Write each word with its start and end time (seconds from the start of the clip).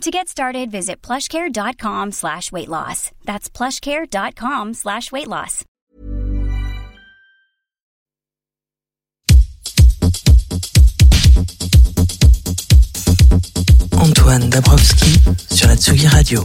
To 0.00 0.10
get 0.10 0.28
started, 0.28 0.70
visit 0.70 1.00
plushcare.com 1.02 2.12
slash 2.12 2.52
weight 2.52 2.68
loss. 2.68 3.10
That's 3.24 3.48
plushcare.com 3.48 4.74
slash 4.74 5.10
weight 5.12 5.28
loss. 5.28 5.64
Antoine 13.92 14.50
Dabrowski 14.50 15.20
sur 15.48 15.68
la 15.68 15.76
Tsugi 15.76 16.06
Radio. 16.08 16.44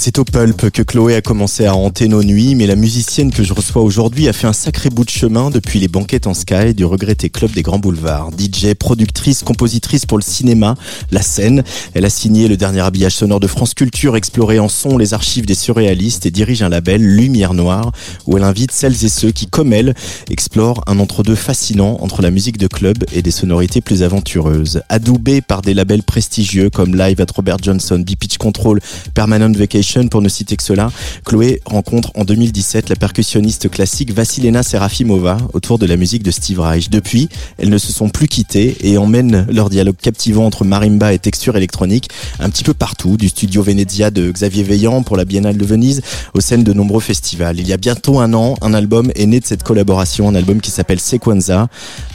C'est 0.00 0.20
au 0.20 0.24
pulp 0.24 0.70
que 0.70 0.82
Chloé 0.82 1.16
a 1.16 1.20
commencé 1.20 1.66
à 1.66 1.74
hanter 1.74 2.06
nos 2.06 2.22
nuits, 2.22 2.54
mais 2.54 2.68
la 2.68 2.76
musicienne 2.76 3.32
que 3.32 3.42
je 3.42 3.52
reçois 3.52 3.82
aujourd'hui 3.82 4.28
a 4.28 4.32
fait 4.32 4.46
un 4.46 4.52
sacré 4.52 4.90
bout 4.90 5.04
de 5.04 5.10
chemin 5.10 5.50
depuis 5.50 5.80
les 5.80 5.88
banquettes 5.88 6.28
en 6.28 6.34
sky 6.34 6.72
du 6.72 6.84
regretté 6.84 7.30
club 7.30 7.50
des 7.50 7.62
grands 7.62 7.80
boulevards. 7.80 8.30
DJ, 8.38 8.74
productrice, 8.74 9.42
compositrice 9.42 10.06
pour 10.06 10.16
le 10.16 10.22
cinéma, 10.22 10.76
la 11.10 11.20
scène. 11.20 11.64
Elle 11.94 12.04
a 12.04 12.10
signé 12.10 12.46
le 12.46 12.56
dernier 12.56 12.80
habillage 12.80 13.16
sonore 13.16 13.40
de 13.40 13.48
France 13.48 13.74
Culture, 13.74 14.14
exploré 14.14 14.60
en 14.60 14.68
son 14.68 14.98
les 14.98 15.14
archives 15.14 15.46
des 15.46 15.56
surréalistes 15.56 16.26
et 16.26 16.30
dirige 16.30 16.62
un 16.62 16.68
label, 16.68 17.02
Lumière 17.02 17.52
Noire, 17.52 17.90
où 18.28 18.36
elle 18.36 18.44
invite 18.44 18.70
celles 18.70 19.04
et 19.04 19.08
ceux 19.08 19.32
qui, 19.32 19.48
comme 19.48 19.72
elle, 19.72 19.94
explorent 20.30 20.84
un 20.86 21.00
entre-deux 21.00 21.34
fascinant 21.34 21.98
entre 22.00 22.22
la 22.22 22.30
musique 22.30 22.58
de 22.58 22.68
club 22.68 22.98
et 23.12 23.20
des 23.20 23.32
sonorités 23.32 23.80
plus 23.80 24.04
aventureuses. 24.04 24.80
Adoubée 24.88 25.40
par 25.40 25.60
des 25.60 25.74
labels 25.74 26.04
prestigieux 26.04 26.70
comme 26.70 26.94
Live 26.94 27.20
at 27.20 27.32
Robert 27.34 27.58
Johnson, 27.60 27.98
B-Pitch 27.98 28.38
Control, 28.38 28.78
Permanent 29.12 29.50
Vacation, 29.50 29.87
pour 30.10 30.20
ne 30.20 30.28
citer 30.28 30.54
que 30.56 30.62
cela, 30.62 30.90
Chloé 31.24 31.62
rencontre 31.64 32.12
en 32.14 32.24
2017 32.24 32.90
la 32.90 32.96
percussionniste 32.96 33.70
classique 33.70 34.12
Vassilena 34.12 34.62
Serafimova 34.62 35.38
autour 35.54 35.78
de 35.78 35.86
la 35.86 35.96
musique 35.96 36.22
de 36.22 36.30
Steve 36.30 36.60
Reich. 36.60 36.90
Depuis, 36.90 37.30
elles 37.56 37.70
ne 37.70 37.78
se 37.78 37.90
sont 37.90 38.10
plus 38.10 38.28
quittées 38.28 38.76
et 38.82 38.98
emmènent 38.98 39.46
leur 39.50 39.70
dialogue 39.70 39.96
captivant 39.96 40.44
entre 40.44 40.66
marimba 40.66 41.14
et 41.14 41.18
texture 41.18 41.56
électronique 41.56 42.10
un 42.38 42.50
petit 42.50 42.64
peu 42.64 42.74
partout, 42.74 43.16
du 43.16 43.30
studio 43.30 43.62
Venezia 43.62 44.10
de 44.10 44.30
Xavier 44.30 44.62
Veillant 44.62 45.02
pour 45.02 45.16
la 45.16 45.24
Biennale 45.24 45.56
de 45.56 45.64
Venise 45.64 46.02
aux 46.34 46.40
scènes 46.42 46.64
de 46.64 46.74
nombreux 46.74 47.00
festivals. 47.00 47.58
Il 47.58 47.66
y 47.66 47.72
a 47.72 47.78
bientôt 47.78 48.20
un 48.20 48.34
an, 48.34 48.56
un 48.60 48.74
album 48.74 49.10
est 49.14 49.26
né 49.26 49.40
de 49.40 49.46
cette 49.46 49.62
collaboration, 49.62 50.28
un 50.28 50.34
album 50.34 50.60
qui 50.60 50.70
s'appelle 50.70 51.00
Sequenza, 51.00 51.68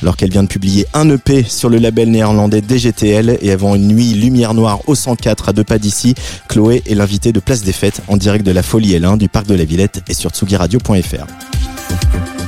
alors 0.04 0.16
qu'elle 0.16 0.32
vient 0.32 0.44
de 0.44 0.48
publier 0.48 0.86
un 0.94 1.10
EP 1.10 1.44
sur 1.44 1.70
le 1.70 1.80
label 1.80 2.12
néerlandais 2.12 2.62
DGTL 2.62 3.40
et 3.42 3.52
avant 3.52 3.74
une 3.74 3.88
nuit 3.88 4.14
lumière 4.14 4.54
noire 4.54 4.82
au 4.86 4.94
104 4.94 5.50
à 5.50 5.54
deux 5.54 5.64
pas 5.64 5.80
d'ici, 5.80 6.14
Chloé 6.48 6.84
est 6.86 6.94
l'invitée 6.94 7.32
de 7.32 7.40
Place 7.40 7.53
des 7.62 7.74
Fêtes 7.74 8.02
en 8.08 8.18
direct 8.18 8.46
de 8.46 8.52
la 8.52 8.64
Folie 8.64 8.98
L1 8.98 9.18
du 9.18 9.30
Parc 9.30 9.46
de 9.46 9.54
la 9.54 9.64
Villette 9.64 10.02
et 10.10 10.14
sur 10.14 10.32
tsugiradio.fr. 10.32 12.43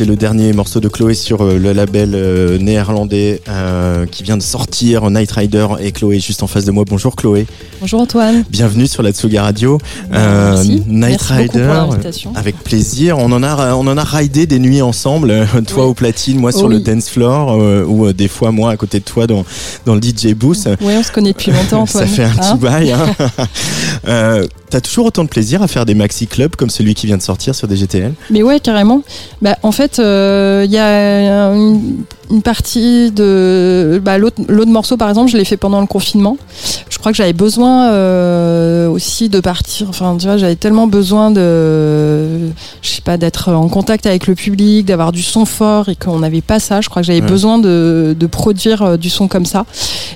c'est 0.00 0.06
le 0.06 0.16
dernier 0.16 0.54
morceau 0.54 0.80
de 0.80 0.88
Chloé 0.88 1.12
sur 1.12 1.42
euh, 1.42 1.58
le 1.58 1.74
label 1.74 2.12
euh, 2.14 2.56
néerlandais 2.56 3.42
euh, 3.50 4.06
qui 4.06 4.22
vient 4.22 4.38
de 4.38 4.42
sortir, 4.42 5.10
Night 5.10 5.30
Rider 5.30 5.66
et 5.78 5.92
Chloé 5.92 6.20
juste 6.20 6.42
en 6.42 6.46
face 6.46 6.64
de 6.64 6.70
moi. 6.70 6.84
Bonjour 6.88 7.14
Chloé. 7.16 7.46
Bonjour 7.82 8.00
Antoine. 8.00 8.42
Bienvenue 8.48 8.86
sur 8.86 9.02
la 9.02 9.12
Tsuga 9.12 9.42
Radio. 9.42 9.76
Merci. 10.10 10.84
Night 10.86 11.20
Rider, 11.20 11.82
avec 12.34 12.56
plaisir. 12.64 13.18
On 13.18 13.30
en 13.30 13.42
a 13.42 13.74
on 13.74 13.86
en 13.86 13.98
a 13.98 14.04
ridé 14.04 14.46
des 14.46 14.58
nuits 14.58 14.80
ensemble, 14.80 15.46
toi 15.68 15.84
au 15.84 15.92
platine, 15.92 16.40
moi 16.40 16.50
sur 16.50 16.68
le 16.68 16.80
dance 16.80 17.10
floor 17.10 17.58
ou 17.86 18.10
des 18.14 18.28
fois 18.28 18.52
moi 18.52 18.70
à 18.70 18.78
côté 18.78 19.00
de 19.00 19.04
toi 19.04 19.26
dans 19.26 19.44
dans 19.84 19.94
le 19.94 20.00
DJ 20.00 20.32
booth. 20.34 20.66
Oui, 20.80 20.94
on 20.96 21.02
se 21.02 21.12
connaît 21.12 21.32
depuis 21.32 21.52
longtemps 21.52 21.82
Antoine. 21.82 22.06
Ça 22.06 22.10
fait 22.10 22.24
un 22.24 22.30
petit 22.30 22.48
hein 22.48 22.58
bail. 22.58 22.92
Hein. 22.92 24.44
T'as 24.70 24.80
toujours 24.80 25.06
autant 25.06 25.24
de 25.24 25.28
plaisir 25.28 25.62
à 25.62 25.68
faire 25.68 25.84
des 25.84 25.94
maxi 25.94 26.28
clubs 26.28 26.54
comme 26.54 26.70
celui 26.70 26.94
qui 26.94 27.08
vient 27.08 27.16
de 27.16 27.22
sortir 27.22 27.56
sur 27.56 27.66
DGTL 27.66 28.14
Mais 28.30 28.44
ouais, 28.44 28.60
carrément. 28.60 29.02
Bah, 29.42 29.56
en 29.64 29.72
fait, 29.72 29.98
il 29.98 30.04
euh, 30.04 30.64
y 30.64 30.78
a 30.78 31.52
une, 31.52 32.04
partie 32.44 33.10
de 33.10 34.00
bah, 34.00 34.16
l'autre 34.16 34.40
morceau, 34.66 34.96
par 34.96 35.08
exemple, 35.08 35.28
je 35.28 35.36
l'ai 35.36 35.44
fait 35.44 35.56
pendant 35.56 35.80
le 35.80 35.88
confinement. 35.88 36.36
Je 36.88 36.98
crois 36.98 37.10
que 37.10 37.18
j'avais 37.18 37.32
besoin 37.32 37.90
euh, 37.90 38.88
aussi 38.88 39.28
de 39.28 39.40
partir. 39.40 39.88
Enfin, 39.88 40.16
tu 40.16 40.26
vois, 40.26 40.36
j'avais 40.36 40.54
tellement 40.54 40.86
besoin 40.86 41.32
de, 41.32 42.50
je 42.82 42.88
sais 42.88 43.02
pas, 43.02 43.16
d'être 43.16 43.48
en 43.52 43.68
contact 43.68 44.06
avec 44.06 44.28
le 44.28 44.36
public, 44.36 44.86
d'avoir 44.86 45.10
du 45.10 45.22
son 45.22 45.46
fort 45.46 45.88
et 45.88 45.96
qu'on 45.96 46.20
n'avait 46.20 46.42
pas 46.42 46.60
ça. 46.60 46.80
Je 46.80 46.88
crois 46.88 47.02
que 47.02 47.06
j'avais 47.06 47.22
besoin 47.22 47.58
de, 47.58 48.14
produire 48.30 48.82
euh, 48.82 48.96
du 48.96 49.10
son 49.10 49.26
comme 49.26 49.46
ça. 49.46 49.66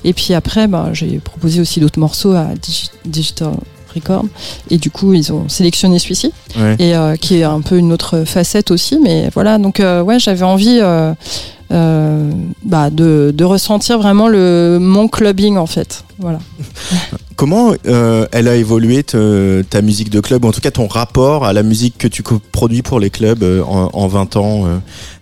Et 0.04 0.12
puis 0.12 0.32
après, 0.32 0.68
bah, 0.68 0.90
j'ai 0.92 1.18
proposé 1.18 1.60
aussi 1.60 1.80
d'autres 1.80 1.98
morceaux 1.98 2.34
à 2.34 2.46
Digital 3.04 3.54
Et 4.70 4.79
du 4.79 4.91
coup, 4.91 5.14
ils 5.14 5.32
ont 5.32 5.49
sélectionné 5.49 5.99
celui-ci, 5.99 6.32
et 6.79 6.94
euh, 6.94 7.17
qui 7.17 7.38
est 7.38 7.44
un 7.44 7.61
peu 7.61 7.76
une 7.79 7.93
autre 7.93 8.25
facette 8.25 8.70
aussi. 8.70 8.99
Mais 9.02 9.31
voilà, 9.32 9.58
donc 9.58 9.81
euh, 9.81 10.02
ouais, 10.02 10.19
j'avais 10.19 10.44
envie 10.44 10.81
euh, 11.75 12.31
bah, 12.62 12.91
de, 12.91 13.32
de, 13.35 13.44
ressentir 13.44 13.99
vraiment 13.99 14.29
le 14.29 14.79
mon 14.81 15.09
clubbing 15.09 15.56
en 15.56 15.67
fait. 15.67 16.05
Voilà. 16.19 16.38
Comment 17.37 17.73
euh, 17.87 18.26
elle 18.31 18.47
a 18.47 18.55
évolué 18.55 19.03
ta 19.03 19.82
musique 19.82 20.09
de 20.09 20.21
club, 20.21 20.44
ou 20.44 20.49
en 20.49 20.53
tout 20.53 20.61
cas 20.61 20.71
ton 20.71 20.87
rapport 20.87 21.44
à 21.44 21.53
la 21.53 21.65
musique 21.65 21.99
que 21.99 22.06
tu 22.06 22.23
produis 22.23 22.82
pour 22.82 23.00
les 23.00 23.11
clubs 23.11 23.43
euh, 23.43 23.62
en, 23.65 23.91
en, 23.93 24.06
20 24.06 24.37
ans 24.37 24.65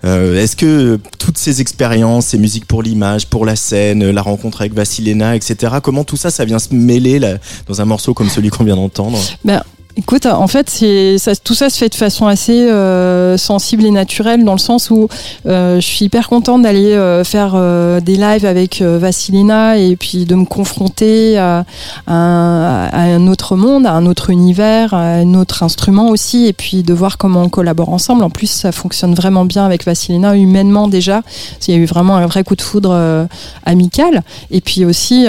euh, 0.05 0.39
Est-ce 0.39 0.55
que 0.55 1.01
toutes 1.19 1.39
ces 1.39 1.63
expériences, 1.63 2.27
ces 2.27 2.39
musiques 2.39 2.67
pour 2.67 2.83
l'image, 2.83 3.29
pour 3.29 3.47
la 3.47 3.57
scène, 3.57 4.11
la 4.11 4.23
rencontre 4.23 4.61
avec 4.61 4.75
Vassilena, 4.75 5.35
etc., 5.37 5.77
comment 5.83 6.05
tout 6.05 6.19
ça, 6.19 6.31
ça 6.31 6.45
vient 6.45 6.59
se 6.59 6.75
mêler 6.75 7.19
là, 7.19 7.39
dans 7.67 7.81
un 7.81 7.87
morceau 7.87 8.13
comme 8.13 8.29
celui 8.29 8.51
qu'on 8.51 8.65
vient 8.65 8.77
d'entendre? 8.77 9.19
Ben, 9.45 9.63
Écoute, 9.95 10.25
en 10.25 10.47
fait, 10.47 10.71
ça, 11.19 11.37
tout 11.37 11.53
ça 11.53 11.69
se 11.69 11.77
fait 11.77 11.91
de 11.91 11.95
façon 11.95 12.27
assez 12.27 12.71
euh, 12.71 13.37
sensible 13.37 13.85
et 13.85 13.91
naturelle 13.91 14.43
dans 14.43 14.55
le 14.55 14.59
sens 14.59 14.91
où 14.91 15.07
euh, 15.45 15.81
je 15.81 15.87
suis 15.87 16.07
hyper 16.07 16.31
contente 16.31 16.63
d'aller 16.63 16.95
euh, 16.95 17.25
faire 17.25 17.53
euh, 17.55 18.01
des 18.01 18.17
lives 18.17 18.47
avec 18.47 18.81
euh, 18.81 18.99
Vassilina 18.99 19.77
et 19.77 19.97
puis 19.97 20.25
de 20.25 20.35
me 20.35 20.47
confronter 20.47 21.37
à, 21.37 21.67
à, 22.07 22.13
un 22.13 23.27
autre 23.27 23.55
monde, 23.55 23.85
à 23.85 23.93
un 23.93 24.07
autre 24.07 24.31
univers, 24.31 24.95
à 24.95 25.17
un 25.17 25.35
autre 25.35 25.63
instrument 25.63 26.09
aussi, 26.09 26.47
et 26.47 26.55
puis 26.55 26.83
de 26.83 26.95
voir 26.95 27.19
comment 27.19 27.43
on 27.43 27.51
collabore 27.51 27.91
ensemble. 27.91 28.25
En 28.25 28.31
plus, 28.31 28.51
ça 28.51 28.73
fonctionne 28.73 29.15
vraiment 29.15 29.45
bien 29.45 29.67
avec 29.67 29.85
Vassilina 29.85 30.35
humainement 30.37 30.89
déjà. 30.89 31.21
Il 31.69 31.75
y 31.75 31.77
a 31.77 31.81
eu 31.81 31.87
vraiment 31.87 32.17
un 32.17 32.27
vrai 32.27 32.45
coup 32.45 32.57
de 32.57 32.63
foudre 32.63 33.29
amical, 33.67 34.23
et 34.51 34.63
puis 34.63 34.87
aussi 34.87 35.27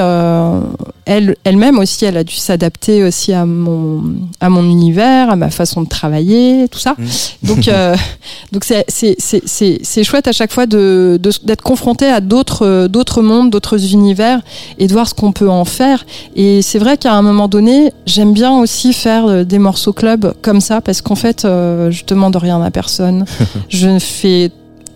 elle, 1.05 1.35
elle-même 1.43 1.79
aussi, 1.79 2.05
elle 2.05 2.17
a 2.17 2.23
dû 2.23 2.35
s'adapter 2.35 3.03
aussi 3.03 3.33
à 3.33 3.45
mon 3.45 4.03
à 4.39 4.49
mon 4.49 4.63
univers, 4.63 5.29
à 5.29 5.35
ma 5.35 5.49
façon 5.49 5.81
de 5.81 5.87
travailler, 5.87 6.67
tout 6.69 6.79
ça. 6.79 6.95
Mmh. 6.97 7.47
Donc, 7.47 7.67
euh, 7.67 7.95
donc 8.51 8.63
c'est, 8.63 8.85
c'est, 8.87 9.15
c'est, 9.19 9.79
c'est 9.81 10.03
chouette 10.03 10.27
à 10.27 10.31
chaque 10.31 10.51
fois 10.51 10.65
de, 10.65 11.19
d'être 11.43 11.61
confronté 11.61 12.05
à 12.05 12.21
d'autres, 12.21 12.87
d'autres 12.87 13.21
mondes, 13.21 13.49
d'autres 13.49 13.93
univers 13.93 14.41
et 14.79 14.87
de 14.87 14.93
voir 14.93 15.07
ce 15.07 15.13
qu'on 15.13 15.31
peut 15.31 15.49
en 15.49 15.65
faire. 15.65 16.05
Et 16.35 16.61
c'est 16.61 16.79
vrai 16.79 16.97
qu'à 16.97 17.13
un 17.13 17.21
moment 17.21 17.47
donné, 17.47 17.91
j'aime 18.05 18.33
bien 18.33 18.57
aussi 18.57 18.93
faire 18.93 19.27
euh, 19.27 19.43
des 19.43 19.59
morceaux 19.59 19.93
club 19.93 20.33
comme 20.41 20.61
ça 20.61 20.81
parce 20.81 21.01
qu'en 21.01 21.15
fait, 21.15 21.45
euh, 21.45 21.91
je 21.91 22.05
demande 22.05 22.35
rien 22.35 22.61
à 22.61 22.71
personne. 22.71 23.25
je 23.69 23.99
fais 23.99 24.51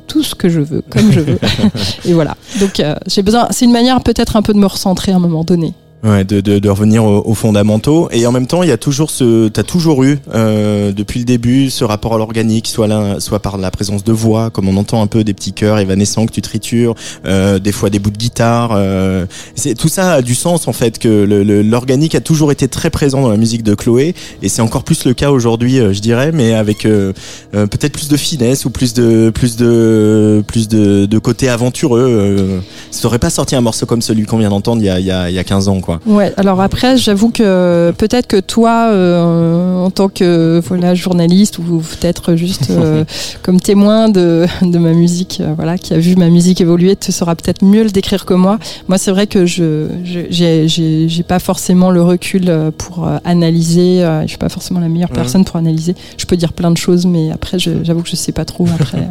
tout 0.08 0.24
ce 0.24 0.36
que 0.36 0.48
je 0.48 0.62
veux, 0.62 0.82
comme 0.90 1.12
je 1.12 1.20
veux. 1.20 1.40
et 2.06 2.14
voilà. 2.14 2.38
Donc, 2.62 2.82
j'ai 3.08 3.22
besoin. 3.24 3.48
C'est 3.52 3.66
une 3.66 3.74
manière 3.74 4.00
peut-être 4.02 4.38
un 4.38 4.42
peu 4.42 4.54
de 4.54 4.58
me 4.60 4.66
recentrer 4.66 5.12
à 5.12 5.18
un 5.18 5.20
moment 5.20 5.44
donné. 5.44 5.74
Ouais, 6.04 6.24
de, 6.24 6.42
de, 6.42 6.60
de 6.60 6.70
revenir 6.70 7.04
aux, 7.04 7.34
fondamentaux. 7.34 8.08
Et 8.12 8.28
en 8.28 8.32
même 8.32 8.46
temps, 8.46 8.62
il 8.62 8.70
y 8.70 8.72
a 8.72 8.78
toujours 8.78 9.10
ce, 9.10 9.48
t'as 9.48 9.64
toujours 9.64 10.04
eu 10.04 10.20
euh, 10.34 10.92
depuis 10.92 11.20
le 11.20 11.26
début 11.26 11.72
ce 11.72 11.84
rapport 11.84 12.14
à 12.14 12.20
l'organique, 12.20 12.68
soit 12.68 12.86
là, 12.86 13.20
soit 13.20 13.40
par 13.40 13.58
la 13.58 13.72
présence 13.72 14.04
de 14.04 14.12
voix, 14.12 14.52
comme 14.52 14.70
on 14.70 14.78
entend 14.78 15.02
un 15.02 15.08
peu 15.08 15.24
des 15.24 15.34
petits 15.34 15.54
chœurs 15.54 15.80
évanescents 15.80 16.28
que 16.28 16.32
tu 16.32 16.44
tritures, 16.44 16.94
euh, 17.26 17.58
des 17.58 17.72
fois 17.72 17.90
des 17.90 17.98
bouts 17.98 18.12
de 18.12 18.18
guitare. 18.18 18.74
Euh, 18.76 19.26
c'est 19.56 19.74
tout 19.74 19.90
ça 19.90 20.14
a 20.14 20.22
du 20.22 20.36
sens 20.36 20.68
en 20.68 20.74
fait 20.74 21.00
que 21.00 21.26
l'organique 21.64 22.14
a 22.14 22.22
toujours 22.22 22.52
été 22.52 22.68
très 22.68 22.92
présent 22.92 23.22
dans 23.22 23.32
la 23.32 23.38
musique 23.38 23.64
de 23.64 23.74
Chloé, 23.74 24.14
et 24.44 24.50
c'est 24.50 24.62
encore 24.62 24.84
plus 24.84 25.04
le 25.04 25.16
cas 25.16 25.32
aujourd'hui, 25.32 25.80
euh, 25.80 25.94
je 25.94 26.00
dirais, 26.00 26.32
mais 26.32 26.54
avec 26.54 26.86
euh, 26.86 27.12
euh, 27.56 27.66
peut-être 27.66 27.94
plus 27.94 28.08
de 28.08 28.18
finesse 28.18 28.66
ou 28.66 28.70
plus 28.70 28.94
de 28.94 29.32
plus 29.34 29.56
de 29.56 30.44
plus 30.46 30.68
de, 30.68 31.08
de 31.08 31.18
côté 31.18 31.50
aventureux. 31.50 32.62
ça 32.92 33.08
aurait 33.08 33.18
pas 33.18 33.32
sorti 33.32 33.56
un 33.56 33.62
morceau 33.62 33.88
comme 33.88 34.04
celui 34.04 34.26
qu'on 34.26 34.38
vient 34.38 34.50
d'entendre 34.50 34.82
il 34.82 34.86
y 34.86 34.90
a, 34.90 35.00
il 35.00 35.06
y 35.06 35.12
a, 35.12 35.32
y 35.32 35.40
a 35.40 35.44
15 35.44 35.70
ans. 35.70 35.82
Ouais, 36.06 36.34
alors 36.38 36.62
après, 36.62 36.98
j'avoue 36.98 37.30
que 37.30 37.92
peut-être 37.98 38.28
que 38.28 38.40
toi, 38.40 38.90
euh, 38.92 39.76
en 39.76 39.90
tant 39.90 40.10
que 40.10 40.62
voilà, 40.66 40.96
journaliste 40.96 41.60
ou 41.60 41.80
peut-être 41.80 42.36
juste 42.36 42.70
euh, 42.70 43.06
comme 43.44 43.60
témoin 43.60 44.10
de, 44.10 44.46
de 44.62 44.78
ma 44.78 44.94
musique, 44.94 45.40
euh, 45.42 45.54
voilà, 45.56 45.78
qui 45.78 45.94
a 45.94 46.00
vu 46.00 46.16
ma 46.16 46.30
musique 46.30 46.62
évoluer, 46.62 46.96
tu 46.96 47.12
sauras 47.12 47.36
peut-être 47.36 47.64
mieux 47.64 47.84
le 47.84 47.90
décrire 47.90 48.26
que 48.26 48.34
moi. 48.34 48.60
Moi, 48.88 48.98
c'est 48.98 49.12
vrai 49.12 49.28
que 49.28 49.46
je 49.46 49.88
j'ai 50.04 51.24
pas 51.24 51.40
forcément 51.40 51.92
le 51.92 52.02
recul 52.02 52.52
pour 52.78 53.10
analyser. 53.24 54.02
je 54.22 54.28
suis 54.28 54.38
pas 54.38 54.50
forcément 54.50 54.80
la 54.80 54.90
meilleure 54.90 55.10
personne 55.10 55.46
pour 55.46 55.56
analyser. 55.58 55.96
Je 56.18 56.26
peux 56.26 56.38
dire 56.38 56.54
plein 56.54 56.72
de 56.72 56.78
choses, 56.78 57.06
mais 57.06 57.32
après, 57.32 57.58
j'avoue 57.60 58.02
que 58.02 58.10
je 58.10 58.16
sais 58.16 58.32
pas 58.32 58.46
trop. 58.46 58.68
Après. 58.80 59.08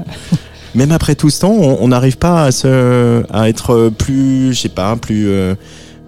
Même 0.74 0.92
après 0.92 1.14
tout 1.14 1.30
ce 1.30 1.40
temps, 1.40 1.54
on 1.54 1.88
n'arrive 1.88 2.18
pas 2.18 2.44
à, 2.44 2.52
se, 2.52 3.22
à 3.32 3.48
être 3.48 3.90
plus, 3.96 4.52
je 4.52 4.60
sais 4.60 4.68
pas, 4.68 4.94
plus 4.96 5.26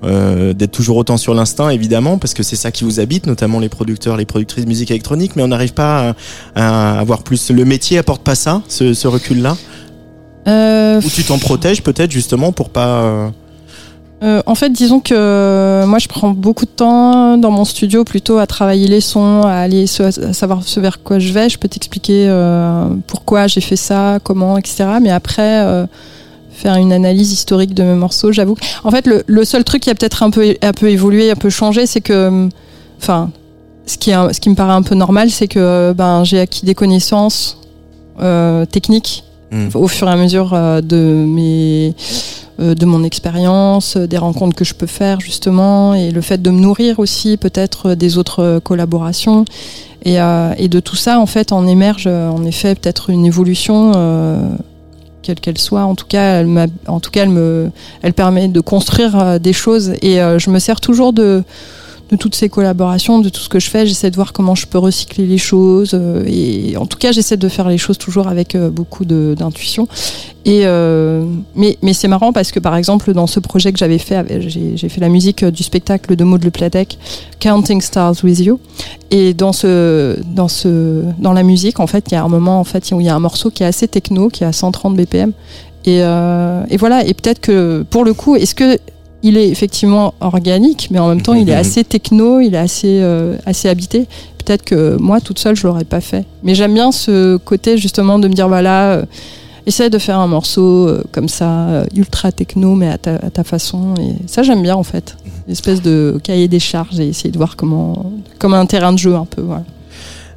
euh, 0.05 0.53
d'être 0.53 0.71
toujours 0.71 0.97
autant 0.97 1.17
sur 1.17 1.35
l'instinct 1.35 1.71
évidemment 1.71 2.19
parce 2.19 2.33
que 2.33 2.45
c'est 2.45 2.55
ça 2.55 2.71
qui 2.71 2.85
vous 2.85 3.01
habite 3.01 3.27
notamment 3.27 3.59
les 3.59 3.69
producteurs 3.69 4.17
les 4.17 4.27
productrices 4.27 4.65
de 4.65 4.69
musique 4.69 4.93
électronique 4.93 5.35
mais 5.35 5.43
on 5.43 5.49
n'arrive 5.49 5.75
pas 5.75 6.15
à, 6.55 7.01
avoir 7.01 7.25
plus 7.25 7.51
le 7.51 7.65
métier 7.65 7.99
apporte 7.99 8.23
pas 8.23 8.37
ça 8.37 8.63
ce, 8.69 9.07
recul 9.09 9.43
là 9.43 9.57
euh... 10.47 11.01
ou 11.01 11.11
tu 11.11 11.25
t'en 11.25 11.39
protèges 11.39 11.83
peut-être 11.83 12.13
justement 12.13 12.53
pour 12.53 12.71
pas 12.71 13.03
euh, 13.03 13.29
euh, 14.25 14.43
en 14.47 14.57
fait, 14.57 14.71
disons 14.71 14.99
que 14.99 15.85
moi, 15.87 16.01
je 16.01 16.09
prends 16.09 16.31
beaucoup 16.31 16.65
de 16.65 16.71
temps 16.71 17.39
dans 17.39 17.53
mon 17.53 17.65
studio 17.65 18.03
plutôt 18.03 18.39
à 18.39 18.49
travailler 18.49 18.89
les 18.89 19.01
sons, 19.01 19.43
à 19.45 19.53
aller 19.53 19.85
à 20.01 20.33
savoir 20.33 20.65
ce 20.65 20.81
vers 20.81 21.05
quoi 21.05 21.21
je 21.21 21.33
vais. 21.33 21.49
Je 21.49 21.57
peux 21.57 21.69
t'expliquer 21.69 22.29
pourquoi 23.07 23.47
j'ai 23.47 23.61
fait 23.61 23.77
ça, 23.77 24.19
comment, 24.25 24.59
etc. 24.59 24.87
Mais 25.01 25.11
après, 25.11 25.87
faire 26.59 26.75
une 26.75 26.93
analyse 26.93 27.33
historique 27.33 27.73
de 27.73 27.85
mes 27.85 27.95
morceaux, 27.95 28.33
j'avoue. 28.33 28.57
En 28.83 28.91
fait, 28.91 29.07
le, 29.07 29.45
seul 29.45 29.65
truc 29.65 29.83
qui 29.83 29.91
a 29.91 29.95
peut-être 29.95 30.23
un 30.23 30.31
peu, 30.31 30.57
un 30.61 30.73
peu 30.73 30.91
évolué, 30.91 31.31
un 31.31 31.37
peu 31.37 31.51
changé, 31.51 31.87
c'est 31.87 32.01
que, 32.01 32.49
enfin, 32.99 33.31
ce 33.87 33.97
qui, 33.97 34.11
est, 34.11 34.33
ce 34.33 34.41
qui 34.41 34.51
me 34.51 34.55
paraît 34.55 34.73
un 34.73 34.83
peu 34.83 34.97
normal, 34.97 35.31
c'est 35.31 35.49
que 35.49 35.93
ben, 35.97 36.25
j'ai 36.25 36.41
acquis 36.41 36.67
des 36.67 36.75
connaissances 36.75 37.59
euh, 38.21 38.65
techniques 38.67 39.23
hmm. 39.53 39.69
au 39.75 39.87
fur 39.87 40.09
et 40.09 40.11
à 40.11 40.17
mesure 40.17 40.53
euh, 40.53 40.81
de 40.81 41.25
mes 41.27 41.95
euh, 42.61 42.75
de 42.75 42.85
mon 42.85 43.05
expérience, 43.05 43.97
des 43.97 44.19
rencontres 44.19 44.57
que 44.57 44.65
je 44.65 44.75
peux 44.75 44.89
faire 44.89 45.21
justement, 45.21 45.95
et 45.95 46.11
le 46.11 46.21
fait 46.21 46.43
de 46.43 46.51
me 46.51 46.59
nourrir 46.59 46.99
aussi 46.99 47.37
peut-être 47.37 47.95
des 47.95 48.19
autres 48.19 48.61
collaborations. 48.65 49.45
Et, 50.05 50.17
et, 50.17 50.69
de 50.69 50.81
tout 50.81 50.97
ça, 50.97 51.19
en 51.19 51.27
fait, 51.27 51.51
en 51.53 51.67
émerge 51.67 52.07
en 52.07 52.45
effet 52.45 52.77
peut-être 52.77 53.11
une 53.11 53.27
évolution 53.27 53.93
quelle 55.29 55.41
qu'elle 55.41 55.59
soit. 55.59 55.83
En 55.83 55.95
tout 55.95 56.07
cas, 56.07 56.41
elle 56.41 56.71
en 56.87 57.01
tout 57.01 57.11
cas, 57.11 57.23
elle 57.23 57.29
me, 57.29 57.71
elle 58.01 58.15
permet 58.15 58.49
de 58.49 58.61
construire 58.61 59.19
euh, 59.19 59.39
des 59.39 59.53
choses 59.53 59.93
et 60.01 60.23
euh, 60.23 60.39
je 60.39 60.49
me 60.49 60.59
sers 60.59 60.81
toujours 60.81 61.13
de 61.13 61.45
de 62.11 62.17
toutes 62.17 62.35
ces 62.35 62.49
collaborations, 62.49 63.19
de 63.19 63.29
tout 63.29 63.41
ce 63.41 63.49
que 63.49 63.59
je 63.61 63.69
fais. 63.69 63.87
J'essaie 63.87 64.11
de 64.11 64.17
voir 64.17 64.33
comment 64.33 64.55
je 64.55 64.67
peux 64.67 64.79
recycler 64.79 65.27
les 65.27 65.39
choses. 65.39 65.91
euh, 65.95 66.25
et 66.27 66.77
en 66.77 66.87
tout 66.87 66.99
cas, 66.99 67.13
j'essaie 67.13 67.37
de 67.37 67.49
faire 67.49 67.69
les 67.69 67.79
choses 67.79 67.99
toujours 67.99 68.29
avec 68.29 68.55
euh, 68.55 68.71
beaucoup 68.71 69.05
d'intuition. 69.05 69.89
Et 70.45 70.63
euh, 70.65 71.25
mais 71.55 71.77
mais 71.83 71.93
c'est 71.93 72.09
marrant 72.09 72.33
parce 72.33 72.53
que 72.53 72.61
par 72.61 72.75
exemple 72.77 73.13
dans 73.13 73.27
ce 73.27 73.39
projet 73.39 73.71
que 73.71 73.79
j'avais 73.79 73.99
fait, 73.99 74.41
j'ai 74.49 74.89
fait 74.89 75.01
la 75.01 75.11
musique 75.11 75.43
euh, 75.43 75.51
du 75.51 75.63
spectacle 75.63 76.17
de 76.17 76.25
Maud 76.25 76.43
Le 76.43 76.51
Pladec, 76.51 76.99
Counting 77.41 77.83
Stars 77.83 78.15
with 78.25 78.39
You. 78.41 78.59
Et 79.11 79.35
dans 79.35 79.53
ce 79.53 80.19
dans 80.35 80.49
ce 80.49 81.03
dans 81.19 81.35
la 81.35 81.43
musique, 81.43 81.81
en 81.81 81.87
fait, 81.87 82.05
il 82.11 82.15
y 82.15 82.17
a 82.17 82.25
un 82.25 82.29
moment 82.29 82.61
en 82.61 82.65
fait 82.65 82.91
où 82.93 83.01
il 83.01 83.07
y 83.07 83.11
a 83.11 83.15
un 83.15 83.21
morceau 83.21 83.51
qui 83.51 83.63
est 83.63 83.67
assez 83.67 83.89
techno, 83.89 84.29
qui 84.29 84.45
est 84.45 84.47
à 84.47 84.53
130 84.53 84.97
BPM. 84.97 85.33
Et, 85.85 86.01
euh, 86.03 86.63
et 86.71 86.77
voilà. 86.77 87.05
Et 87.07 87.15
peut-être 87.15 87.41
que 87.41 87.85
pour 87.89 88.05
le 88.05 88.15
coup, 88.15 88.37
est-ce 88.37 88.55
que 88.55 88.79
il 89.23 89.37
est 89.37 89.49
effectivement 89.49 90.15
organique, 90.21 90.89
mais 90.91 90.99
en 90.99 91.09
même 91.09 91.23
temps, 91.23 91.35
il 91.35 91.49
est 91.49 91.55
assez 91.65 91.85
techno, 91.85 92.41
il 92.41 92.55
est 92.55 92.59
assez 92.59 93.01
euh, 93.03 93.37
assez 93.47 93.69
habité. 93.69 94.07
Peut-être 94.45 94.65
que 94.65 94.97
moi, 94.97 95.21
toute 95.21 95.39
seule, 95.39 95.57
je 95.57 95.67
l'aurais 95.67 95.85
pas 95.85 96.01
fait. 96.01 96.25
Mais 96.43 96.55
j'aime 96.55 96.73
bien 96.75 96.91
ce 96.93 97.37
côté 97.37 97.77
justement 97.77 98.19
de 98.19 98.29
me 98.29 98.33
dire 98.33 98.49
voilà. 98.49 98.93
euh, 98.93 99.05
Essaye 99.67 99.91
de 99.91 99.99
faire 99.99 100.19
un 100.19 100.27
morceau 100.29 100.89
euh, 100.89 101.05
comme 101.13 101.29
ça, 101.29 101.51
euh, 101.69 101.85
ultra 101.95 102.33
techno, 102.33 102.75
mais 102.75 102.89
à 102.89 102.97
ta, 102.97 103.17
à 103.17 103.29
ta 103.29 103.45
façon. 103.45 103.93
Et 104.01 104.15
ça, 104.27 104.43
j'aime 104.43 104.63
bien 104.63 104.75
en 104.75 104.83
fait. 104.83 105.15
Une 105.47 105.53
espèce 105.53 105.83
de 105.83 106.19
cahier 106.23 106.49
des 106.49 106.59
charges 106.59 106.99
et 106.99 107.09
essayer 107.09 107.31
de 107.31 107.37
voir 107.37 107.55
comment, 107.55 108.11
comme 108.39 108.55
un 108.55 108.65
terrain 108.65 108.95
de 108.95 108.99
jeu 108.99 109.15
un 109.15 109.27
peu. 109.27 109.43
Voilà. 109.43 109.65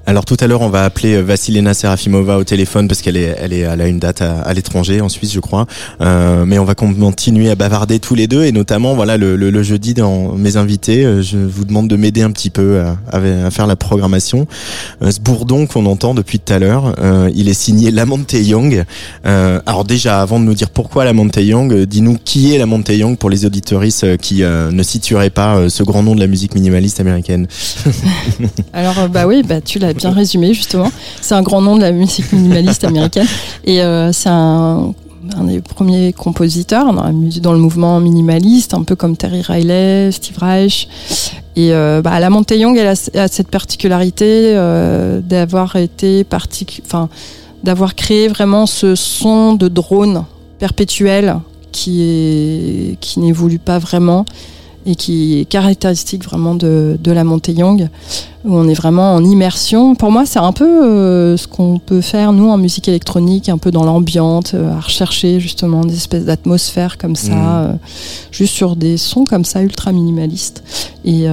Alors 0.07 0.25
tout 0.25 0.35
à 0.39 0.47
l'heure, 0.47 0.61
on 0.61 0.69
va 0.69 0.83
appeler 0.83 1.13
euh, 1.15 1.21
Vassilena 1.21 1.73
Serafimova 1.75 2.37
au 2.37 2.43
téléphone 2.43 2.87
parce 2.87 3.01
qu'elle 3.01 3.15
est, 3.17 3.35
elle 3.39 3.53
est, 3.53 3.59
elle 3.59 3.79
a 3.81 3.87
une 3.87 3.99
date 3.99 4.21
à, 4.21 4.41
à 4.41 4.53
l'étranger, 4.53 4.99
en 4.99 5.09
Suisse, 5.09 5.31
je 5.31 5.39
crois. 5.39 5.67
Euh, 6.01 6.43
mais 6.43 6.57
on 6.59 6.65
va 6.65 6.73
continuer 6.75 7.49
à 7.51 7.55
bavarder 7.55 7.99
tous 7.99 8.15
les 8.15 8.25
deux 8.27 8.43
et 8.43 8.51
notamment, 8.51 8.95
voilà, 8.95 9.17
le, 9.17 9.35
le, 9.35 9.51
le 9.51 9.63
jeudi 9.63 9.93
dans 9.93 10.33
mes 10.33 10.57
invités, 10.57 11.05
euh, 11.05 11.21
je 11.21 11.37
vous 11.37 11.65
demande 11.65 11.87
de 11.87 11.95
m'aider 11.95 12.23
un 12.23 12.31
petit 12.31 12.49
peu 12.49 12.81
à, 12.81 12.97
à- 13.11 13.45
à 13.45 13.51
faire 13.51 13.67
la 13.67 13.75
programmation. 13.75 14.47
Euh, 15.03 15.11
ce 15.11 15.19
bourdon 15.21 15.67
qu'on 15.67 15.85
entend 15.85 16.13
depuis 16.15 16.39
tout 16.39 16.51
à 16.51 16.57
l'heure, 16.59 16.95
euh, 16.99 17.29
il 17.35 17.47
est 17.47 17.53
signé 17.53 17.91
Lamonte 17.91 18.33
Young. 18.33 18.83
Euh, 19.27 19.61
alors 19.67 19.85
déjà, 19.85 20.19
avant 20.21 20.39
de 20.39 20.45
nous 20.45 20.55
dire 20.55 20.71
pourquoi 20.71 21.05
Lamonte 21.05 21.37
Young, 21.37 21.83
dis-nous 21.85 22.17
qui 22.25 22.53
est 22.53 22.57
Lamonte 22.57 22.89
Young 22.89 23.17
pour 23.17 23.29
les 23.29 23.45
auditoristes 23.45 24.17
qui 24.17 24.41
ne 24.41 24.83
situeraient 24.83 25.29
pas 25.29 25.69
ce 25.69 25.83
grand 25.83 26.01
nom 26.03 26.15
de 26.15 26.19
la 26.19 26.27
musique 26.27 26.55
minimaliste 26.55 26.99
américaine. 26.99 27.47
Alors 28.73 29.07
bah 29.09 29.27
oui, 29.27 29.43
bah 29.47 29.61
tu 29.61 29.77
l'as 29.79 29.90
bien 29.93 30.11
résumé 30.11 30.53
justement. 30.53 30.91
C'est 31.21 31.35
un 31.35 31.41
grand 31.41 31.61
nom 31.61 31.75
de 31.75 31.81
la 31.81 31.91
musique 31.91 32.31
minimaliste 32.33 32.83
américaine 32.83 33.27
et 33.63 33.81
euh, 33.81 34.11
c'est 34.11 34.29
un, 34.29 34.93
un 35.37 35.43
des 35.43 35.61
premiers 35.61 36.13
compositeurs 36.13 36.93
dans, 36.93 37.11
dans 37.41 37.53
le 37.53 37.59
mouvement 37.59 37.99
minimaliste, 37.99 38.73
un 38.73 38.83
peu 38.83 38.95
comme 38.95 39.15
Terry 39.17 39.41
Riley, 39.41 40.11
Steve 40.11 40.37
Reich. 40.39 40.87
Et 41.55 41.73
euh, 41.73 42.01
bah, 42.01 42.19
la 42.19 42.29
Monte 42.29 42.51
Young, 42.51 42.77
elle 42.77 42.87
a, 42.87 43.27
cette 43.27 43.49
particularité 43.49 44.53
euh, 44.55 45.19
d'avoir 45.21 45.75
été 45.75 46.23
partic- 46.23 46.81
enfin 46.85 47.09
d'avoir 47.63 47.93
créé 47.93 48.27
vraiment 48.27 48.65
ce 48.65 48.95
son 48.95 49.53
de 49.53 49.67
drone 49.67 50.23
perpétuel 50.59 51.35
qui 51.71 52.97
qui 52.99 53.19
n'évolue 53.19 53.59
pas 53.59 53.79
vraiment 53.79 54.25
et 54.85 54.95
qui 54.95 55.39
est 55.39 55.45
caractéristique 55.45 56.23
vraiment 56.25 56.55
de, 56.55 56.97
de 57.01 57.11
la 57.11 57.23
montée 57.23 57.53
Young, 57.53 57.89
où 58.43 58.55
on 58.55 58.67
est 58.67 58.73
vraiment 58.73 59.13
en 59.13 59.23
immersion. 59.23 59.93
Pour 59.93 60.11
moi, 60.11 60.25
c'est 60.25 60.39
un 60.39 60.51
peu 60.51 60.65
euh, 60.85 61.37
ce 61.37 61.47
qu'on 61.47 61.77
peut 61.77 62.01
faire, 62.01 62.33
nous, 62.33 62.49
en 62.49 62.57
musique 62.57 62.87
électronique, 62.87 63.49
un 63.49 63.59
peu 63.59 63.69
dans 63.69 63.83
l'ambiante, 63.83 64.53
euh, 64.55 64.71
à 64.75 64.79
rechercher 64.79 65.39
justement 65.39 65.81
des 65.85 65.93
espèces 65.95 66.25
d'atmosphères 66.25 66.97
comme 66.97 67.15
ça, 67.15 67.31
Mhm. 67.35 67.45
euh, 67.69 67.73
juste 68.31 68.53
sur 68.55 68.75
des 68.75 68.97
sons 68.97 69.25
comme 69.25 69.45
ça, 69.45 69.61
ultra 69.61 69.91
minimalistes. 69.91 70.63
Et 71.05 71.25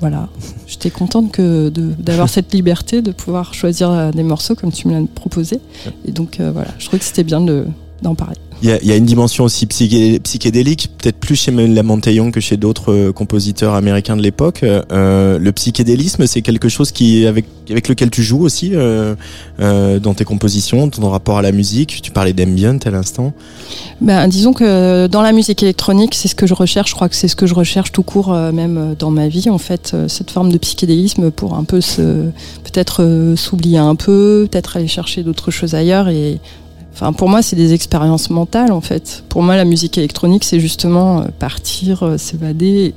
voilà, 0.00 0.28
j'étais 0.66 0.90
contente 0.90 1.30
que 1.32 1.68
de- 1.68 1.92
d'avoir 1.98 2.28
cette 2.28 2.52
liberté 2.54 3.00
de 3.02 3.10
pouvoir 3.12 3.54
choisir 3.54 4.10
des 4.12 4.22
morceaux 4.22 4.54
comme 4.54 4.72
tu 4.72 4.88
me 4.88 4.92
l'as 4.92 5.06
proposé. 5.14 5.58
Et 6.06 6.12
donc, 6.12 6.38
voilà, 6.40 6.68
je 6.78 6.84
trouvais 6.86 6.98
que 6.98 7.04
c'était 7.04 7.24
bien 7.24 7.40
de- 7.40 7.66
d'en 8.04 8.14
parler. 8.14 8.36
Il 8.62 8.68
y, 8.68 8.72
a, 8.72 8.80
il 8.80 8.86
y 8.88 8.92
a 8.92 8.96
une 8.96 9.04
dimension 9.04 9.44
aussi 9.44 9.66
psyché- 9.66 10.20
psychédélique, 10.20 10.88
peut-être 10.96 11.16
plus 11.18 11.34
chez 11.36 11.50
Lamont 11.50 12.00
Young 12.06 12.32
que 12.32 12.40
chez 12.40 12.56
d'autres 12.56 12.92
euh, 12.92 13.12
compositeurs 13.12 13.74
américains 13.74 14.16
de 14.16 14.22
l'époque. 14.22 14.60
Euh, 14.62 15.38
le 15.38 15.52
psychédélisme, 15.52 16.26
c'est 16.26 16.40
quelque 16.40 16.68
chose 16.68 16.92
qui 16.92 17.26
avec 17.26 17.46
avec 17.70 17.88
lequel 17.88 18.10
tu 18.10 18.22
joues 18.22 18.42
aussi 18.42 18.70
euh, 18.74 19.14
euh, 19.58 19.98
dans 19.98 20.14
tes 20.14 20.24
compositions, 20.24 20.88
ton 20.88 21.08
rapport 21.10 21.38
à 21.38 21.42
la 21.42 21.50
musique. 21.50 22.00
Tu 22.02 22.10
parlais 22.10 22.32
d'ambient 22.32 22.78
à 22.84 22.90
l'instant. 22.90 23.32
Ben, 24.00 24.28
disons 24.28 24.52
que 24.52 25.08
dans 25.08 25.22
la 25.22 25.32
musique 25.32 25.62
électronique, 25.62 26.14
c'est 26.14 26.28
ce 26.28 26.34
que 26.34 26.46
je 26.46 26.54
recherche. 26.54 26.90
Je 26.90 26.94
crois 26.94 27.08
que 27.08 27.16
c'est 27.16 27.28
ce 27.28 27.36
que 27.36 27.46
je 27.46 27.54
recherche 27.54 27.90
tout 27.90 28.02
court, 28.02 28.32
euh, 28.32 28.52
même 28.52 28.76
euh, 28.78 28.94
dans 28.98 29.10
ma 29.10 29.28
vie, 29.28 29.50
en 29.50 29.58
fait, 29.58 29.92
euh, 29.94 30.08
cette 30.08 30.30
forme 30.30 30.52
de 30.52 30.58
psychédélisme 30.58 31.30
pour 31.30 31.54
un 31.54 31.64
peu 31.64 31.80
se, 31.80 32.02
peut-être 32.64 33.02
euh, 33.02 33.34
s'oublier 33.34 33.78
un 33.78 33.96
peu, 33.96 34.46
peut-être 34.50 34.76
aller 34.76 34.88
chercher 34.88 35.22
d'autres 35.22 35.50
choses 35.50 35.74
ailleurs. 35.74 36.08
Et 36.08 36.38
enfin, 36.94 37.12
pour 37.12 37.28
moi, 37.28 37.42
c'est 37.42 37.56
des 37.56 37.74
expériences 37.74 38.30
mentales, 38.30 38.72
en 38.72 38.80
fait. 38.80 39.24
Pour 39.28 39.42
moi, 39.42 39.56
la 39.56 39.64
musique 39.64 39.98
électronique, 39.98 40.44
c'est 40.44 40.60
justement 40.60 41.20
euh, 41.20 41.24
partir, 41.38 42.04
euh, 42.04 42.18
s'évader. 42.18 42.94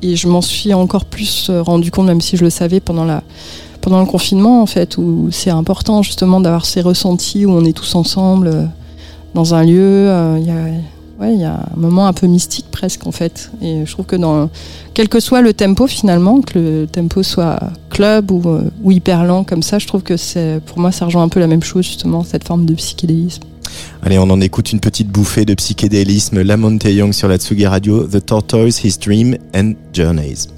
Et 0.00 0.16
je 0.16 0.28
m'en 0.28 0.40
suis 0.40 0.72
encore 0.72 1.04
plus 1.04 1.48
euh, 1.50 1.62
rendu 1.62 1.90
compte, 1.90 2.06
même 2.06 2.20
si 2.20 2.36
je 2.36 2.44
le 2.44 2.50
savais 2.50 2.80
pendant 2.80 3.04
la 3.04 3.22
pendant 3.80 3.98
le 3.98 4.06
confinement, 4.06 4.62
en 4.62 4.66
fait, 4.66 4.96
où 4.96 5.28
c'est 5.32 5.50
important 5.50 6.02
justement 6.02 6.40
d'avoir 6.40 6.66
ces 6.66 6.82
ressentis 6.82 7.46
où 7.46 7.50
on 7.50 7.64
est 7.64 7.72
tous 7.72 7.96
ensemble. 7.96 8.70
dans 9.34 9.54
un 9.54 9.64
lieu, 9.64 10.08
ouais, 11.22 11.34
il 11.34 11.40
y 11.40 11.44
a 11.44 11.54
un 11.74 11.80
moment 11.80 12.06
un 12.06 12.12
peu 12.12 12.26
mystique 12.26 12.66
presque 12.70 13.06
en 13.06 13.12
fait. 13.12 13.50
Et 13.62 13.86
je 13.86 13.92
trouve 13.92 14.06
que 14.06 14.16
dans 14.16 14.50
quel 14.94 15.08
que 15.08 15.20
soit 15.20 15.40
le 15.40 15.54
tempo 15.54 15.86
finalement, 15.86 16.40
que 16.40 16.58
le 16.58 16.86
tempo 16.86 17.22
soit 17.22 17.58
club 17.90 18.30
ou, 18.30 18.42
euh, 18.48 18.62
hyper 18.84 19.24
lent 19.24 19.44
comme 19.44 19.62
ça, 19.62 19.78
je 19.78 19.86
trouve 19.86 20.02
que 20.02 20.16
c'est 20.16 20.60
pour 20.66 20.78
moi 20.78 20.92
ça 20.92 21.06
rejoint 21.06 21.22
un 21.22 21.28
peu 21.28 21.40
la 21.40 21.46
même 21.46 21.62
chose 21.62 21.86
justement 21.86 22.24
cette 22.24 22.46
forme 22.46 22.66
de 22.66 22.74
psychédélisme. 22.74 23.42
Allez, 24.02 24.18
on 24.18 24.28
en 24.28 24.40
écoute 24.40 24.72
une 24.72 24.80
petite 24.80 25.08
bouffée 25.08 25.44
de 25.44 25.54
psychédélisme. 25.54 26.42
Lamont 26.42 26.78
Young 26.84 27.12
sur 27.12 27.28
la 27.28 27.38
Tsugi 27.38 27.66
Radio, 27.66 28.06
The 28.06 28.24
Tortoise, 28.24 28.84
His 28.84 28.98
Dream 28.98 29.36
and 29.54 29.74
Journeys. 29.94 30.48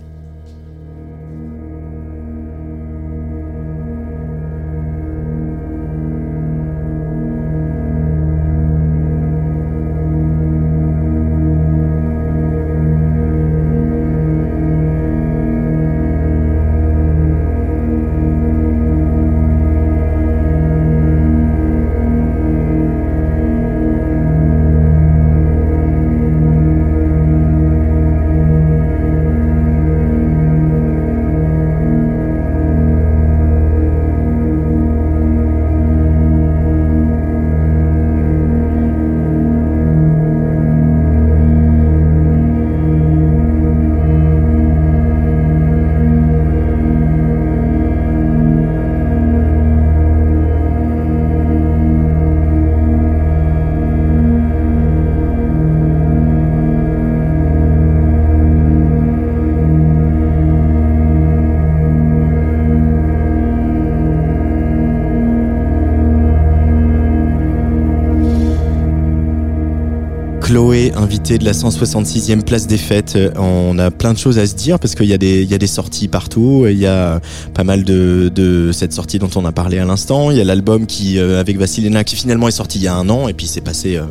Chloé, 70.44 70.92
invitée 70.94 71.38
de 71.38 71.44
la 71.46 71.52
166e 71.52 72.42
place 72.42 72.66
des 72.66 72.76
fêtes. 72.76 73.14
Euh, 73.16 73.30
On 73.38 73.78
a 73.78 73.90
plein 73.90 74.12
de 74.12 74.18
choses 74.18 74.38
à 74.38 74.46
se 74.46 74.54
dire 74.54 74.78
parce 74.78 74.94
qu'il 74.94 75.06
y 75.06 75.14
a 75.14 75.18
des, 75.18 75.42
il 75.42 75.50
y 75.50 75.54
a 75.54 75.58
des 75.58 75.66
sorties 75.66 76.06
partout. 76.06 76.66
Il 76.68 76.78
y 76.78 76.86
a 76.86 77.20
pas 77.54 77.64
mal 77.64 77.82
de, 77.82 78.30
de 78.34 78.70
cette 78.70 78.92
sortie 78.92 79.18
dont 79.18 79.30
on 79.36 79.46
a 79.46 79.52
parlé 79.52 79.78
à 79.78 79.86
l'instant. 79.86 80.30
Il 80.30 80.36
y 80.36 80.42
a 80.42 80.44
l'album 80.44 80.84
qui, 80.84 81.18
euh, 81.18 81.40
avec 81.40 81.56
Vassilena, 81.58 82.04
qui 82.04 82.14
finalement 82.14 82.46
est 82.46 82.50
sorti 82.50 82.78
il 82.78 82.84
y 82.84 82.88
a 82.88 82.94
un 82.94 83.08
an 83.08 83.26
et 83.26 83.32
puis 83.32 83.46
c'est 83.46 83.62
passé 83.62 83.96
euh, 83.96 84.02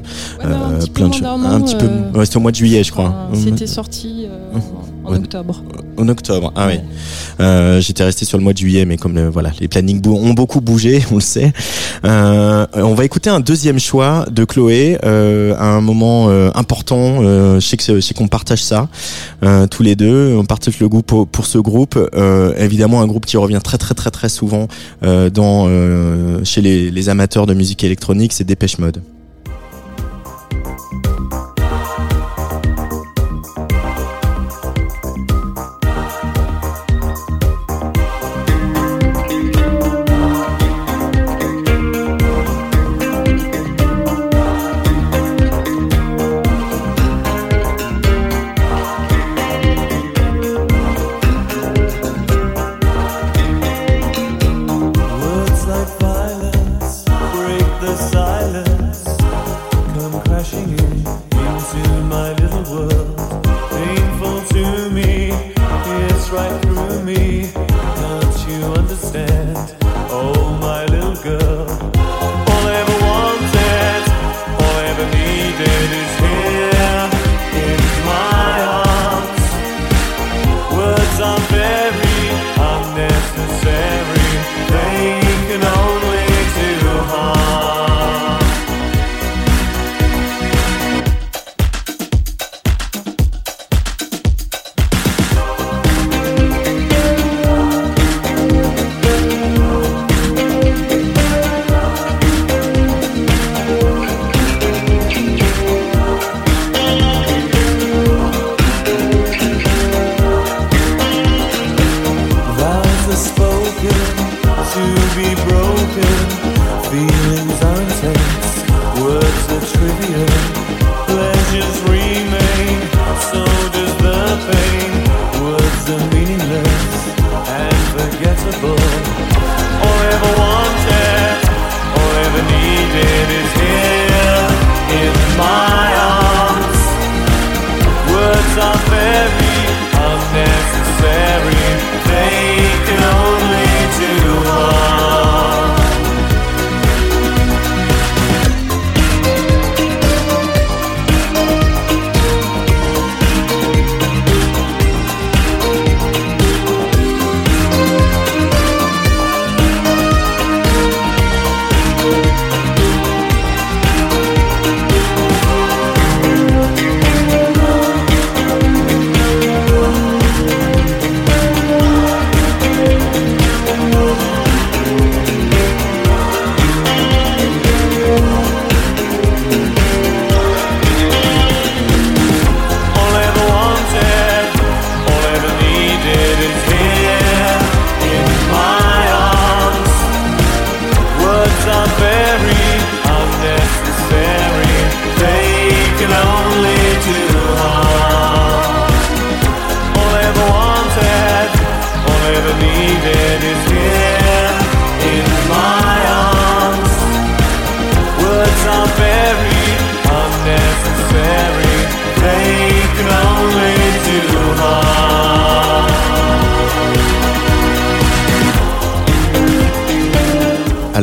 euh, 0.44 0.80
plein 0.92 1.10
de 1.10 1.14
choses. 1.14 1.24
Un 1.24 1.62
petit 1.62 1.76
peu, 1.76 1.88
ouais, 2.18 2.26
c'est 2.26 2.38
au 2.38 2.40
mois 2.40 2.50
de 2.52 2.56
juillet, 2.56 2.84
je 2.84 2.92
crois. 2.92 3.28
Enfin, 3.32 3.40
C'était 3.44 3.68
sorti 3.68 4.26
euh, 4.28 4.58
En 5.06 5.16
octobre. 5.16 5.64
En 5.98 6.08
octobre, 6.08 6.54
ah 6.56 6.68
oui. 6.68 6.80
Euh, 7.40 7.82
J'étais 7.82 8.04
resté 8.04 8.26
sur 8.26 8.38
le 8.38 8.44
mois 8.44 8.54
de 8.54 8.58
juillet, 8.58 8.86
mais 8.86 8.98
comme 8.98 9.16
le, 9.16 9.28
voilà, 9.28 9.52
les 9.60 9.68
plannings 9.68 10.06
ont 10.08 10.34
beaucoup 10.34 10.62
bougé, 10.62 11.04
on 11.12 11.16
le 11.16 11.22
sait. 11.22 11.52
Euh, 12.06 12.66
on 12.74 12.94
va 12.94 13.06
écouter 13.06 13.30
un 13.30 13.40
deuxième 13.40 13.80
choix 13.80 14.26
de 14.32 14.46
Chloé 14.46 14.98
euh, 15.04 15.56
à 15.58 15.66
un 15.66 15.82
moment 15.82 16.30
euh, 16.30 16.50
important. 16.56 17.18
Euh, 17.22 17.60
je 17.60 17.68
sais 17.68 17.78
que 17.78 17.84
je 17.84 18.00
sais 18.00 18.14
qu'on 18.14 18.28
partage 18.28 18.64
ça 18.64 18.88
euh, 19.44 19.68
tous 19.68 19.84
les 19.84 19.96
deux. 19.96 20.36
On 20.38 20.46
partage 20.46 20.80
le 20.80 20.88
goût 20.90 21.02
pour, 21.02 21.28
pour 21.28 21.46
ce 21.46 21.58
groupe. 21.58 21.98
Euh, 22.16 22.54
évidemment, 22.58 23.02
un 23.02 23.08
groupe 23.08 23.26
qui 23.26 23.38
revient 23.38 23.60
très 23.64 23.78
très 23.78 23.94
très 23.94 24.12
très 24.12 24.30
souvent 24.30 24.68
euh, 25.04 25.30
dans 25.30 25.66
euh, 25.68 26.44
chez 26.44 26.62
les, 26.62 26.92
les 26.92 27.10
amateurs 27.10 27.46
de 27.46 27.54
musique 27.54 27.84
électronique, 27.84 28.34
c'est 28.34 28.46
Dépêche 28.46 28.78
Mode. 28.78 29.02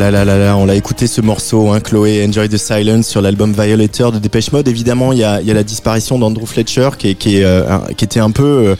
On 0.02 0.64
l'a 0.66 0.74
écouté 0.74 1.06
ce 1.06 1.20
morceau, 1.20 1.70
hein, 1.70 1.80
Chloé, 1.80 2.24
Enjoy 2.26 2.48
the 2.48 2.56
Silence 2.56 3.06
sur 3.06 3.20
l'album 3.20 3.52
Violator 3.52 4.12
de 4.12 4.18
Dépêche 4.18 4.50
Mode. 4.50 4.66
Évidemment, 4.66 5.12
il 5.12 5.18
y 5.18 5.24
a, 5.24 5.42
la 5.42 5.62
disparition 5.62 6.18
d'Andrew 6.18 6.46
Fletcher 6.46 6.90
qui, 6.98 7.42
euh, 7.42 7.78
était 7.90 8.20
un 8.20 8.30
peu 8.30 8.44
euh, 8.44 8.76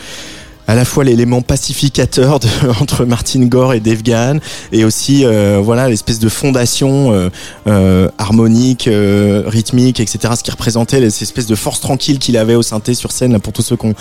à 0.70 0.76
la 0.76 0.84
fois 0.84 1.02
l'élément 1.02 1.42
pacificateur 1.42 2.38
de, 2.38 2.46
entre 2.80 3.04
Martin 3.04 3.40
Gore 3.46 3.74
et 3.74 3.80
Dave 3.80 4.02
Gahan 4.02 4.38
et 4.70 4.84
aussi 4.84 5.24
euh, 5.24 5.58
voilà 5.60 5.88
l'espèce 5.88 6.20
de 6.20 6.28
fondation 6.28 7.12
euh, 7.12 7.28
euh, 7.66 8.08
harmonique, 8.18 8.86
euh, 8.86 9.42
rythmique, 9.48 9.98
etc. 9.98 10.32
Ce 10.38 10.44
qui 10.44 10.50
représentait 10.52 11.00
cette 11.10 11.22
espèce 11.22 11.46
de 11.46 11.56
force 11.56 11.80
tranquille 11.80 12.20
qu'il 12.20 12.36
avait 12.36 12.54
au 12.54 12.62
synthé 12.62 12.94
sur 12.94 13.10
scène. 13.10 13.32
Là, 13.32 13.40
pour 13.40 13.52
tous 13.52 13.62
ceux 13.62 13.76
qui 13.76 13.86
ont, 13.86 13.94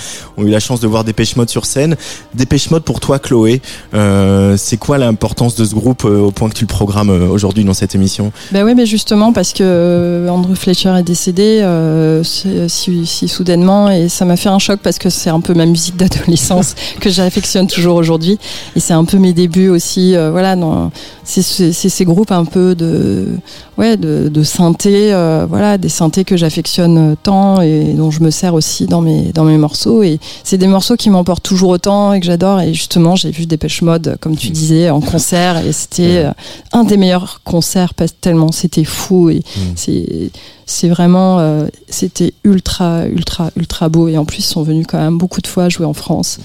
eu 0.45 0.49
la 0.51 0.59
chance 0.59 0.79
de 0.79 0.85
voir 0.85 1.03
Dépêche 1.03 1.35
Mode 1.37 1.49
sur 1.49 1.65
scène, 1.65 1.95
Dépêche 2.35 2.69
Mode 2.69 2.83
pour 2.83 2.99
toi, 2.99 3.17
Chloé, 3.17 3.63
euh, 3.95 4.55
c'est 4.55 4.77
quoi 4.77 4.99
l'importance 4.99 5.55
de 5.55 5.65
ce 5.65 5.73
groupe 5.73 6.05
au 6.05 6.29
point 6.29 6.49
que 6.49 6.55
tu 6.55 6.65
le 6.65 6.67
programmes 6.67 7.09
aujourd'hui 7.09 7.63
dans 7.63 7.73
cette 7.73 7.95
émission? 7.95 8.31
Ben 8.51 8.63
oui, 8.63 8.75
mais 8.75 8.85
justement 8.85 9.33
parce 9.33 9.53
que 9.53 10.27
Andrew 10.29 10.53
Fletcher 10.53 10.93
est 10.99 11.03
décédé 11.03 11.65
si, 12.23 13.07
si- 13.07 13.27
soudainement 13.27 13.89
et 13.89 14.07
ça 14.07 14.25
m'a 14.25 14.35
fait 14.37 14.49
un 14.49 14.59
choc 14.59 14.79
parce 14.83 14.99
que 14.99 15.09
c'est 15.09 15.31
un 15.31 15.41
peu 15.41 15.55
ma 15.55 15.65
musique 15.65 15.97
que 16.99 17.09
j'affectionne 17.09 17.67
toujours 17.67 17.95
aujourd'hui. 17.95 18.37
Et 18.75 18.79
c'est 18.79 18.93
un 18.93 19.05
peu 19.05 19.17
mes 19.17 19.33
débuts 19.33 19.69
aussi. 19.69 20.15
euh, 20.15 20.31
voilà, 20.31 20.55
c'est 21.23 21.41
ces 21.41 22.05
groupes 22.05 22.31
un 22.31 22.45
peu 22.45 22.75
de 22.75 23.27
ouais 23.77 23.97
de, 23.97 24.29
de 24.29 24.43
synthé, 24.43 25.13
euh, 25.13 25.45
voilà, 25.47 25.77
des 25.77 25.89
synthés 25.89 26.23
que 26.25 26.35
j'affectionne 26.37 27.15
tant 27.21 27.61
et 27.61 27.93
dont 27.93 28.11
je 28.11 28.21
me 28.21 28.31
sers 28.31 28.53
aussi 28.53 28.85
dans 28.85 29.01
mes 29.01 29.31
dans 29.33 29.43
mes 29.43 29.57
morceaux. 29.57 30.03
Et 30.03 30.19
c'est 30.43 30.57
des 30.57 30.67
morceaux 30.67 30.95
qui 30.95 31.09
m'emportent 31.09 31.43
toujours 31.43 31.69
autant 31.69 32.13
et 32.13 32.19
que 32.19 32.25
j'adore. 32.25 32.61
Et 32.61 32.73
justement 32.73 33.15
j'ai 33.15 33.31
vu 33.31 33.45
Dépêche 33.45 33.81
Mode 33.81 34.17
comme 34.19 34.35
tu 34.35 34.49
disais 34.49 34.89
en 34.89 35.01
concert. 35.01 35.65
Et 35.65 35.71
c'était 35.71 36.25
euh, 36.25 36.31
un 36.73 36.83
des 36.83 36.97
meilleurs 36.97 37.41
concerts 37.43 37.93
parce 37.93 38.11
que 38.11 38.17
tellement. 38.21 38.51
C'était 38.51 38.83
fou 38.83 39.29
et 39.29 39.41
c'est 39.75 40.31
c'est 40.71 40.87
vraiment, 40.89 41.39
euh, 41.39 41.65
c'était 41.87 42.33
ultra, 42.43 43.07
ultra, 43.07 43.49
ultra 43.55 43.89
beau. 43.89 44.07
Et 44.07 44.17
en 44.19 44.25
plus, 44.25 44.37
ils 44.39 44.43
sont 44.43 44.61
venus 44.61 44.85
quand 44.87 44.99
même 44.99 45.17
beaucoup 45.17 45.41
de 45.41 45.47
fois 45.47 45.67
jouer 45.67 45.85
en 45.87 45.93
France. 45.95 46.37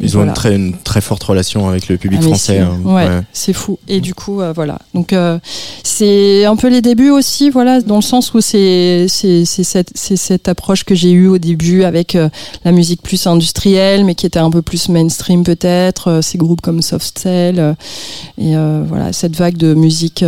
Ils 0.00 0.16
ont 0.16 0.20
voilà. 0.20 0.30
une, 0.30 0.34
très, 0.36 0.54
une 0.54 0.76
très 0.78 1.00
forte 1.00 1.22
relation 1.24 1.68
avec 1.68 1.88
le 1.88 1.98
public 1.98 2.20
Ah, 2.22 2.26
français. 2.28 2.54
c'est- 2.54 2.58
hein. 2.60 2.78
ouais, 2.84 3.08
Ouais. 3.08 3.20
c'est 3.32 3.52
fou. 3.52 3.78
Et 3.88 4.00
du 4.00 4.14
coup, 4.14 4.40
euh, 4.40 4.52
voilà. 4.54 4.78
Donc, 4.94 5.12
euh, 5.12 5.38
c'est 5.82 6.44
un 6.46 6.56
peu 6.56 6.68
les 6.68 6.80
débuts 6.80 7.10
aussi, 7.10 7.50
voilà, 7.50 7.80
dans 7.82 7.96
le 7.96 8.02
sens 8.02 8.32
où 8.32 8.40
c'est 8.40 9.06
c'est 9.08 9.44
c'est 9.44 9.64
cette, 9.64 9.90
c'est 9.96 10.16
cette 10.16 10.46
approche 10.48 10.84
que 10.84 10.94
j'ai 10.94 11.10
eue 11.10 11.26
au 11.26 11.38
début 11.38 11.82
avec 11.82 12.14
euh, 12.14 12.28
la 12.64 12.70
musique 12.72 13.02
plus 13.02 13.26
industrielle, 13.26 14.04
mais 14.04 14.14
qui 14.14 14.24
était 14.24 14.38
un 14.38 14.50
peu 14.50 14.62
plus 14.62 14.88
mainstream 14.88 15.42
peut-être, 15.42 16.20
ces 16.22 16.38
groupes 16.38 16.60
comme 16.60 16.80
Soft 16.80 17.18
Cell, 17.18 17.74
et 18.38 18.54
voilà, 18.54 19.12
cette 19.12 19.36
vague 19.36 19.56
de 19.56 19.74
musique 19.74 20.24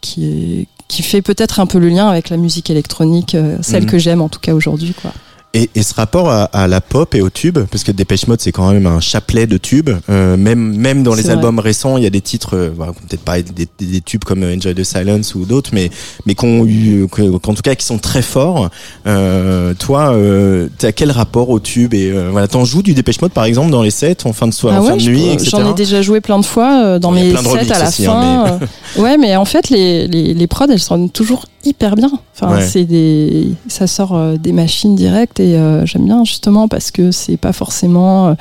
qui 0.00 0.24
est 0.24 0.66
qui 0.90 1.02
fait 1.02 1.22
peut-être 1.22 1.60
un 1.60 1.66
peu 1.66 1.78
le 1.78 1.88
lien 1.88 2.08
avec 2.08 2.28
la 2.30 2.36
musique 2.36 2.68
électronique, 2.68 3.34
euh, 3.36 3.56
celle 3.62 3.84
Mhm. 3.84 3.90
que 3.90 3.98
j'aime 3.98 4.20
en 4.20 4.28
tout 4.28 4.40
cas 4.40 4.52
aujourd'hui, 4.54 4.92
quoi. 5.00 5.12
Et, 5.52 5.68
et 5.74 5.82
ce 5.82 5.94
rapport 5.94 6.30
à, 6.30 6.44
à 6.44 6.68
la 6.68 6.80
pop 6.80 7.12
et 7.16 7.22
au 7.22 7.28
tube, 7.28 7.58
parce 7.72 7.82
que 7.82 7.90
Dépêche 7.90 8.28
Mode 8.28 8.40
c'est 8.40 8.52
quand 8.52 8.70
même 8.70 8.86
un 8.86 9.00
chapelet 9.00 9.48
de 9.48 9.56
tubes. 9.56 9.90
euh, 10.08 10.36
même 10.36 10.76
même 10.76 11.02
dans 11.02 11.14
les 11.16 11.28
albums 11.28 11.58
récents, 11.58 11.96
il 11.96 12.04
y 12.04 12.06
a 12.06 12.10
des 12.10 12.20
titres, 12.20 12.54
euh, 12.56 12.70
voilà, 12.76 12.92
peut-être 12.92 13.22
pas 13.24 13.42
des, 13.42 13.66
des, 13.80 14.00
tubes 14.00 14.22
comme 14.22 14.44
Enjoy 14.44 14.74
the 14.76 14.84
Silence 14.84 15.34
ou 15.34 15.44
d'autres, 15.46 15.70
mais 15.72 15.90
mais 16.24 16.36
qu'on 16.36 16.64
eu, 16.66 17.08
qu'en 17.08 17.54
tout 17.54 17.62
cas 17.62 17.74
qui 17.74 17.84
sont 17.84 17.98
très 17.98 18.22
forts. 18.22 18.70
Euh, 19.08 19.74
toi, 19.74 20.12
euh, 20.12 20.68
t'as 20.78 20.92
quel 20.92 21.10
rapport 21.10 21.50
au 21.50 21.58
tube 21.58 21.94
et 21.94 22.12
euh, 22.12 22.28
voilà, 22.30 22.46
t'en 22.46 22.64
joues 22.64 22.82
du 22.82 22.94
Dépêche 22.94 23.20
Mode 23.20 23.32
par 23.32 23.44
exemple 23.44 23.72
dans 23.72 23.82
les 23.82 23.90
sets 23.90 24.18
en 24.26 24.32
fin 24.32 24.46
de 24.46 24.54
soirée, 24.54 24.76
Ah 24.78 24.82
en 24.82 24.86
fin 24.86 24.92
ouais, 24.92 25.02
de 25.04 25.10
nuit, 25.10 25.26
etc. 25.32 25.50
J'en 25.50 25.68
ai 25.68 25.74
déjà 25.74 26.00
joué 26.00 26.20
plein 26.20 26.38
de 26.38 26.46
fois 26.46 26.84
euh, 26.84 26.98
dans 27.00 27.10
mes 27.10 27.34
sets 27.34 27.72
à 27.72 27.78
la 27.80 27.88
aussi, 27.88 28.04
fin. 28.04 28.12
hein, 28.12 28.60
euh, 28.96 29.02
ouais, 29.02 29.18
mais 29.18 29.34
en 29.34 29.44
fait, 29.44 29.68
les, 29.68 30.06
les, 30.06 30.32
les 30.32 30.46
prods, 30.46 30.66
elles 30.70 30.78
sonnent 30.78 31.10
toujours 31.10 31.46
hyper 31.64 31.94
bien. 31.96 32.10
Enfin, 32.34 32.54
Ouais. 32.56 32.62
c'est 32.66 32.84
des, 32.84 33.52
ça 33.68 33.86
sort 33.86 34.14
euh, 34.16 34.36
des 34.36 34.52
machines 34.52 34.96
directes 34.96 35.40
et 35.40 35.56
euh, 35.56 35.84
j'aime 35.86 36.04
bien 36.04 36.24
justement 36.24 36.68
parce 36.68 36.90
que 36.90 37.10
c'est 37.10 37.36
pas 37.36 37.52
forcément 37.52 38.34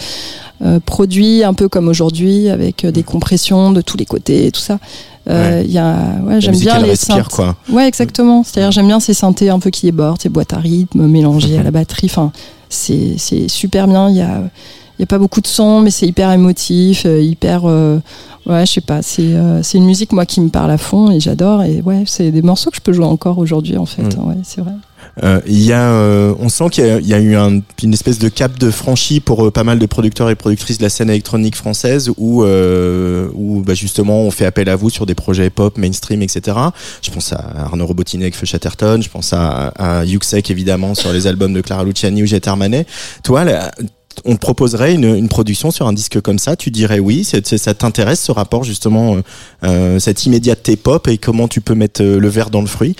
euh, 0.63 0.79
produit 0.85 1.43
un 1.43 1.53
peu 1.53 1.67
comme 1.69 1.87
aujourd'hui 1.87 2.49
avec 2.49 2.85
des 2.85 3.03
compressions 3.03 3.71
de 3.71 3.81
tous 3.81 3.97
les 3.97 4.05
côtés 4.05 4.45
et 4.47 4.51
tout 4.51 4.61
ça. 4.61 4.79
Il 5.27 5.69
y 5.69 5.77
a, 5.77 5.95
ouais, 6.25 6.41
j'aime 6.41 6.57
bien 6.57 6.79
les 6.79 6.95
synthés. 6.95 7.21
quoi. 7.31 7.55
Ouais, 7.71 7.87
exactement. 7.87 8.43
C'est-à-dire, 8.43 8.71
j'aime 8.71 8.87
bien 8.87 8.99
ces 8.99 9.13
synthés 9.13 9.49
un 9.51 9.59
peu 9.59 9.69
qui 9.69 9.85
débordent, 9.85 10.19
ces 10.19 10.29
boîtes 10.29 10.53
à 10.53 10.57
rythme 10.57 11.05
mélangées 11.05 11.55
à 11.59 11.61
la 11.61 11.69
batterie. 11.69 12.07
Enfin, 12.09 12.31
c'est 12.67 13.13
c'est 13.17 13.47
super 13.47 13.87
bien. 13.87 14.09
Il 14.09 14.15
y 14.15 14.21
a, 14.21 14.41
il 14.99 15.03
y 15.03 15.03
a 15.03 15.07
pas 15.07 15.17
beaucoup 15.17 15.39
de 15.39 15.47
son, 15.47 15.79
mais 15.79 15.91
c'est 15.91 16.05
hyper 16.05 16.29
émotif, 16.31 17.03
euh, 17.05 17.21
hyper. 17.21 17.61
euh, 17.65 17.99
ouais, 18.45 18.65
je 18.65 18.73
sais 18.73 18.81
pas. 18.81 19.01
C'est 19.01 19.21
euh, 19.23 19.63
c'est 19.63 19.77
une 19.77 19.85
musique, 19.85 20.11
moi, 20.11 20.25
qui 20.25 20.41
me 20.41 20.49
parle 20.49 20.71
à 20.71 20.77
fond 20.77 21.09
et 21.09 21.19
j'adore. 21.21 21.63
Et 21.63 21.81
ouais, 21.81 22.03
c'est 22.05 22.31
des 22.31 22.41
morceaux 22.41 22.69
que 22.69 22.75
je 22.75 22.81
peux 22.81 22.91
jouer 22.93 23.05
encore 23.05 23.37
aujourd'hui, 23.37 23.77
en 23.77 23.85
fait. 23.85 24.01
Mm. 24.03 24.27
Ouais, 24.27 24.35
c'est 24.43 24.59
vrai. 24.61 24.73
Euh, 25.23 25.39
Il 25.47 25.61
y 25.61 25.71
a, 25.73 25.91
euh, 25.91 26.33
on 26.39 26.49
sent 26.49 26.65
qu'il 26.69 26.85
y 26.85 26.89
a, 26.89 26.99
il 26.99 27.07
y 27.07 27.13
a 27.13 27.19
eu 27.19 27.35
un- 27.35 27.61
une 27.81 27.93
espèce 27.93 28.19
de 28.19 28.27
cap 28.29 28.59
de 28.59 28.69
franchi 28.69 29.19
pour 29.21 29.45
euh, 29.45 29.51
pas 29.51 29.63
mal 29.63 29.79
de 29.79 29.85
producteurs 29.85 30.29
et 30.29 30.35
productrices 30.35 30.77
de 30.77 30.83
la 30.83 30.89
scène 30.89 31.09
électronique 31.09 31.55
française, 31.55 32.11
où, 32.17 32.43
euh, 32.43 33.27
où 33.33 33.61
bah, 33.61 33.73
justement 33.73 34.21
on 34.21 34.31
fait 34.31 34.45
appel 34.45 34.67
à 34.69 34.75
vous 34.75 34.89
sur 34.89 35.05
des 35.05 35.15
projets 35.15 35.49
pop, 35.49 35.77
mainstream, 35.77 36.21
etc. 36.21 36.57
Je 37.01 37.09
pense 37.11 37.31
à 37.33 37.43
Arnaud 37.65 37.85
Robotini 37.87 38.23
avec 38.23 38.35
Feu 38.35 38.45
Chatterton, 38.45 39.01
je 39.01 39.09
pense 39.09 39.33
à, 39.33 39.67
à 39.77 40.05
Yuxek 40.05 40.51
évidemment 40.51 40.93
sur 40.95 41.11
les 41.13 41.27
albums 41.27 41.53
de 41.53 41.61
Clara 41.61 41.83
Luciani 41.85 42.21
ou 42.23 42.25
Jet 42.25 42.47
Armanet. 42.47 42.85
Toi, 43.23 43.45
là, 43.45 43.71
on 44.25 44.33
te 44.35 44.39
proposerait 44.39 44.93
une, 44.93 45.15
une 45.15 45.29
production 45.29 45.71
sur 45.71 45.87
un 45.87 45.93
disque 45.93 46.19
comme 46.21 46.39
ça, 46.39 46.55
tu 46.55 46.71
dirais 46.71 46.99
oui, 46.99 47.23
ça 47.23 47.73
t'intéresse 47.73 48.21
ce 48.21 48.31
rapport 48.31 48.63
justement, 48.63 49.15
euh, 49.15 49.21
euh, 49.63 49.99
cette 49.99 50.25
immédiateté 50.25 50.75
pop 50.75 51.07
et 51.07 51.17
comment 51.17 51.47
tu 51.47 51.61
peux 51.61 51.75
mettre 51.75 52.01
euh, 52.03 52.19
le 52.19 52.27
verre 52.27 52.49
dans 52.49 52.61
le 52.61 52.67
fruit? 52.67 52.95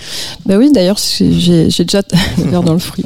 Bah 0.46 0.56
oui, 0.58 0.70
d'ailleurs, 0.72 0.98
j'ai 1.18 1.66
déjà 1.84 2.02
le 2.38 2.50
verre 2.50 2.62
dans 2.62 2.72
le 2.72 2.78
fruit. 2.78 3.04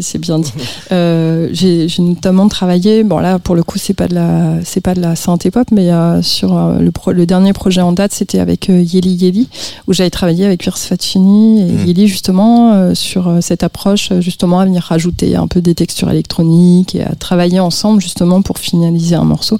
C'est 0.00 0.18
bien 0.18 0.38
dit. 0.38 0.52
Euh, 0.92 1.48
j'ai 1.52 1.88
notamment 1.98 2.48
travaillé. 2.48 3.04
Bon 3.04 3.18
là, 3.18 3.38
pour 3.38 3.54
le 3.54 3.62
coup, 3.62 3.78
c'est 3.78 3.94
pas 3.94 4.08
de 4.08 4.14
la, 4.14 4.54
c'est 4.64 4.80
pas 4.80 4.94
de 4.94 5.00
la 5.00 5.16
synthé 5.16 5.50
pop, 5.50 5.66
mais 5.72 5.90
euh, 5.90 6.22
sur 6.22 6.54
le, 6.78 6.90
pro- 6.90 7.12
le 7.12 7.26
dernier 7.26 7.52
projet 7.52 7.80
en 7.80 7.92
date, 7.92 8.12
c'était 8.12 8.38
avec 8.38 8.68
Yeli 8.68 9.14
Yeli, 9.14 9.48
où 9.86 9.92
j'avais 9.92 10.10
travaillé 10.10 10.44
avec 10.44 10.60
Pierce 10.60 10.84
Faccini 10.84 11.60
et 11.62 11.64
Mm. 11.76 11.86
Yeli 11.86 12.08
justement 12.08 12.94
sur 12.94 13.38
cette 13.40 13.62
approche, 13.62 14.10
justement 14.20 14.60
à 14.60 14.64
venir 14.64 14.82
rajouter 14.82 15.36
un 15.36 15.46
peu 15.46 15.60
des 15.60 15.74
textures 15.74 16.10
électroniques 16.10 16.94
et 16.94 17.02
à 17.02 17.14
travailler 17.26 17.58
ensemble 17.58 18.00
justement 18.00 18.40
pour 18.40 18.58
finaliser 18.58 19.16
un 19.16 19.24
morceau. 19.24 19.58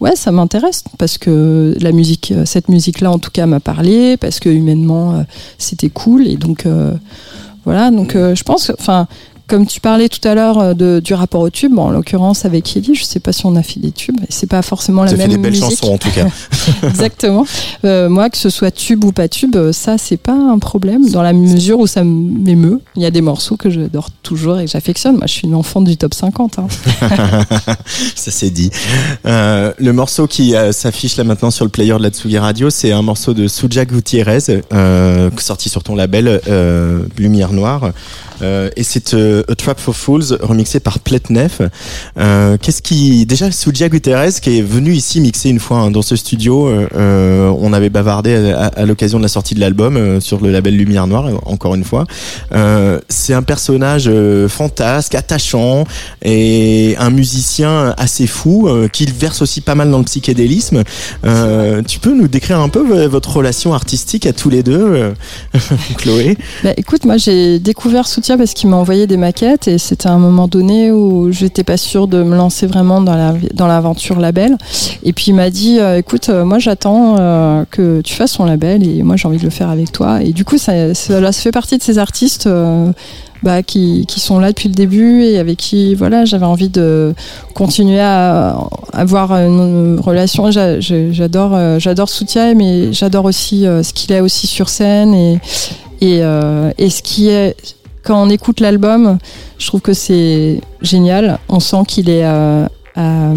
Ouais, 0.00 0.14
ça 0.14 0.30
m'intéresse 0.30 0.84
parce 0.98 1.18
que 1.18 1.74
la 1.80 1.90
musique, 1.90 2.30
euh, 2.30 2.44
cette 2.44 2.68
musique-là 2.68 3.10
en 3.10 3.18
tout 3.18 3.32
cas 3.32 3.46
m'a 3.46 3.58
parlé, 3.58 4.16
parce 4.16 4.38
que 4.38 4.48
humainement 4.48 5.14
euh, 5.14 5.22
c'était 5.58 5.88
cool 5.88 6.28
et 6.28 6.36
donc 6.36 6.64
euh, 6.64 6.94
voilà. 7.64 7.90
Donc 7.90 8.12
je 8.14 8.42
pense, 8.44 8.70
enfin. 8.78 9.08
Comme 9.48 9.66
tu 9.66 9.80
parlais 9.80 10.10
tout 10.10 10.26
à 10.28 10.34
l'heure 10.34 10.58
euh, 10.58 11.00
du 11.00 11.14
rapport 11.14 11.40
au 11.40 11.48
tube, 11.50 11.72
bon, 11.72 11.84
en 11.84 11.90
l'occurrence 11.90 12.44
avec 12.44 12.76
Ellie, 12.76 12.94
je 12.94 13.02
sais 13.04 13.18
pas 13.18 13.32
si 13.32 13.46
on 13.46 13.56
a 13.56 13.62
fait 13.62 13.80
des 13.80 13.92
tubes, 13.92 14.20
et 14.20 14.26
c'est 14.28 14.46
pas 14.46 14.60
forcément 14.60 15.04
la 15.04 15.10
Ça 15.10 15.16
fait 15.16 15.22
même 15.22 15.30
des 15.30 15.38
belles 15.38 15.52
musique. 15.52 15.64
chansons 15.80 15.94
en 15.94 15.98
tout 15.98 16.10
cas. 16.10 16.26
Exactement. 16.86 17.46
Euh, 17.84 18.08
moi, 18.08 18.28
que 18.30 18.36
ce 18.36 18.50
soit 18.50 18.70
tube 18.70 19.04
ou 19.04 19.12
pas 19.12 19.28
tube, 19.28 19.56
euh, 19.56 19.72
ça 19.72 19.96
c'est 19.96 20.16
pas 20.18 20.34
un 20.34 20.58
problème 20.58 21.08
dans 21.10 21.22
la 21.22 21.32
mesure 21.32 21.78
où 21.78 21.86
ça 21.86 22.04
m'émeut. 22.04 22.80
Il 22.94 23.02
y 23.02 23.06
a 23.06 23.10
des 23.10 23.22
morceaux 23.22 23.56
que 23.56 23.70
j'adore 23.70 24.10
toujours 24.22 24.58
et 24.58 24.66
que 24.66 24.70
j'affectionne. 24.70 25.16
Moi, 25.16 25.26
je 25.26 25.32
suis 25.32 25.46
une 25.48 25.54
enfant 25.54 25.80
du 25.80 25.96
top 25.96 26.12
50. 26.14 26.58
hein. 26.58 26.66
Ça 28.14 28.30
c'est 28.30 28.50
dit. 28.50 28.70
Euh, 29.24 29.72
le 29.78 29.92
morceau 29.92 30.26
qui 30.26 30.54
euh, 30.54 30.72
s'affiche 30.72 31.16
là 31.16 31.24
maintenant 31.24 31.50
sur 31.50 31.64
le 31.64 31.70
player 31.70 31.94
de 31.96 32.02
la 32.02 32.10
Tsugi 32.10 32.38
Radio, 32.38 32.68
c'est 32.70 32.92
un 32.92 33.02
morceau 33.02 33.32
de 33.32 33.48
Suja 33.48 33.84
Gutiérrez, 33.86 34.62
sorti 35.38 35.68
sur 35.68 35.82
ton 35.82 35.94
label 35.94 36.40
Lumière 37.16 37.52
Noire. 37.52 37.92
Euh, 38.42 38.70
et 38.76 38.82
c'est 38.82 39.14
euh, 39.14 39.42
A 39.48 39.54
Trap 39.54 39.80
for 39.80 39.94
Fools, 39.94 40.38
remixé 40.40 40.80
par 40.80 40.98
Pletnef. 40.98 41.62
Euh, 42.18 42.56
Qu'est-ce 42.60 42.82
qui... 42.82 43.26
Déjà, 43.26 43.50
Suja 43.50 43.88
Gutiérrez, 43.88 44.32
qui 44.40 44.58
est 44.58 44.62
venu 44.62 44.92
ici 44.92 45.20
mixer 45.20 45.48
une 45.50 45.60
fois 45.60 45.78
hein, 45.78 45.90
dans 45.90 46.02
ce 46.02 46.16
studio, 46.16 46.68
euh, 46.68 46.86
euh, 46.94 47.54
on 47.58 47.72
avait 47.72 47.90
bavardé 47.90 48.52
à, 48.54 48.84
l'occasion 48.86 49.18
de 49.18 49.22
la 49.22 49.28
sortie 49.28 49.54
de 49.54 49.60
l'album 49.60 49.96
euh, 49.96 50.20
sur 50.20 50.40
le 50.40 50.50
label 50.50 50.76
Lumière 50.76 51.06
Noire, 51.06 51.26
encore 51.46 51.74
une 51.74 51.84
fois. 51.84 52.06
C'est 53.08 53.34
un 53.34 53.42
personnage 53.42 54.10
fantasque, 54.48 55.14
attachant, 55.14 55.84
et 56.22 56.96
un 56.98 57.10
musicien 57.10 57.94
assez 57.96 58.26
fou 58.26 58.68
qui 58.92 59.06
verse 59.06 59.42
aussi 59.42 59.60
pas 59.60 59.74
mal 59.74 59.90
dans 59.90 59.98
le 59.98 60.04
psychédélisme. 60.04 60.82
Tu 61.86 61.98
peux 62.00 62.14
nous 62.14 62.28
décrire 62.28 62.60
un 62.60 62.68
peu 62.68 63.06
votre 63.06 63.36
relation 63.36 63.74
artistique 63.74 64.26
à 64.26 64.32
tous 64.32 64.50
les 64.50 64.62
deux, 64.62 65.12
Chloé? 65.98 66.36
Bah, 66.62 66.72
écoute, 66.76 67.04
moi 67.04 67.16
j'ai 67.16 67.58
découvert 67.58 68.06
Parce 68.36 68.52
qu'il 68.52 68.68
m'a 68.68 68.76
envoyé 68.76 69.06
des 69.06 69.16
maquettes 69.16 69.68
et 69.68 69.78
c'était 69.78 70.08
un 70.08 70.18
moment 70.18 70.48
donné 70.48 70.90
où 70.90 71.32
j'étais 71.32 71.64
pas 71.64 71.76
sûre 71.76 72.08
de 72.08 72.22
me 72.22 72.36
lancer 72.36 72.66
vraiment 72.66 73.00
dans 73.00 73.14
la 73.14 73.34
dans 73.54 73.66
l'aventure 73.66 74.18
label. 74.18 74.58
Et 75.02 75.12
puis 75.12 75.26
il 75.28 75.34
m'a 75.34 75.50
dit, 75.50 75.78
euh, 75.78 75.98
écoute, 75.98 76.28
euh, 76.28 76.44
moi 76.44 76.58
j'attends 76.58 77.16
euh, 77.18 77.64
que 77.70 78.00
tu 78.02 78.14
fasses 78.14 78.34
ton 78.34 78.44
label 78.44 78.86
et 78.86 79.02
moi 79.02 79.16
j'ai 79.16 79.28
envie 79.28 79.38
de 79.38 79.44
le 79.44 79.50
faire 79.50 79.70
avec 79.70 79.92
toi. 79.92 80.22
Et 80.22 80.32
du 80.32 80.44
coup, 80.44 80.58
ça, 80.58 80.94
ça, 80.94 81.20
ça 81.20 81.32
fait 81.32 81.52
partie 81.52 81.78
de 81.78 81.82
ces 81.82 81.98
artistes. 81.98 82.48
bah, 83.44 83.62
qui, 83.62 84.04
qui 84.08 84.18
sont 84.18 84.40
là 84.40 84.48
depuis 84.48 84.68
le 84.68 84.74
début 84.74 85.22
et 85.22 85.38
avec 85.38 85.58
qui 85.58 85.94
voilà 85.94 86.24
j'avais 86.24 86.44
envie 86.44 86.70
de 86.70 87.14
continuer 87.54 88.00
à 88.00 88.58
avoir 88.92 89.30
une 89.30 90.00
relation 90.00 90.50
j'adore 90.50 91.78
j'adore 91.78 92.08
Soutien 92.08 92.54
mais 92.54 92.92
j'adore 92.92 93.26
aussi 93.26 93.62
ce 93.62 93.92
qu'il 93.92 94.10
est 94.10 94.20
aussi 94.20 94.48
sur 94.48 94.68
scène 94.68 95.14
et 95.14 95.38
et, 96.00 96.20
et 96.78 96.90
ce 96.90 97.00
qui 97.00 97.28
est 97.28 97.54
quand 98.08 98.22
on 98.22 98.30
écoute 98.30 98.60
l'album 98.60 99.18
je 99.58 99.66
trouve 99.66 99.82
que 99.82 99.92
c'est 99.92 100.60
génial 100.80 101.38
on 101.48 101.60
sent 101.60 101.82
qu'il 101.86 102.08
est 102.08 102.24
euh, 102.24 102.66
euh, 102.96 103.34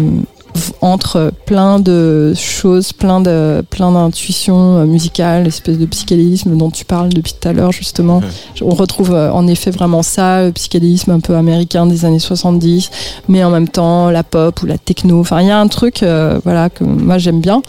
entre 0.80 1.32
plein 1.46 1.78
de 1.78 2.34
choses, 2.36 2.92
plein 2.92 3.20
de 3.20 3.64
plein 3.70 3.92
d'intuitions 3.92 4.78
euh, 4.78 4.84
musicales, 4.84 5.46
espèce 5.46 5.78
de 5.78 5.86
psychédélisme 5.86 6.56
dont 6.56 6.70
tu 6.70 6.84
parles 6.84 7.10
depuis 7.10 7.34
tout 7.38 7.48
à 7.48 7.52
l'heure 7.52 7.72
justement. 7.72 8.20
On 8.60 8.74
retrouve 8.74 9.12
en 9.12 9.46
effet 9.46 9.70
vraiment 9.70 10.02
ça, 10.02 10.44
le 10.44 10.52
psychédélisme 10.52 11.10
un 11.10 11.20
peu 11.20 11.36
américain 11.36 11.86
des 11.86 12.04
années 12.04 12.18
70, 12.18 12.90
mais 13.28 13.44
en 13.44 13.50
même 13.50 13.68
temps 13.68 14.10
la 14.10 14.22
pop 14.22 14.62
ou 14.62 14.66
la 14.66 14.78
techno. 14.78 15.20
Enfin, 15.20 15.40
il 15.40 15.48
y 15.48 15.50
a 15.50 15.58
un 15.58 15.68
truc, 15.68 16.02
euh, 16.02 16.40
voilà, 16.44 16.70
que 16.70 16.84
moi 16.84 17.18
j'aime 17.18 17.40
bien. 17.40 17.62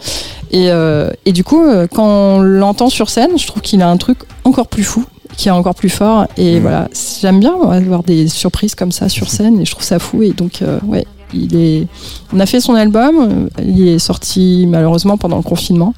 Et, 0.51 0.69
euh, 0.69 1.09
et 1.25 1.31
du 1.31 1.43
coup, 1.43 1.63
quand 1.91 2.05
on 2.05 2.39
l'entend 2.41 2.89
sur 2.89 3.09
scène, 3.09 3.37
je 3.37 3.47
trouve 3.47 3.61
qu'il 3.61 3.81
a 3.81 3.89
un 3.89 3.97
truc 3.97 4.19
encore 4.43 4.67
plus 4.67 4.83
fou 4.83 5.05
qui 5.37 5.47
est 5.47 5.51
encore 5.51 5.75
plus 5.75 5.89
fort 5.89 6.27
et 6.37 6.59
Mm. 6.59 6.61
voilà 6.61 6.87
j'aime 7.21 7.39
bien 7.39 7.53
avoir 7.71 8.03
des 8.03 8.27
surprises 8.27 8.75
comme 8.75 8.91
ça 8.91 9.09
sur 9.09 9.29
scène 9.29 9.59
et 9.59 9.65
je 9.65 9.71
trouve 9.71 9.83
ça 9.83 9.99
fou 9.99 10.21
et 10.23 10.31
donc 10.31 10.61
euh, 10.61 10.79
ouais 10.85 11.05
il 11.35 11.55
est 11.55 11.87
on 12.31 12.39
a 12.39 12.45
fait 12.45 12.61
son 12.61 12.75
album 12.75 13.49
il 13.65 13.87
est 13.87 13.97
sorti 13.97 14.65
malheureusement 14.67 15.17
pendant 15.17 15.37
le 15.37 15.41
confinement 15.41 15.95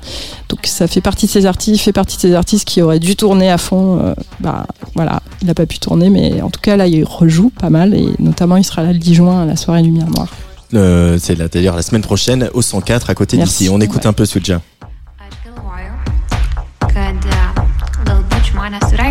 donc 0.48 0.60
ça 0.66 0.88
fait 0.88 1.02
partie 1.02 1.26
de 1.26 1.32
ces 1.32 1.46
artistes 1.46 1.76
il 1.76 1.84
fait 1.84 1.92
partie 1.92 2.16
de 2.16 2.22
ces 2.22 2.34
artistes 2.34 2.66
qui 2.66 2.82
auraient 2.82 3.00
dû 3.00 3.18
tourner 3.18 3.52
à 3.52 3.58
fond 3.58 4.00
euh, 4.02 4.14
bah 4.40 4.66
voilà 4.94 5.22
il 5.42 5.48
n'a 5.48 5.54
pas 5.54 5.66
pu 5.66 5.78
tourner 5.80 6.10
mais 6.10 6.42
en 6.42 6.50
tout 6.50 6.62
cas 6.62 6.78
là 6.78 6.88
il 6.88 7.04
rejoue 7.04 7.50
pas 7.50 7.70
mal 7.70 7.94
et 7.94 8.08
notamment 8.20 8.56
il 8.56 8.64
sera 8.64 8.82
là 8.84 8.94
le 8.94 9.00
10 9.00 9.14
juin 9.16 9.42
à 9.44 9.46
la 9.46 9.58
soirée 9.58 9.82
lumière 9.84 10.08
noire 10.10 10.30
Euh, 10.74 11.18
C'est 11.22 11.36
là, 11.36 11.48
d'ailleurs 11.50 11.76
la 11.76 11.82
semaine 11.82 12.02
prochaine 12.02 12.50
au 12.54 12.62
104 12.62 13.10
à 13.10 13.16
côté 13.16 13.38
d'ici. 13.38 13.70
On 13.70 13.80
écoute 13.82 14.04
Ouais. 14.04 14.08
un 14.08 14.14
peu 14.14 14.26
Suja. 14.26 14.62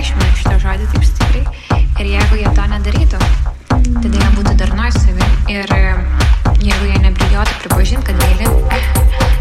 Sureikšmina 0.05 0.37
šitą 0.37 0.57
žodį 0.61 0.87
taip 0.93 1.05
stipriai 1.09 1.45
ir 2.03 2.09
jeigu 2.13 2.37
jie 2.37 2.51
to 2.57 2.65
nedarytų, 2.69 3.19
tada 4.03 4.19
jie 4.21 4.31
būtų 4.37 4.53
darnoj 4.61 4.91
su 4.93 5.01
savimi 5.01 5.55
ir 5.55 5.73
jeigu 6.61 6.89
jie 6.91 6.99
nebijotų 7.05 7.55
pripažinti, 7.63 8.05
kad 8.11 8.17
myli, 8.21 8.49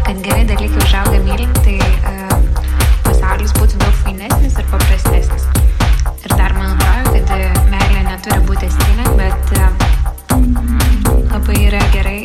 kad 0.06 0.22
geri 0.24 0.46
dalykai 0.48 0.80
užauga 0.86 1.20
mylint, 1.26 1.60
tai 1.66 1.76
uh, 1.82 2.32
pasaulis 3.04 3.52
būtų 3.58 3.82
daug 3.82 3.98
fainesnis 4.04 4.56
ir 4.56 4.70
paprastesnis. 4.72 5.44
Ir 6.24 6.36
dar 6.38 6.56
man 6.56 6.72
atrodo, 6.78 7.20
kad 7.28 7.36
e, 7.36 7.50
meilė 7.68 8.06
neturi 8.08 8.40
būti 8.48 8.70
esminė, 8.70 9.04
bet 9.20 9.52
uh, 9.58 9.68
labai 11.34 11.60
yra 11.66 11.82
gerai, 11.92 12.20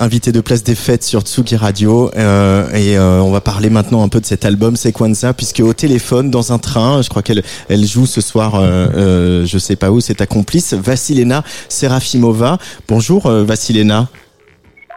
Chloé, 0.00 0.06
invitée 0.06 0.32
de 0.32 0.40
Place 0.40 0.62
des 0.64 0.74
Fêtes 0.74 1.02
sur 1.02 1.22
Tsugi 1.22 1.56
Radio. 1.56 2.10
euh, 2.16 2.68
et 2.72 2.98
euh, 2.98 3.20
on 3.20 3.30
va 3.30 3.40
parler 3.40 3.70
maintenant 3.70 4.02
un 4.02 4.08
peu 4.08 4.20
de 4.20 4.26
cet 4.26 4.44
album 4.44 4.76
Sequenza, 4.76 5.32
puisque 5.32 5.60
au 5.60 5.72
téléphone, 5.72 6.30
dans 6.30 6.52
un 6.52 6.58
train, 6.58 7.02
je 7.02 7.08
crois 7.08 7.22
qu'elle 7.22 7.42
elle 7.68 7.84
joue 7.84 8.06
ce 8.06 8.20
soir, 8.20 8.54
euh, 8.54 8.88
euh, 8.94 9.46
je 9.46 9.58
sais 9.58 9.76
pas 9.76 9.90
où, 9.90 10.00
c'est 10.00 10.16
ta 10.16 10.26
complice, 10.26 10.74
Vassilena 10.74 11.44
Serafimova. 11.68 12.58
Bonjour 12.88 13.30
Vassilena, 13.30 14.08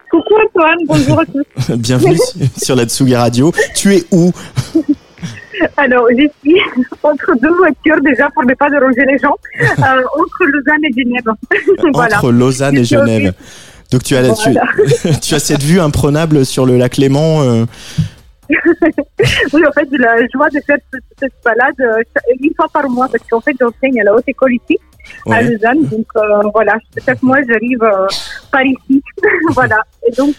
Coucou 0.10 0.36
Antoine, 0.46 0.78
bonjour 0.86 1.20
à 1.20 1.26
tous. 1.26 1.76
bienvenue 1.78 2.18
sur 2.62 2.76
la 2.76 2.86
Tsugi 2.86 3.16
Radio. 3.16 3.52
Tu 3.76 3.96
es 3.96 4.04
où? 4.12 4.32
Alors, 5.78 6.08
je 6.12 6.28
suis 6.42 6.60
entre 7.02 7.34
deux 7.42 7.54
voitures 7.56 8.02
déjà 8.04 8.30
pour 8.34 8.44
ne 8.44 8.54
pas 8.54 8.70
déranger 8.70 9.06
les 9.08 9.18
gens, 9.18 9.36
euh, 9.60 10.04
entre 10.20 10.46
Lausanne 10.46 10.84
et 10.84 10.92
Genève. 10.92 11.24
voilà. 11.94 12.18
Entre 12.18 12.32
Lausanne 12.32 12.78
et 12.78 12.84
Genève. 12.84 13.34
Donc 13.94 14.04
tu 14.04 14.16
as, 14.16 14.24
tu, 14.34 14.50
Voilà. 14.52 14.64
tu 15.22 15.36
as 15.36 15.40
cette 15.40 15.62
vue 15.62 15.80
imprenable 15.80 16.46
sur 16.48 16.66
le 16.66 16.78
lac 16.78 16.98
Léman. 16.98 17.44
euh, 17.44 17.66
Oui, 19.54 19.62
en 19.68 19.72
fait, 19.72 19.88
j'ai 19.92 19.98
la 20.00 20.18
joie 20.34 20.50
de 20.50 20.60
faire 20.66 20.78
cette, 20.92 21.04
cette 21.20 21.34
balade 21.46 21.76
euh, 21.80 22.02
une 22.42 22.54
fois 22.56 22.66
par 22.74 22.90
mois 22.90 23.08
parce 23.08 23.24
qu'en 23.30 23.40
fait, 23.40 23.54
j'enseigne 23.60 24.02
à 24.02 24.06
la 24.06 24.16
haute 24.16 24.28
école 24.28 24.54
ici, 24.56 24.80
à. 25.28 25.42
Lausanne. 25.44 25.86
Donc, 25.86 26.08
euh, 26.16 26.42
voilà, 26.54 26.76
chaque 27.06 27.22
mois, 27.22 27.38
j'arrive 27.48 27.84
euh, 27.84 28.08
par 28.52 28.66
ici. 28.66 29.02
voilà. 29.52 29.78
Et 30.08 30.12
donc, 30.14 30.36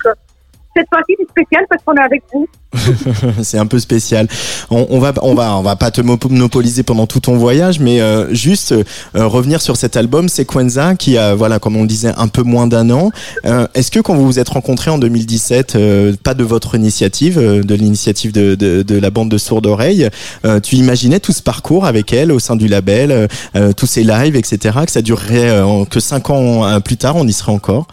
cette 0.76 0.88
fois-ci, 0.92 1.14
c'est 1.18 1.28
spécial 1.30 1.64
parce 1.68 1.82
qu'on 1.84 1.94
est 1.94 2.00
avec 2.00 2.22
vous. 2.32 2.48
c'est 3.42 3.58
un 3.58 3.66
peu 3.66 3.78
spécial. 3.78 4.26
On, 4.70 4.86
on 4.90 4.98
va, 4.98 5.12
on 5.22 5.34
va, 5.34 5.56
on 5.56 5.62
va 5.62 5.76
pas 5.76 5.90
te 5.90 6.00
monopoliser 6.00 6.82
pendant 6.82 7.06
tout 7.06 7.20
ton 7.20 7.36
voyage, 7.36 7.78
mais 7.80 8.00
euh, 8.00 8.32
juste 8.34 8.72
euh, 8.72 8.84
revenir 9.14 9.60
sur 9.60 9.76
cet 9.76 9.96
album 9.96 10.28
Sequenza 10.28 10.94
qui 10.96 11.16
a, 11.16 11.34
voilà, 11.34 11.58
comme 11.58 11.76
on 11.76 11.82
le 11.82 11.88
disait, 11.88 12.12
un 12.16 12.28
peu 12.28 12.42
moins 12.42 12.66
d'un 12.66 12.90
an. 12.90 13.10
Euh, 13.46 13.66
Est-ce 13.74 13.90
que 13.90 14.00
quand 14.00 14.14
vous 14.14 14.26
vous 14.26 14.38
êtes 14.38 14.48
rencontrés 14.48 14.90
en 14.90 14.98
2017, 14.98 15.76
euh, 15.76 16.14
pas 16.22 16.34
de 16.34 16.44
votre 16.44 16.74
initiative, 16.74 17.38
de 17.38 17.74
l'initiative 17.74 18.32
de, 18.32 18.98
la 18.98 19.10
bande 19.10 19.28
de 19.28 19.38
sourds 19.38 19.62
d'oreilles, 19.62 20.08
euh, 20.44 20.60
tu 20.60 20.76
imaginais 20.76 21.20
tout 21.20 21.32
ce 21.32 21.42
parcours 21.42 21.86
avec 21.86 22.12
elle 22.12 22.32
au 22.32 22.38
sein 22.38 22.56
du 22.56 22.68
label, 22.68 23.28
tous 23.76 23.86
ces 23.86 24.02
lives, 24.02 24.36
etc., 24.36 24.78
que 24.86 24.92
ça 24.92 25.02
durerait 25.02 25.62
que 25.90 26.00
cinq 26.00 26.30
ans 26.30 26.80
plus 26.80 26.96
tard, 26.96 27.16
on 27.16 27.26
y 27.26 27.32
serait 27.32 27.52
encore? 27.52 27.86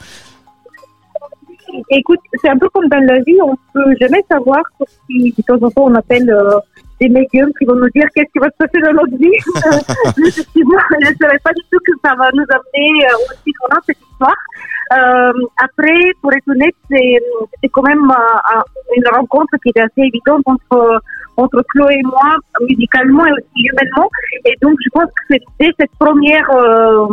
Écoute, 1.89 2.19
c'est 2.41 2.49
un 2.49 2.57
peu 2.57 2.67
comme 2.69 2.87
dans 2.89 3.03
la 3.05 3.19
vie, 3.21 3.37
on 3.43 3.55
peut 3.73 3.93
jamais 3.99 4.23
savoir, 4.29 4.61
si 5.07 5.33
de 5.37 5.41
temps 5.43 5.65
en 5.65 5.69
temps 5.71 5.85
on 5.85 5.95
appelle 5.95 6.29
euh, 6.29 6.57
des 6.99 7.09
médiums 7.09 7.51
qui 7.57 7.65
vont 7.65 7.75
nous 7.75 7.89
dire 7.95 8.05
qu'est-ce 8.13 8.31
qui 8.31 8.39
va 8.39 8.47
se 8.47 8.57
passer 8.57 8.79
dans 8.81 8.93
notre 8.93 9.17
vie. 9.17 9.31
Effectivement, 10.27 10.79
je 10.91 11.09
ne 11.09 11.15
savais 11.21 11.39
pas 11.43 11.51
du 11.53 11.61
tout 11.71 11.79
que 11.85 11.93
ça 12.03 12.13
va 12.15 12.29
nous 12.33 12.45
amener 12.49 13.05
euh, 13.05 13.15
aussi 13.31 13.53
loin 13.61 13.79
cette 13.85 13.97
histoire. 13.99 14.35
Euh, 14.93 15.31
après, 15.63 15.99
pour 16.21 16.31
être 16.33 16.47
honnête, 16.49 16.75
c'est 16.89 17.67
quand 17.71 17.83
même 17.83 18.03
euh, 18.11 18.55
un- 18.57 18.63
une 18.97 19.07
rencontre 19.15 19.53
qui 19.63 19.69
était 19.69 19.81
assez 19.81 20.01
évidente 20.01 20.41
entre 20.45 21.01
entre 21.37 21.63
Chloé 21.73 21.93
et 21.95 22.03
moi, 22.03 22.35
musicalement 22.69 23.25
et 23.25 23.31
aussi 23.31 23.65
humainement. 23.71 24.09
Et 24.45 24.53
donc, 24.61 24.75
je 24.83 24.89
pense 24.91 25.05
que 25.05 25.21
c'est 25.31 25.41
dès 25.59 25.71
cette 25.79 25.91
première 25.97 26.47
euh, 26.51 27.07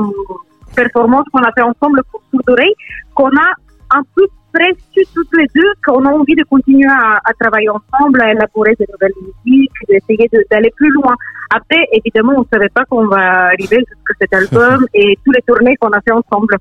performance 0.74 1.24
qu'on 1.32 1.42
a 1.42 1.52
fait 1.52 1.62
ensemble 1.62 2.02
pour 2.10 2.20
Sourd 2.30 2.42
d'oreille 2.46 2.74
qu'on 3.14 3.28
a 3.28 3.48
un 3.96 4.02
peu 4.16 4.26
presque 4.58 5.08
toutes 5.14 5.28
les 5.38 5.46
deux 5.54 5.70
qu'on 5.86 6.04
a 6.04 6.10
envie 6.10 6.34
de 6.34 6.44
continuer 6.50 6.88
à, 6.90 7.20
à 7.24 7.32
travailler 7.40 7.68
ensemble, 7.68 8.20
à 8.22 8.32
élaborer 8.32 8.74
de 8.80 8.86
nouvelles 8.92 9.12
musiques, 9.46 9.70
d'essayer 9.88 10.28
de- 10.32 10.44
d'aller 10.50 10.72
plus 10.76 10.90
loin. 10.90 11.14
Après, 11.54 11.78
évidemment, 11.92 12.32
on 12.36 12.40
ne 12.40 12.46
savait 12.52 12.68
pas 12.68 12.84
qu'on 12.90 13.06
va 13.06 13.46
arriver 13.52 13.78
jusqu'à 13.78 14.14
cet 14.20 14.34
album 14.34 14.86
et 14.94 15.16
tous 15.24 15.32
les 15.32 15.42
tournées 15.46 15.76
qu'on 15.80 15.90
a 15.90 16.00
fait 16.00 16.12
ensemble. 16.12 16.56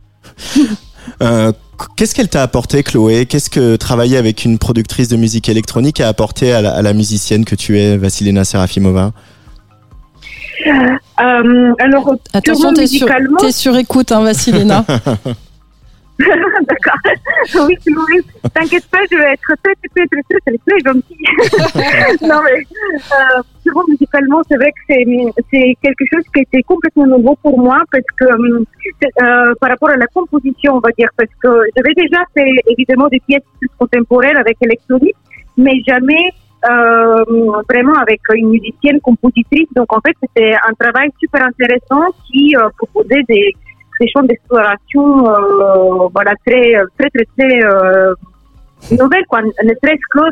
Euh, 1.22 1.54
Qu'est-ce 1.96 2.14
qu'elle 2.14 2.28
t'a 2.28 2.42
apporté, 2.44 2.84
Chloé? 2.84 3.26
Qu'est-ce 3.28 3.50
que 3.50 3.78
travailler 3.78 4.18
avec 4.18 4.44
une 4.44 4.60
productrice 4.60 5.08
de 5.08 5.16
musique 5.16 5.48
électronique 5.48 6.02
a 6.02 6.10
apporté 6.10 6.52
à 6.52 6.62
la, 6.62 6.74
à 6.76 6.82
la 6.82 6.92
musicienne 6.92 7.46
que 7.46 7.56
tu 7.56 7.80
es, 7.80 7.96
Vassilena 7.96 8.44
Serafimova? 8.44 9.14
Euh, 10.68 11.74
alors, 11.80 12.14
Attention, 12.34 12.74
t'es 12.74 12.88
sur, 12.88 13.08
sur 13.52 13.78
écoute, 13.78 14.12
hein, 14.12 14.22
Vassilena. 14.22 14.84
D'accord. 16.68 17.68
Oui, 17.68 17.78
Louis, 17.86 18.22
t'inquiète 18.54 18.88
pas, 18.88 19.00
je 19.12 19.18
vais 19.18 19.34
être 19.34 19.42
très, 19.64 19.76
très, 19.76 20.08
très, 20.08 20.22
très, 20.24 20.40
très, 20.40 20.58
très 20.58 20.80
gentille. 20.80 21.18
non, 22.28 22.42
mais, 22.44 22.60
euh, 22.60 23.42
purement 23.64 23.84
musicalement, 23.88 24.42
c'est 24.50 24.56
vrai 24.56 24.72
que 24.72 24.80
c'est, 24.90 25.06
c'est 25.52 25.78
quelque 25.82 26.06
chose 26.12 26.24
qui 26.34 26.42
était 26.42 26.64
complètement 26.64 27.06
nouveau 27.06 27.36
pour 27.44 27.60
moi 27.60 27.84
parce 27.92 28.04
que, 28.20 28.26
euh, 28.26 28.64
euh, 29.22 29.54
par 29.62 29.70
rapport 29.70 29.90
à 29.90 29.98
la 29.98 30.08
composition, 30.08 30.76
on 30.76 30.80
va 30.80 30.90
dire, 30.98 31.10
parce 31.16 31.30
que 31.42 31.50
j'avais 31.76 31.94
déjà 31.94 32.24
fait 32.34 32.50
évidemment 32.68 33.08
des 33.10 33.20
pièces 33.20 33.44
plus 33.60 33.70
contemporaines 33.78 34.38
avec 34.38 34.58
électronique, 34.62 35.16
mais 35.56 35.82
jamais, 35.88 36.32
euh, 36.70 37.24
vraiment 37.70 37.94
avec 37.94 38.22
une 38.34 38.50
musicienne 38.50 39.00
compositrice. 39.02 39.68
Donc, 39.76 39.94
en 39.94 40.02
fait, 40.02 40.16
c'était 40.22 40.56
un 40.68 40.74
travail 40.74 41.10
super 41.20 41.46
intéressant 41.46 42.12
qui 42.26 42.56
euh, 42.56 42.70
proposait 42.78 43.24
des, 43.30 43.54
des 44.00 44.08
champs 44.10 44.24
d'exploration 44.24 45.30
euh, 45.30 46.08
voilà 46.14 46.34
très 46.46 46.74
très 46.98 47.10
très 47.10 47.26
très 47.38 47.64
euh, 47.64 48.14
nouvelles 48.92 49.26
quoi 49.28 49.42
ne 49.42 49.74
très 49.82 49.98
close 50.12 50.32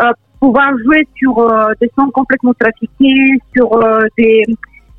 euh, 0.00 0.12
pouvoir 0.44 0.70
jouer 0.84 1.06
sur 1.16 1.38
euh, 1.38 1.72
des 1.80 1.90
sons 1.96 2.10
complètement 2.10 2.52
trafiqués, 2.58 3.38
sur 3.54 3.72
euh, 3.72 4.02
des, 4.18 4.42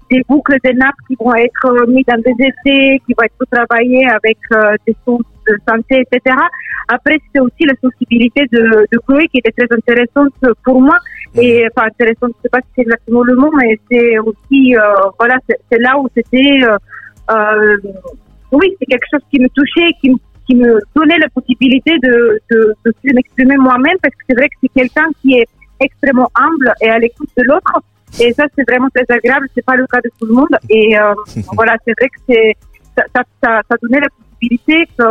des 0.09 0.21
boucles 0.27 0.57
de 0.63 0.71
nappes 0.71 1.01
qui 1.07 1.15
vont 1.19 1.35
être 1.35 1.65
euh, 1.65 1.85
mis 1.87 2.03
dans 2.07 2.21
des 2.21 2.35
essais, 2.39 2.99
qui 3.05 3.13
vont 3.15 3.25
être 3.25 3.45
travaillés 3.51 4.07
avec 4.07 4.37
euh, 4.53 4.75
des 4.87 4.95
sons 5.05 5.19
de 5.47 5.55
santé, 5.69 6.03
etc. 6.03 6.35
Après, 6.87 7.17
c'est 7.31 7.41
aussi 7.41 7.63
la 7.65 7.75
sensibilité 7.81 8.45
de, 8.51 8.63
de 8.91 8.97
Chloé 9.05 9.27
qui 9.27 9.37
était 9.37 9.51
très 9.51 9.67
intéressante 9.75 10.33
pour 10.63 10.81
moi. 10.81 10.97
Et 11.35 11.67
enfin, 11.69 11.87
intéressante, 11.87 12.31
je 12.37 12.41
sais 12.43 12.49
pas 12.49 12.59
si 12.61 12.67
c'est 12.75 12.81
exactement 12.81 13.23
le 13.23 13.35
mot, 13.35 13.51
mais 13.59 13.77
c'est 13.91 14.17
aussi, 14.19 14.75
euh, 14.75 14.81
voilà, 15.19 15.37
c'est 15.47 15.79
là 15.79 15.99
où 15.99 16.07
c'était, 16.15 16.63
euh, 16.63 16.77
euh, 17.31 17.77
oui, 18.51 18.75
c'est 18.79 18.85
quelque 18.85 19.07
chose 19.11 19.21
qui 19.31 19.39
me 19.39 19.49
touchait, 19.49 19.91
qui 20.01 20.11
me 20.11 20.17
qui 20.47 20.55
me 20.55 20.79
donnait 20.95 21.17
la 21.17 21.29
possibilité 21.29 21.97
de, 22.03 22.39
de, 22.51 22.75
de 22.85 23.13
m'exprimer 23.13 23.57
moi-même 23.57 23.97
parce 24.01 24.13
que 24.13 24.21
c'est 24.29 24.35
vrai 24.35 24.47
que 24.47 24.55
c'est 24.61 24.79
quelqu'un 24.79 25.07
qui 25.21 25.39
est 25.39 25.47
extrêmement 25.79 26.29
humble 26.35 26.73
et 26.81 26.89
à 26.89 26.99
l'écoute 26.99 27.29
de 27.37 27.43
l'autre. 27.43 27.81
Et 28.19 28.31
ça, 28.33 28.45
c'est 28.55 28.63
vraiment 28.69 28.87
très 28.93 29.05
agréable. 29.09 29.47
C'est 29.55 29.65
pas 29.65 29.75
le 29.75 29.85
cas 29.87 29.99
de 30.03 30.09
tout 30.19 30.25
le 30.27 30.33
monde. 30.33 30.55
Et 30.69 30.97
euh, 30.97 31.13
voilà, 31.53 31.75
c'est 31.85 31.93
vrai 31.99 32.09
que 32.09 32.19
c'est 32.29 32.55
ça, 32.95 33.03
ça, 33.13 33.23
ça, 33.43 33.61
ça 33.69 33.75
donnait 33.81 33.99
la 33.99 34.07
possibilité 34.09 34.87
que 34.97 35.03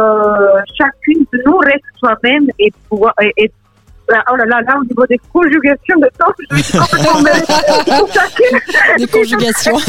chacune 0.78 1.24
de 1.32 1.42
nous 1.44 1.58
reste 1.58 1.84
soi-même 1.96 2.48
et 2.58 2.72
et, 3.20 3.32
et 3.44 3.52
oh 4.10 4.36
là 4.36 4.44
là, 4.44 4.60
là, 4.62 4.78
au 4.80 4.84
niveau 4.84 5.06
des 5.06 5.18
conjugations 5.32 5.96
de 5.98 6.08
temps, 6.18 6.32
je 6.50 6.62
suis 6.62 6.78
complètement 6.78 7.20
mêlée. 7.22 7.40
Des 8.98 9.06
conjugations. 9.06 9.76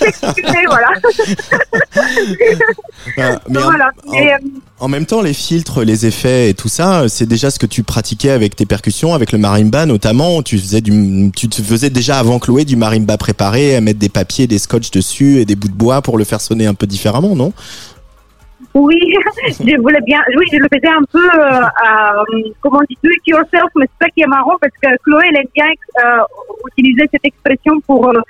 Excusez, 0.00 0.64
voilà. 0.68 0.88
Mais 3.48 3.58
en- 3.58 3.62
voilà. 3.62 3.90
en- 4.06 4.12
Et, 4.14 4.32
euh, 4.32 4.36
En 4.80 4.88
même 4.88 5.06
temps, 5.06 5.20
les 5.22 5.34
filtres, 5.34 5.82
les 5.84 6.06
effets 6.06 6.50
et 6.50 6.54
tout 6.54 6.68
ça, 6.68 7.08
c'est 7.08 7.26
déjà 7.26 7.50
ce 7.50 7.58
que 7.58 7.66
tu 7.66 7.82
pratiquais 7.82 8.30
avec 8.30 8.56
tes 8.56 8.66
percussions, 8.66 9.14
avec 9.14 9.32
le 9.32 9.38
marimba 9.38 9.86
notamment. 9.86 10.42
Tu 10.42 10.58
faisais 10.58 10.80
du, 10.80 11.30
tu 11.34 11.48
te 11.48 11.62
faisais 11.62 11.90
déjà 11.90 12.18
avant 12.18 12.38
Chloé 12.38 12.64
du 12.64 12.76
marimba 12.76 13.16
préparé, 13.16 13.76
à 13.76 13.80
mettre 13.80 13.98
des 13.98 14.08
papiers, 14.08 14.46
des 14.46 14.58
scotch 14.58 14.90
dessus 14.90 15.38
et 15.38 15.44
des 15.44 15.54
bouts 15.56 15.68
de 15.68 15.74
bois 15.74 16.02
pour 16.02 16.18
le 16.18 16.24
faire 16.24 16.40
sonner 16.40 16.66
un 16.66 16.74
peu 16.74 16.86
différemment, 16.86 17.34
non? 17.36 17.52
Oui, 18.74 18.98
je 19.48 19.80
voulais 19.80 20.00
bien. 20.00 20.20
Oui, 20.36 20.46
je 20.50 20.56
le 20.56 20.68
faisais 20.72 20.88
un 20.88 21.04
peu, 21.10 21.18
euh, 21.18 21.60
euh, 21.60 22.50
comment 22.60 22.78
on 22.78 22.84
dit, 22.88 22.96
do 23.02 23.10
it 23.10 23.26
yourself, 23.26 23.70
mais 23.76 23.86
c'est 23.86 24.06
ça 24.06 24.10
qui 24.10 24.22
est 24.22 24.26
marrant 24.26 24.56
parce 24.60 24.72
que 24.82 24.88
Chloé, 25.04 25.24
elle 25.28 25.40
aime 25.40 25.52
bien 25.54 25.66
euh, 26.04 26.22
utiliser 26.70 27.06
cette 27.12 27.24
expression 27.24 27.80
pour 27.80 28.08
euh, 28.08 28.20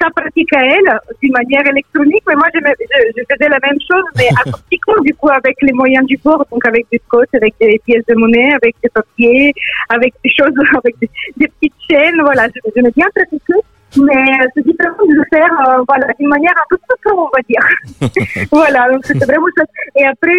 sa 0.00 0.08
pratique 0.10 0.52
à 0.54 0.64
elle, 0.64 1.00
d'une 1.20 1.32
manière 1.32 1.66
électronique. 1.66 2.22
Mais 2.28 2.36
moi, 2.36 2.46
je, 2.54 2.60
je, 2.60 3.10
je 3.16 3.22
faisais 3.28 3.48
la 3.48 3.58
même 3.58 3.78
chose, 3.90 4.04
mais 4.16 4.28
acoustiquement, 4.46 5.00
du 5.02 5.14
coup, 5.14 5.30
avec 5.30 5.56
les 5.62 5.72
moyens 5.72 6.06
du 6.06 6.16
bord, 6.18 6.46
donc 6.50 6.64
avec 6.64 6.86
des 6.92 7.00
scotch, 7.06 7.30
avec 7.32 7.54
des 7.60 7.80
pièces 7.84 8.06
de 8.08 8.14
monnaie, 8.14 8.52
avec 8.54 8.76
des 8.82 8.90
papiers, 8.90 9.52
avec 9.88 10.14
des 10.22 10.30
choses, 10.30 10.54
avec 10.84 10.96
des, 11.00 11.10
des 11.36 11.48
petites 11.48 11.74
chaînes. 11.90 12.20
Voilà, 12.20 12.46
je, 12.46 12.60
je 12.76 12.90
bien 12.90 13.06
pratiqué. 13.14 13.54
Mais 13.96 14.12
euh, 14.12 14.46
c'est 14.54 14.66
différent 14.66 14.96
de 15.06 15.14
le 15.14 15.24
faire 15.32 15.50
euh, 15.66 15.82
voilà, 15.88 16.06
d'une 16.18 16.28
manière 16.28 16.52
un 16.52 16.66
peu 16.68 16.76
plus 16.76 17.12
on 17.12 17.30
va 17.34 17.40
dire. 17.48 18.46
voilà, 18.52 18.90
donc 18.90 19.04
c'était 19.04 19.24
vraiment 19.24 19.46
chouette. 19.56 19.68
Et 19.96 20.06
après, 20.06 20.36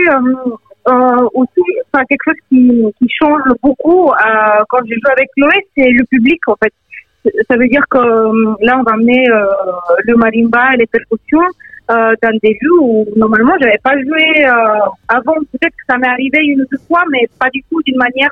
euh, 0.87 1.27
aussi, 1.33 1.61
enfin, 1.91 2.05
quelque 2.05 2.23
chose 2.25 2.41
qui, 2.49 2.83
qui 2.99 3.07
change 3.19 3.41
beaucoup 3.61 4.11
quand 4.69 4.79
je 4.85 4.93
joue 4.93 5.11
avec 5.11 5.29
Chloé, 5.35 5.67
c'est 5.75 5.89
le 5.89 6.05
public 6.05 6.39
en 6.47 6.55
fait. 6.63 6.73
Ça 7.49 7.57
veut 7.57 7.67
dire 7.67 7.83
que 7.89 7.97
là, 8.65 8.79
on 8.79 8.83
va 8.83 8.93
amener 8.93 9.27
le 9.27 10.15
marimba 10.15 10.73
et 10.73 10.77
les 10.77 10.87
percussions 10.87 11.47
dans 11.89 12.39
des 12.41 12.57
jeux 12.61 12.79
où 12.81 13.05
normalement 13.17 13.53
j'avais 13.59 13.79
pas 13.83 13.93
joué 14.01 14.45
avant. 15.09 15.35
Peut-être 15.51 15.75
que 15.75 15.85
ça 15.89 15.97
m'est 15.97 16.07
arrivé 16.07 16.39
une 16.43 16.61
ou 16.61 16.65
deux 16.71 16.79
fois, 16.87 17.03
mais 17.11 17.27
pas 17.37 17.49
du 17.49 17.61
tout 17.69 17.81
d'une 17.83 17.97
manière 17.97 18.31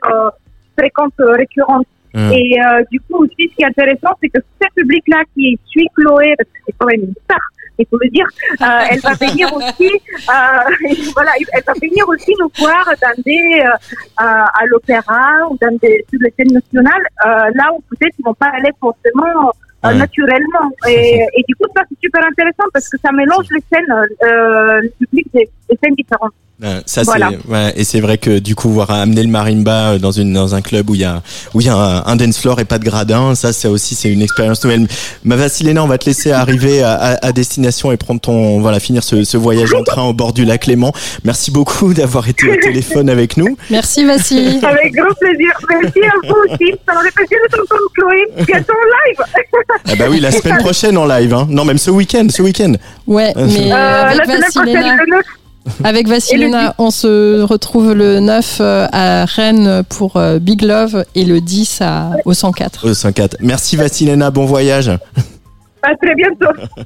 fréquente, 0.77 1.13
récurrente. 1.17 1.86
Mm. 2.13 2.32
Et 2.32 2.60
euh, 2.60 2.84
du 2.91 3.00
coup 3.02 3.24
aussi, 3.24 3.50
ce 3.50 3.56
qui 3.56 3.62
est 3.63 3.65
intéressant, 3.65 4.10
c'est 4.22 4.30
que 4.30 4.39
ce 4.62 4.67
public-là 4.76 5.24
qui 5.34 5.58
suit 5.67 5.88
Chloé, 5.96 6.34
parce 6.38 6.50
que 6.50 6.60
c'est 6.65 6.76
quand 6.78 6.88
même 6.88 7.02
une 7.02 7.13
star, 7.26 7.39
il 7.80 7.86
faut 7.89 7.98
le 8.02 8.10
dire, 8.10 8.26
euh, 8.62 8.65
elle 8.89 9.00
va 9.00 9.13
venir 9.13 9.54
aussi, 9.56 9.91
euh, 9.91 11.12
voilà, 11.13 11.32
elle 11.54 11.63
va 11.65 11.74
venir 11.74 12.08
aussi 12.10 12.34
nous 12.39 12.52
voir 12.60 12.86
dans 13.02 13.22
des, 13.24 13.63
à 14.17 14.65
l'opéra 14.67 15.48
ou 15.50 15.58
dans 15.62 15.78
des 15.78 16.06
sur 16.10 16.20
les 16.22 16.34
scènes 16.38 16.54
nationales, 16.54 17.06
là 17.24 17.72
où 17.74 17.82
peut-être 17.89 18.15
ils 18.20 18.26
vont 18.26 18.34
pas 18.34 18.52
aller 18.54 18.72
forcément 18.80 19.52
Ouais. 19.84 19.93
naturellement. 19.93 20.72
Et, 20.89 21.20
et 21.38 21.43
du 21.48 21.56
coup, 21.56 21.65
ça 21.76 21.84
c'est 21.88 22.00
super 22.04 22.26
intéressant 22.26 22.63
parce 22.74 22.89
que 22.89 22.98
ça 22.98 23.12
mélange 23.12 23.46
les 23.52 23.62
scènes, 23.72 23.86
le 24.22 24.89
public 25.00 25.28
des, 25.32 25.48
des 25.70 25.78
scènes 25.82 25.93
différentes. 25.93 26.34
Euh, 26.63 26.82
Ça 26.88 27.04
Voilà. 27.04 27.30
c'est 27.46 27.52
ouais, 27.52 27.74
et 27.76 27.84
c'est 27.84 28.00
vrai 28.00 28.17
que 28.17 28.39
du 28.39 28.56
coup 28.56 28.70
voir 28.72 28.89
amener 28.89 29.22
le 29.22 29.30
marimba 29.30 29.91
euh, 29.93 30.00
dans 30.00 30.10
une 30.12 30.34
dans 30.34 30.56
un 30.56 30.62
club 30.62 30.89
où 30.89 30.96
il 30.96 31.02
y 31.02 31.04
a 31.06 31.22
où 31.54 31.62
il 31.62 31.67
y 31.67 31.70
a 31.70 31.76
un, 31.76 32.04
un 32.08 32.15
dance 32.15 32.39
floor 32.39 32.60
et 32.60 32.65
pas 32.65 32.80
de 32.80 32.84
gradin, 32.84 33.36
ça 33.36 33.54
c'est 33.54 33.67
aussi 33.67 33.93
c'est 33.93 34.10
une 34.12 34.24
expérience 34.24 34.63
nouvelle. 34.63 34.88
Ma 35.24 35.36
Vassilena, 35.36 35.84
on 35.84 35.88
va 35.88 36.00
te 36.00 36.06
laisser 36.06 36.32
arriver 36.32 36.82
à, 36.82 36.93
à, 36.96 37.28
à 37.28 37.32
destination 37.32 37.91
et 37.91 37.98
prendre 37.98 38.20
ton 38.22 38.60
voilà 38.60 38.80
finir 38.80 39.04
ce, 39.04 39.24
ce 39.24 39.38
voyage 39.38 39.72
en 39.76 39.84
train 39.84 40.02
au 40.02 40.13
bord 40.13 40.34
du 40.34 40.46
lac 40.46 40.65
Léman. 40.65 40.91
Merci 41.24 41.52
beaucoup 41.52 41.93
d'avoir 41.93 42.28
été 42.28 42.50
au 42.50 42.56
téléphone 42.56 43.10
avec 43.12 43.38
nous. 43.38 43.56
Merci 43.70 44.04
Vassili. 44.04 44.60
Avec 44.65 44.93
grand 44.96 45.13
plaisir. 45.20 45.52
Merci 45.70 46.00
à 46.08 46.28
vous 46.28 46.36
aussi. 46.54 46.74
Ça 46.88 46.93
m'a 46.96 47.02
fait 47.04 47.12
plaisir 47.12 47.38
de 47.43 47.56
t'entendre, 47.56 47.82
Chloé. 47.93 48.46
Bientôt 48.48 48.74
en 48.74 49.10
live. 49.10 49.43
Ah 49.89 49.96
bah 50.00 50.06
oui, 50.10 50.20
la 50.20 50.32
semaine 50.32 50.58
prochaine 50.58 50.98
en 50.98 51.06
live 51.06 51.34
hein. 51.36 51.46
Non, 51.52 51.65
même 51.65 51.78
ce 51.78 51.91
week-end, 51.91 52.26
ce 52.32 52.41
week-end. 52.41 52.74
Ouais, 53.06 53.32
mais 53.36 53.72
Euh, 53.72 54.04
avec 54.06 54.17
la 54.17 54.26
semaine 54.26 54.41
prochaine, 54.74 54.98
le 55.06 55.15
9. 55.17 55.22
Avec 55.84 56.08
Vassilena, 56.08 56.73
on 56.77 56.91
se 56.91 57.41
retrouve 57.41 57.93
le 57.93 58.19
9 58.19 58.58
euh, 58.60 58.88
à 58.91 59.25
Rennes 59.25 59.84
pour 59.89 60.17
euh, 60.17 60.39
Big 60.39 60.62
Love 60.62 61.06
et 61.15 61.25
le 61.25 61.41
10 61.41 61.80
à, 61.82 62.12
au 62.25 62.34
104. 62.34 62.88
Au 62.88 62.93
5-4. 62.93 63.36
Merci 63.41 63.75
Vassilena, 63.75 64.32
bon 64.32 64.45
voyage. 64.45 64.91
À 65.89 65.95
très 65.95 66.15
bientôt. 66.15 66.54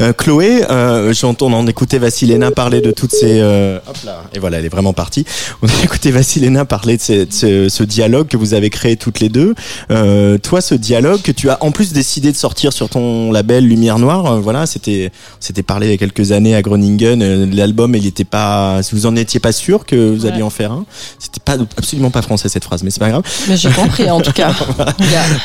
Euh, 0.00 0.12
Chloé, 0.12 0.62
euh, 0.70 1.12
j'entends 1.12 1.52
en 1.52 1.66
écouter 1.66 1.98
Vassilena 1.98 2.52
parler 2.52 2.80
de 2.80 2.92
toutes 2.92 3.10
ces... 3.10 3.40
euh, 3.40 3.78
hop 3.84 3.96
là, 4.04 4.22
et 4.32 4.38
voilà, 4.38 4.58
elle 4.58 4.64
est 4.64 4.68
vraiment 4.68 4.92
partie. 4.92 5.24
On 5.62 5.66
a 5.66 5.82
écouté 5.82 6.12
Vassilena 6.12 6.64
parler 6.64 6.96
de, 6.98 7.02
ces- 7.02 7.26
de 7.26 7.32
ce, 7.32 7.68
ce 7.68 7.82
dialogue 7.82 8.28
que 8.28 8.36
vous 8.36 8.54
avez 8.54 8.70
créé 8.70 8.94
toutes 8.96 9.18
les 9.18 9.28
deux. 9.28 9.56
Euh, 9.90 10.38
toi, 10.38 10.60
ce 10.60 10.76
dialogue 10.76 11.20
que 11.22 11.32
tu 11.32 11.50
as 11.50 11.58
en 11.64 11.72
plus 11.72 11.92
décidé 11.92 12.30
de 12.30 12.36
sortir 12.36 12.72
sur 12.72 12.88
ton 12.90 13.32
label 13.32 13.66
Lumière 13.66 13.98
Noire, 13.98 14.34
euh, 14.34 14.38
voilà, 14.40 14.66
c'était, 14.66 15.10
c'était 15.40 15.64
parlé 15.64 15.88
il 15.88 15.90
y 15.90 15.94
a 15.94 15.96
quelques 15.96 16.30
années 16.30 16.54
à 16.54 16.62
Groningen. 16.62 17.20
euh, 17.20 17.46
L'album, 17.52 17.96
il 17.96 18.06
était 18.06 18.22
pas, 18.24 18.80
si 18.84 18.94
vous 18.94 19.06
en 19.06 19.16
étiez 19.16 19.40
pas 19.40 19.52
sûr 19.52 19.84
que 19.84 19.96
vous 20.14 20.26
Ouais. 20.26 20.30
alliez 20.32 20.42
en 20.42 20.50
faire 20.50 20.70
un, 20.70 20.84
c'était 21.18 21.40
pas 21.44 21.56
absolument 21.76 22.10
pas 22.10 22.22
français 22.22 22.48
cette 22.48 22.64
phrase, 22.64 22.84
mais 22.84 22.90
c'est 22.90 23.00
pas 23.00 23.10
grave. 23.10 23.22
Mais 23.48 23.56
j'ai 23.56 23.70
compris 23.70 24.08
en 24.08 24.20
tout 24.20 24.32
cas. 24.32 24.52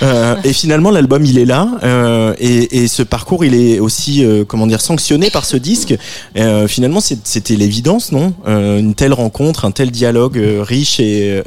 Euh, 0.04 0.36
et 0.44 0.54
finalement, 0.54 0.92
l'album, 0.92 1.24
il 1.26 1.38
est 1.40 1.46
là. 1.46 1.68
euh, 1.84 2.34
et, 2.40 2.84
et 2.84 2.88
ce 2.94 3.04
parcours, 3.04 3.44
il 3.44 3.56
est 3.56 3.80
aussi, 3.80 4.24
euh, 4.24 4.46
comment 4.46 4.68
dire, 4.68 4.80
sanctionné 4.80 5.30
par 5.32 5.46
ce 5.46 5.58
disque. 5.58 5.96
Euh, 6.38 6.68
finalement, 6.68 7.00
c'était 7.02 7.56
l'évidence, 7.56 8.12
non? 8.12 8.34
Euh, 8.48 8.80
Une 8.80 8.94
telle 8.94 9.14
rencontre, 9.14 9.66
un 9.66 9.72
tel 9.72 9.90
dialogue 9.90 10.38
euh, 10.38 10.62
riche 10.62 11.00
et, 11.00 11.42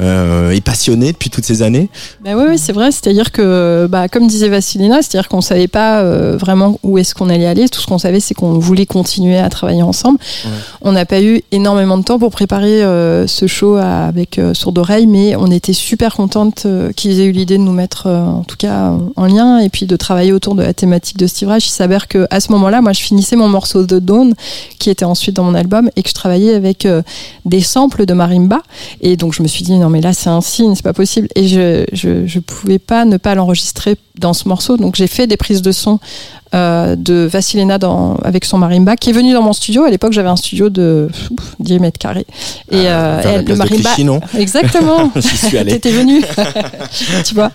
euh, 0.00 0.04
euh, 0.24 0.50
et 0.50 0.60
passionné 0.60 1.12
depuis 1.12 1.30
toutes 1.30 1.44
ces 1.44 1.62
années. 1.62 1.88
Bah 2.24 2.32
oui, 2.36 2.56
c'est 2.58 2.72
vrai. 2.72 2.90
C'est-à-dire 2.92 3.30
que, 3.32 3.86
bah, 3.90 4.08
comme 4.08 4.26
disait 4.26 4.48
Vassilina, 4.48 5.02
c'est-à-dire 5.02 5.28
qu'on 5.28 5.40
savait 5.40 5.68
pas 5.68 6.00
euh, 6.00 6.36
vraiment 6.38 6.78
où 6.82 6.98
est-ce 6.98 7.14
qu'on 7.14 7.28
allait 7.28 7.46
aller. 7.46 7.68
Tout 7.68 7.80
ce 7.80 7.86
qu'on 7.86 7.98
savait, 7.98 8.20
c'est 8.20 8.34
qu'on 8.34 8.58
voulait 8.58 8.86
continuer 8.86 9.38
à 9.38 9.48
travailler 9.50 9.82
ensemble. 9.82 10.18
Ouais. 10.44 10.50
On 10.82 10.92
n'a 10.92 11.04
pas 11.04 11.20
eu 11.22 11.42
énormément 11.52 11.98
de 11.98 12.04
temps 12.04 12.18
pour 12.18 12.30
préparer 12.30 12.82
euh, 12.82 13.26
ce 13.26 13.46
show 13.46 13.76
à- 13.76 14.04
avec 14.06 14.40
Sourde 14.54 14.78
Oreille, 14.78 15.06
mais 15.06 15.36
on 15.36 15.50
était 15.50 15.72
super 15.72 16.14
contente 16.14 16.66
qu'ils 16.96 17.20
aient 17.20 17.26
eu 17.26 17.32
l'idée 17.32 17.58
de 17.58 17.62
nous 17.62 17.72
mettre, 17.72 18.08
en 18.08 18.44
tout 18.44 18.56
cas, 18.56 18.90
en- 18.90 19.12
en 19.16 19.26
lien 19.26 19.58
et 19.58 19.68
puis 19.68 19.86
de 19.86 19.96
travailler 19.96 20.32
autour 20.32 20.54
de 20.54 20.62
la 20.62 20.74
thématique 20.74 21.16
de 21.18 21.26
Steve 21.26 21.48
Reich. 21.48 21.66
Il 21.66 21.70
s'avère 21.72 22.08
que 22.08 22.26
à 22.30 22.40
ce 22.40 22.50
moment-là, 22.52 22.80
moi, 22.80 22.92
je 22.92 23.00
finissais 23.02 23.36
mon 23.36 23.48
morceau 23.48 23.84
de 23.84 23.98
Dawn, 23.98 24.34
qui 24.78 24.90
était 24.90 25.04
ensuite 25.04 25.34
dans 25.36 25.44
mon 25.44 25.54
album, 25.54 25.90
et 25.96 26.02
que 26.02 26.08
je 26.08 26.14
travaillais 26.14 26.54
avec 26.54 26.86
des 27.44 27.60
samples 27.60 28.06
de 28.06 28.14
marimba. 28.14 28.62
Et 29.00 29.16
donc 29.16 29.34
je 29.34 29.42
me 29.42 29.48
suis 29.48 29.64
dit 29.64 29.74
non 29.84 29.90
mais 29.90 30.00
là 30.00 30.14
c'est 30.14 30.30
un 30.30 30.40
signe, 30.40 30.74
c'est 30.74 30.82
pas 30.82 30.94
possible. 30.94 31.28
Et 31.34 31.46
je, 31.46 31.84
je 31.92 32.38
pouvais 32.38 32.78
pas 32.78 33.04
ne 33.04 33.18
pas 33.18 33.34
l'enregistrer 33.34 33.96
dans 34.18 34.32
ce 34.32 34.48
morceau. 34.48 34.78
Donc 34.78 34.94
j'ai 34.94 35.06
fait 35.06 35.26
des 35.26 35.36
prises 35.36 35.60
de 35.60 35.72
son 35.72 36.00
euh, 36.54 36.94
de 36.96 37.28
Vassilena 37.30 37.78
dans, 37.78 38.14
avec 38.24 38.44
son 38.44 38.56
marimba 38.58 38.96
qui 38.96 39.10
est 39.10 39.12
venu 39.12 39.32
dans 39.32 39.42
mon 39.42 39.52
studio. 39.52 39.82
À 39.84 39.90
l'époque 39.90 40.12
j'avais 40.12 40.28
un 40.28 40.36
studio 40.36 40.70
de 40.70 41.08
ouf, 41.30 41.54
10 41.60 41.80
mètres 41.80 41.98
carrés. 41.98 42.26
Et 42.70 42.86
euh, 42.88 43.20
elle- 43.24 43.44
place 43.44 43.58
le 43.58 43.64
marimba. 43.64 43.90
Clichy, 43.90 44.04
non 44.04 44.20
Exactement. 44.38 45.10
J'y 45.16 45.36
suis 45.36 45.58
allé. 45.58 45.72
T'étais 45.72 45.90
venu, 45.90 46.22
tu 47.24 47.34
vois. 47.34 47.50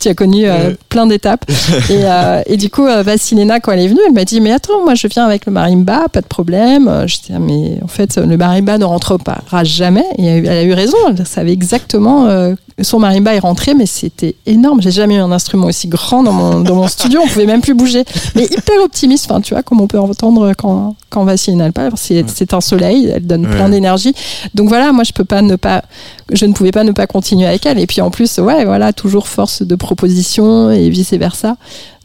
tu 0.00 0.08
as 0.08 0.14
connu 0.14 0.46
euh, 0.46 0.74
plein 0.88 1.06
d'étapes. 1.06 1.44
Et, 1.90 2.00
euh, 2.04 2.42
et 2.46 2.56
du 2.56 2.70
coup, 2.70 2.86
euh, 2.86 3.02
Vassilena, 3.02 3.60
quand 3.60 3.72
elle 3.72 3.80
est 3.80 3.88
venue, 3.88 4.00
elle 4.06 4.12
m'a 4.14 4.24
dit 4.24 4.40
Mais 4.40 4.52
attends, 4.52 4.82
moi 4.84 4.94
je 4.94 5.06
viens 5.08 5.24
avec 5.24 5.46
le 5.46 5.52
marimba, 5.52 6.06
pas 6.12 6.20
de 6.20 6.26
problème. 6.26 6.88
Euh, 6.88 7.06
Je 7.06 7.16
dis 7.16 7.32
Ah, 7.34 7.38
Mais 7.38 7.78
en 7.82 7.88
fait, 7.88 8.16
le 8.16 8.36
marimba 8.36 8.78
ne 8.78 8.84
rentrera 8.84 9.16
jamais. 9.64 10.04
Et 10.18 10.26
elle 10.26 10.48
a 10.48 10.62
eu 10.64 10.72
raison, 10.72 10.96
elle 11.08 11.26
savait 11.26 11.52
exactement 11.52 12.26
euh, 12.26 12.54
son 12.84 12.98
marimba 12.98 13.34
est 13.34 13.38
rentré, 13.38 13.72
mais 13.74 13.86
c'était 13.86 14.34
énorme. 14.44 14.82
J'ai 14.82 14.90
jamais 14.90 15.14
eu 15.14 15.20
un 15.20 15.32
instrument 15.32 15.66
aussi 15.66 15.88
grand 15.88 16.22
dans 16.22 16.32
mon, 16.32 16.60
dans 16.60 16.74
mon 16.74 16.88
studio. 16.88 17.20
On 17.24 17.26
pouvait 17.26 17.46
même 17.46 17.62
plus 17.62 17.74
bouger. 17.74 18.04
Mais 18.34 18.44
hyper 18.44 18.82
optimiste. 18.84 19.30
Enfin, 19.30 19.40
tu 19.40 19.54
vois, 19.54 19.62
comme 19.62 19.80
on 19.80 19.86
peut 19.86 19.98
entendre 19.98 20.52
quand, 20.58 20.94
quand 21.08 21.24
Vassiline 21.24 21.72
parle. 21.72 21.92
C'est, 21.96 22.28
c'est 22.28 22.52
un 22.52 22.60
soleil. 22.60 23.10
Elle 23.14 23.26
donne 23.26 23.46
plein 23.46 23.70
d'énergie. 23.70 24.14
Donc 24.54 24.68
voilà, 24.68 24.92
moi, 24.92 25.04
je 25.04 25.12
peux 25.12 25.24
pas 25.24 25.40
ne 25.40 25.56
pas, 25.56 25.84
je 26.30 26.44
ne 26.44 26.52
pouvais 26.52 26.70
pas 26.70 26.84
ne 26.84 26.92
pas 26.92 27.06
continuer 27.06 27.46
avec 27.46 27.64
elle. 27.64 27.78
Et 27.78 27.86
puis 27.86 28.02
en 28.02 28.10
plus, 28.10 28.38
ouais, 28.38 28.66
voilà, 28.66 28.92
toujours 28.92 29.26
force 29.26 29.62
de 29.62 29.74
proposition 29.74 30.70
et 30.70 30.90
vice 30.90 31.14
versa. 31.14 31.56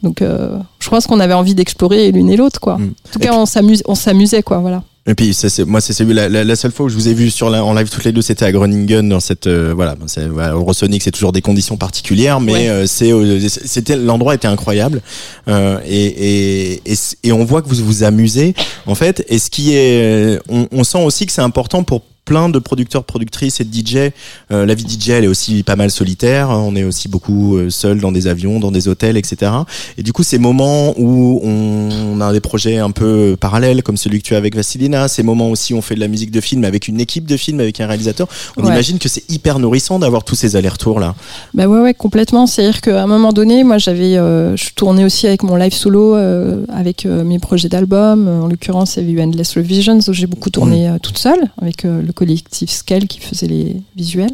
Donc, 0.04 0.22
euh, 0.22 0.58
je 0.80 0.90
pense 0.90 1.06
qu'on 1.06 1.20
avait 1.20 1.34
envie 1.34 1.54
d'explorer 1.54 2.12
l'une 2.12 2.30
et 2.30 2.38
l'autre, 2.38 2.60
quoi. 2.60 2.78
Mm. 2.78 2.94
En 3.08 3.12
tout 3.12 3.20
cas, 3.20 3.34
on 3.34 3.46
s'amuse, 3.46 3.84
on 3.86 3.96
s'amusait, 3.96 4.42
quoi, 4.42 4.60
voilà. 4.60 4.84
Et 5.12 5.14
puis 5.14 5.34
c'est 5.34 5.66
moi 5.66 5.82
c'est 5.82 5.92
celui 5.92 6.14
la, 6.14 6.30
la, 6.30 6.46
la 6.46 6.56
seule 6.56 6.72
fois 6.72 6.86
où 6.86 6.90
je 6.90 6.94
vous 6.96 7.10
ai 7.10 7.14
vu 7.14 7.30
sur 7.30 7.50
la, 7.50 7.66
en 7.66 7.74
live 7.74 7.90
toutes 7.90 8.06
les 8.06 8.14
deux 8.14 8.22
c'était 8.22 8.46
à 8.46 8.52
Groningen 8.54 9.10
dans 9.10 9.20
cette 9.20 9.46
euh, 9.46 9.74
voilà 9.76 9.98
voilà, 10.30 10.54
Eurosonic 10.54 11.04
c'est 11.04 11.12
toujours 11.12 11.34
des 11.34 11.42
conditions 11.42 11.76
particulières 11.76 12.40
mais 12.40 12.54
Ouais. 12.54 12.70
euh, 12.70 12.86
c'est 12.88 13.12
euh, 13.12 13.40
c'était 13.50 13.98
l'endroit 13.98 14.36
était 14.36 14.48
incroyable 14.48 15.02
euh, 15.50 15.80
et, 15.86 16.80
et, 16.86 16.94
et 17.24 17.32
on 17.34 17.44
voit 17.44 17.62
que 17.62 17.68
vous 17.68 17.84
vous 17.84 18.04
amusez 18.04 18.54
en 18.86 18.96
fait 18.96 19.26
et 19.28 19.38
ce 19.38 19.50
qui 19.50 19.74
est 19.76 20.40
on, 20.48 20.66
on 20.72 20.86
sent 20.86 21.04
aussi 21.04 21.26
que 21.26 21.34
c'est 21.34 21.42
important 21.42 21.84
pour 21.84 22.04
plein 22.26 22.50
de 22.50 22.60
producteurs, 22.60 23.04
productrices 23.04 23.60
et 23.60 23.64
de 23.66 23.74
DJ. 23.74 24.12
Euh, 24.52 24.66
la 24.66 24.74
vie 24.76 24.86
DJ, 24.88 25.10
elle 25.10 25.24
est 25.26 25.28
aussi 25.28 25.64
pas 25.64 25.76
mal 25.76 25.92
solitaire. 25.92 26.50
On 26.50 26.76
est 26.76 26.84
aussi 26.84 27.08
beaucoup 27.08 27.58
euh, 27.58 27.70
seul 27.70 28.00
dans 28.00 28.12
des 28.12 28.28
avions, 28.28 28.60
dans 28.60 28.72
des 28.72 28.88
hôtels, 28.88 29.18
etc. 29.18 29.52
Et 29.98 30.04
du 30.04 30.14
coup, 30.14 30.24
ces 30.24 30.38
moments 30.38 30.94
où 30.98 31.40
on 31.44 32.22
a 32.22 32.32
des 32.32 32.40
projets 32.40 32.78
un 32.78 32.92
peu 32.92 33.36
parallèles, 33.40 33.84
comme 33.84 33.98
celui 33.98 34.20
que 34.22 34.28
tu 34.28 34.36
as 34.36 34.38
avec 34.38 34.56
Vassilina, 34.56 35.08
ces 35.08 35.24
moments 35.24 35.50
aussi 35.50 35.74
où 35.74 35.78
on 35.78 35.82
fait 35.82 35.96
de 35.96 36.00
la 36.00 36.08
musique 36.08 36.32
de 36.32 36.42
film 36.42 36.64
avec 36.64 36.88
une 36.88 37.00
équipe 37.02 37.26
de 37.26 37.38
film, 37.38 37.60
avec 37.60 37.80
un 37.82 37.88
réalisateur, 37.88 38.28
on 38.58 38.62
Ouais. 38.64 38.70
imagine 38.70 39.00
que 39.00 39.10
c'est 39.10 39.30
hyper 39.30 39.60
nourrissant 39.60 40.00
d'avoir 40.00 40.24
tous 40.24 40.36
ces 40.36 40.56
allers-retours 40.56 41.00
là. 41.00 41.16
Bah 41.54 41.68
ouais, 41.68 41.80
ouais, 41.82 41.94
complètement. 41.94 42.48
C'est-à-dire 42.48 42.82
qu'à 42.82 43.02
un 43.04 43.08
moment 43.08 43.34
donné, 43.34 43.64
moi, 43.64 43.78
j'avais, 43.78 44.18
euh, 44.18 44.56
je 44.56 44.70
tournais 44.76 45.04
aussi 45.04 45.28
avec 45.28 45.44
mon 45.44 45.56
live 45.56 45.74
solo, 45.74 46.16
euh, 46.16 46.66
avec 46.70 47.06
euh, 47.06 47.24
mes 47.24 47.40
projets 47.40 47.70
d'album. 47.70 48.28
En 48.28 48.48
l'occurrence, 48.48 48.96
il 48.96 49.02
y 49.02 49.04
avait 49.04 49.14
eu 49.14 49.22
Endless 49.24 49.56
Revisions 49.58 50.00
où 50.08 50.14
j'ai 50.14 50.28
beaucoup 50.28 50.50
tourné 50.50 50.88
euh, 50.90 50.98
toute 51.02 51.18
seule 51.18 51.40
avec 51.62 51.86
euh, 51.86 52.02
le 52.12 52.14
collectif 52.14 52.70
Scale 52.70 53.08
qui 53.08 53.20
faisait 53.20 53.48
les 53.48 53.78
visuels, 53.96 54.34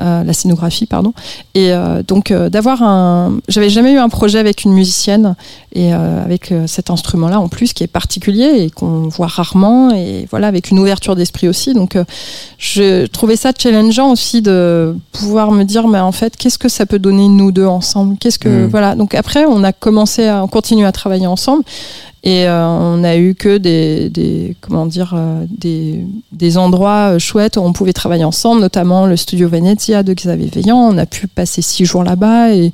euh, 0.00 0.24
la 0.24 0.32
scénographie, 0.32 0.86
pardon. 0.86 1.12
Et 1.54 1.72
euh, 1.72 2.02
donc 2.02 2.30
euh, 2.30 2.48
d'avoir 2.48 2.82
un, 2.82 3.38
j'avais 3.48 3.70
jamais 3.70 3.92
eu 3.92 3.98
un 3.98 4.08
projet 4.08 4.38
avec 4.38 4.64
une 4.64 4.72
musicienne 4.72 5.36
et 5.72 5.92
avec 5.92 6.52
cet 6.66 6.90
instrument-là 6.90 7.40
en 7.40 7.48
plus 7.48 7.72
qui 7.72 7.82
est 7.82 7.88
particulier 7.88 8.64
et 8.64 8.70
qu'on 8.70 9.08
voit 9.08 9.26
rarement 9.26 9.92
et 9.92 10.26
voilà 10.30 10.46
avec 10.46 10.70
une 10.70 10.78
ouverture 10.78 11.16
d'esprit 11.16 11.48
aussi. 11.48 11.74
Donc 11.74 11.98
je 12.58 13.06
trouvais 13.06 13.34
ça 13.34 13.50
challengeant 13.56 14.12
aussi 14.12 14.40
de 14.40 14.96
pouvoir 15.10 15.50
me 15.50 15.64
dire 15.64 15.88
mais 15.88 15.98
en 15.98 16.12
fait 16.12 16.36
qu'est-ce 16.36 16.58
que 16.58 16.68
ça 16.68 16.86
peut 16.86 17.00
donner 17.00 17.26
nous 17.28 17.50
deux 17.50 17.66
ensemble? 17.66 18.16
Qu'est-ce 18.18 18.38
que 18.38 18.64
Mm. 18.64 18.66
voilà 18.66 18.94
donc 18.94 19.14
après 19.14 19.44
on 19.46 19.62
a 19.64 19.72
commencé 19.72 20.26
à 20.26 20.42
on 20.42 20.48
continue 20.48 20.86
à 20.86 20.92
travailler 20.92 21.26
ensemble 21.26 21.64
et 22.26 22.48
euh, 22.48 22.66
on 22.66 23.04
a 23.04 23.16
eu 23.18 23.34
que 23.34 23.58
des, 23.58 24.08
des 24.08 24.56
comment 24.62 24.86
dire 24.86 25.12
euh, 25.14 25.44
des, 25.50 26.00
des 26.32 26.56
endroits 26.56 27.12
euh, 27.14 27.18
chouettes 27.18 27.58
où 27.58 27.60
on 27.60 27.74
pouvait 27.74 27.92
travailler 27.92 28.24
ensemble 28.24 28.62
notamment 28.62 29.06
le 29.06 29.16
studio 29.16 29.46
Venezia 29.48 30.02
de 30.02 30.14
Xavier 30.14 30.48
Veillant 30.52 30.78
on 30.78 30.96
a 30.96 31.04
pu 31.04 31.26
passer 31.28 31.60
six 31.60 31.84
jours 31.84 32.02
là-bas 32.02 32.54
et, 32.54 32.72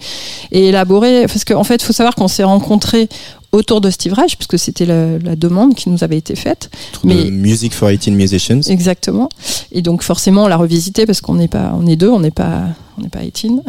et 0.52 0.68
élaborer 0.68 1.26
parce 1.26 1.44
qu'en 1.44 1.64
fait 1.64 1.82
il 1.82 1.84
faut 1.84 1.92
savoir 1.92 2.14
qu'on 2.14 2.28
s'est 2.28 2.44
rencontrés 2.44 3.08
autour 3.52 3.80
de 3.80 3.90
Steve 3.90 4.12
Reich 4.12 4.36
puisque 4.36 4.56
c'était 4.60 4.86
la, 4.86 5.18
la 5.18 5.34
demande 5.34 5.74
qui 5.74 5.90
nous 5.90 6.04
avait 6.04 6.18
été 6.18 6.36
faite 6.36 6.70
Mais... 7.02 7.16
Mais- 7.16 7.30
Music 7.32 7.74
for 7.74 7.88
18 7.90 8.12
Musicians. 8.12 8.60
Exactement. 8.68 9.28
Et 9.72 9.82
donc 9.82 10.02
forcément, 10.04 10.44
on 10.44 10.46
l'a 10.46 10.56
revisité 10.56 11.04
parce 11.04 11.20
qu'on 11.20 11.34
n'est 11.34 11.48
pas, 11.48 11.74
on 11.76 11.84
est 11.88 11.96
deux, 11.96 12.08
on 12.08 12.20
n'est 12.20 12.30
pas, 12.30 12.62
on 13.00 13.04
n'est 13.04 13.08
pas 13.08 13.20
18. 13.20 13.60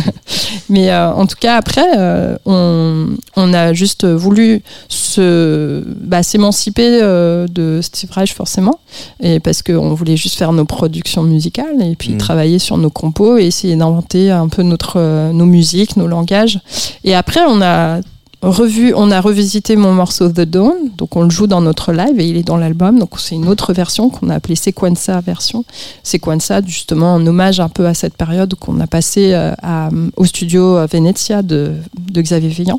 Mais 0.68 0.90
euh, 0.90 1.12
en 1.12 1.26
tout 1.26 1.36
cas, 1.38 1.56
après, 1.56 1.86
euh, 1.96 2.36
on, 2.44 3.08
on 3.36 3.54
a 3.54 3.72
juste 3.72 4.04
voulu 4.04 4.62
se, 4.88 5.82
bah, 5.86 6.22
s'émanciper 6.22 7.00
euh, 7.02 7.46
de 7.48 7.80
Steve 7.82 8.10
Reich 8.12 8.34
forcément, 8.34 8.78
et 9.20 9.40
parce 9.40 9.62
qu'on 9.62 9.94
voulait 9.94 10.16
juste 10.16 10.36
faire 10.36 10.52
nos 10.52 10.64
productions 10.64 11.22
musicales 11.22 11.82
et 11.82 11.94
puis 11.96 12.06
Mm. 12.14 12.18
travailler 12.18 12.58
sur 12.58 12.78
nos 12.78 12.90
compos 12.90 13.36
et 13.38 13.46
essayer 13.46 13.74
d'inventer 13.74 14.30
un 14.30 14.48
peu 14.48 14.62
notre, 14.62 15.32
nos 15.32 15.44
musiques, 15.46 15.96
nos 15.96 16.06
langages. 16.06 16.60
Et 17.04 17.14
après, 17.14 17.40
on 17.48 17.60
a 17.62 18.00
revu, 18.50 18.92
on 18.94 19.10
a 19.10 19.20
revisité 19.20 19.76
mon 19.76 19.92
morceau 19.94 20.28
The 20.28 20.40
Dawn, 20.42 20.74
donc 20.96 21.16
on 21.16 21.22
le 21.22 21.30
joue 21.30 21.46
dans 21.46 21.60
notre 21.60 21.92
live 21.92 22.18
et 22.20 22.28
il 22.28 22.36
est 22.36 22.42
dans 22.42 22.56
l'album, 22.56 22.98
donc 22.98 23.18
c'est 23.18 23.34
une 23.34 23.48
autre 23.48 23.72
version 23.72 24.08
qu'on 24.10 24.28
a 24.30 24.34
appelée 24.34 24.56
Sequenza 24.56 25.20
version. 25.20 25.64
Sequenza, 26.02 26.60
justement, 26.64 27.14
en 27.14 27.26
hommage 27.26 27.60
un 27.60 27.68
peu 27.68 27.86
à 27.86 27.94
cette 27.94 28.14
période 28.16 28.54
qu'on 28.54 28.78
a 28.80 28.86
passé 28.86 29.32
euh, 29.32 29.52
à- 29.62 29.88
au 30.16 30.24
studio 30.24 30.86
Venezia 30.86 31.42
de, 31.42 31.72
de 32.10 32.20
Xavier 32.22 32.48
Veillant. 32.50 32.78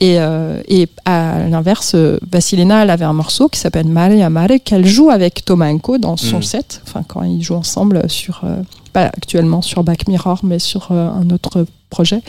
Et, 0.00 0.20
euh, 0.20 0.62
et 0.68 0.88
à 1.04 1.40
l'inverse, 1.48 1.92
euh, 1.94 2.18
Vassilena, 2.30 2.82
elle 2.82 2.90
avait 2.90 3.04
un 3.04 3.12
morceau 3.12 3.48
qui 3.48 3.58
s'appelle 3.58 3.86
Mare 3.88 4.30
Mare, 4.30 4.58
qu'elle 4.64 4.86
joue 4.86 5.10
avec 5.10 5.44
Thomas 5.44 5.68
Enko 5.72 5.98
dans 5.98 6.16
son 6.16 6.38
Mm. 6.38 6.42
set, 6.42 6.82
enfin 6.86 7.02
quand 7.06 7.22
ils 7.24 7.42
jouent 7.42 7.54
ensemble 7.56 8.08
sur, 8.08 8.42
euh, 8.44 8.56
pas 8.92 9.06
actuellement 9.06 9.60
sur 9.62 9.82
Back 9.84 10.06
Mirror, 10.08 10.40
mais 10.44 10.58
sur 10.58 10.88
euh, 10.92 11.08
un 11.10 11.30
autre 11.30 11.66
projet. 11.90 12.20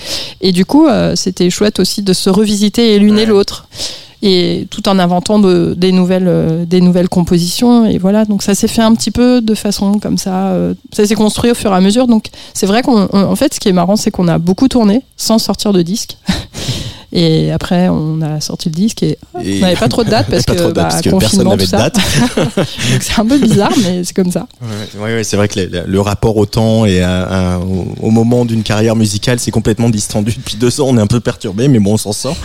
Et 0.42 0.52
du 0.52 0.66
coup, 0.66 0.88
euh, 0.88 1.16
c'était 1.16 1.50
chouette 1.50 1.80
aussi 1.80 2.02
de 2.02 2.14
se 2.14 2.30
revisiter 2.30 2.98
l'une 3.00 3.16
Ouais. 3.16 3.24
et 3.24 3.26
l'autre. 3.26 3.68
Et 4.22 4.68
tout 4.70 4.90
en 4.90 5.00
inventant 5.00 5.40
de- 5.40 5.74
des, 5.78 5.94
nouvelles, 5.94 6.28
euh, 6.28 6.66
des 6.66 6.82
nouvelles 6.82 7.08
compositions. 7.08 7.86
Et 7.86 7.98
voilà, 7.98 8.26
donc 8.26 8.44
ça 8.44 8.54
s'est 8.54 8.68
fait 8.68 8.82
un 8.82 8.94
petit 8.94 9.12
peu 9.12 9.40
de 9.42 9.56
façon 9.56 9.94
comme 10.00 10.18
ça. 10.18 10.48
euh, 10.50 10.74
ça 10.92 11.06
s'est 11.06 11.16
construit 11.16 11.52
au 11.52 11.56
fur 11.56 11.72
et 11.72 11.76
à 11.76 11.80
mesure. 11.80 12.06
Donc 12.06 12.26
c'est 12.54 12.66
vrai 12.66 12.82
qu'en 12.82 13.08
en 13.14 13.36
fait, 13.38 13.54
ce 13.54 13.60
qui 13.62 13.70
est 13.70 13.74
marrant, 13.74 13.96
c'est 13.96 14.12
qu'on 14.12 14.28
a 14.28 14.38
beaucoup 14.38 14.68
tourné 14.68 15.04
sans 15.16 15.40
sortir 15.40 15.72
de 15.72 15.82
disque. 15.82 16.18
Et 17.12 17.52
après, 17.52 17.90
on 17.90 18.22
a 18.22 18.40
sorti 18.40 18.70
le 18.70 18.76
disque 18.76 19.02
et 19.04 19.18
Et- 19.44 19.58
on 19.58 19.62
n'avait 19.62 19.76
pas 19.76 19.88
trop 19.88 20.04
de 20.04 20.10
dates 20.10 20.28
parce 20.32 20.46
que, 20.46 20.72
bah, 20.72 20.84
parce 20.84 21.02
que 21.02 21.10
personne 21.10 21.20
confinement, 21.44 21.50
n'avait 21.52 21.66
tout 21.66 21.72
de 21.72 21.78
date. 21.78 21.96
Donc 22.46 23.02
c'est 23.02 23.20
un 23.20 23.26
peu 23.26 23.38
bizarre, 23.40 23.72
mais 23.84 24.04
c'est 24.04 24.14
comme 24.16 24.32
ça. 24.32 24.48
Ouais, 25.00 25.16
ouais, 25.16 25.24
c'est 25.24 25.36
vrai 25.38 25.48
que 25.48 25.60
le, 25.60 25.84
le 25.88 26.02
rapport 26.02 26.38
au 26.38 26.46
temps 26.46 26.86
et 26.86 27.02
à- 27.02 27.56
à- 27.56 27.58
au, 27.60 27.88
au 28.02 28.12
moment 28.12 28.46
d'une 28.46 28.64
carrière 28.64 28.96
musicale, 28.96 29.40
c'est 29.40 29.52
complètement 29.52 29.90
distendu 29.90 30.34
depuis 30.34 30.56
deux 30.58 30.82
ans. 30.82 30.86
On 30.90 30.98
est 30.98 31.02
un 31.02 31.08
peu 31.08 31.20
perturbé, 31.20 31.68
mais 31.68 31.80
bon, 31.80 31.94
on 31.94 31.98
s'en 31.98 32.14
sort. 32.14 32.36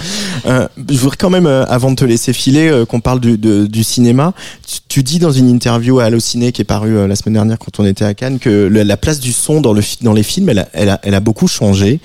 Euh, 0.47 0.67
je 0.91 0.97
voudrais 0.99 1.17
quand 1.19 1.31
même, 1.31 1.47
euh, 1.47 1.65
avant 1.67 1.91
de 1.91 1.97
te 1.97 2.05
laisser 2.05 2.33
filer, 2.33 2.69
euh, 2.69 2.85
qu'on 2.87 3.01
parle 3.01 3.21
du, 3.21 3.37
de- 3.37 3.67
du 3.67 3.85
cinéma. 3.85 4.33
Tu, 4.67 4.79
tu 4.89 5.03
dis 5.03 5.19
dans 5.19 5.33
une 5.33 5.49
interview 5.51 5.99
à 6.01 6.05
Allociné 6.05 6.53
qui 6.53 6.63
est 6.63 6.65
parue 6.65 7.07
la 7.07 7.17
semaine 7.17 7.35
dernière 7.35 7.59
quand 7.59 7.81
on 7.81 7.85
était 7.85 8.05
à 8.05 8.15
Cannes 8.15 8.39
que 8.39 8.49
le- 8.67 8.83
la 8.83 8.97
place 8.97 9.21
du 9.21 9.33
son 9.33 9.61
dans, 9.61 9.73
le, 9.73 9.83
dans 10.01 10.13
les 10.15 10.23
films, 10.23 10.49
elle 10.49 10.61
a, 10.61 10.69
elle 10.73 10.89
a, 10.89 11.01
elle 11.03 11.15
a 11.15 11.21
beaucoup 11.21 11.49
changé. 11.49 12.01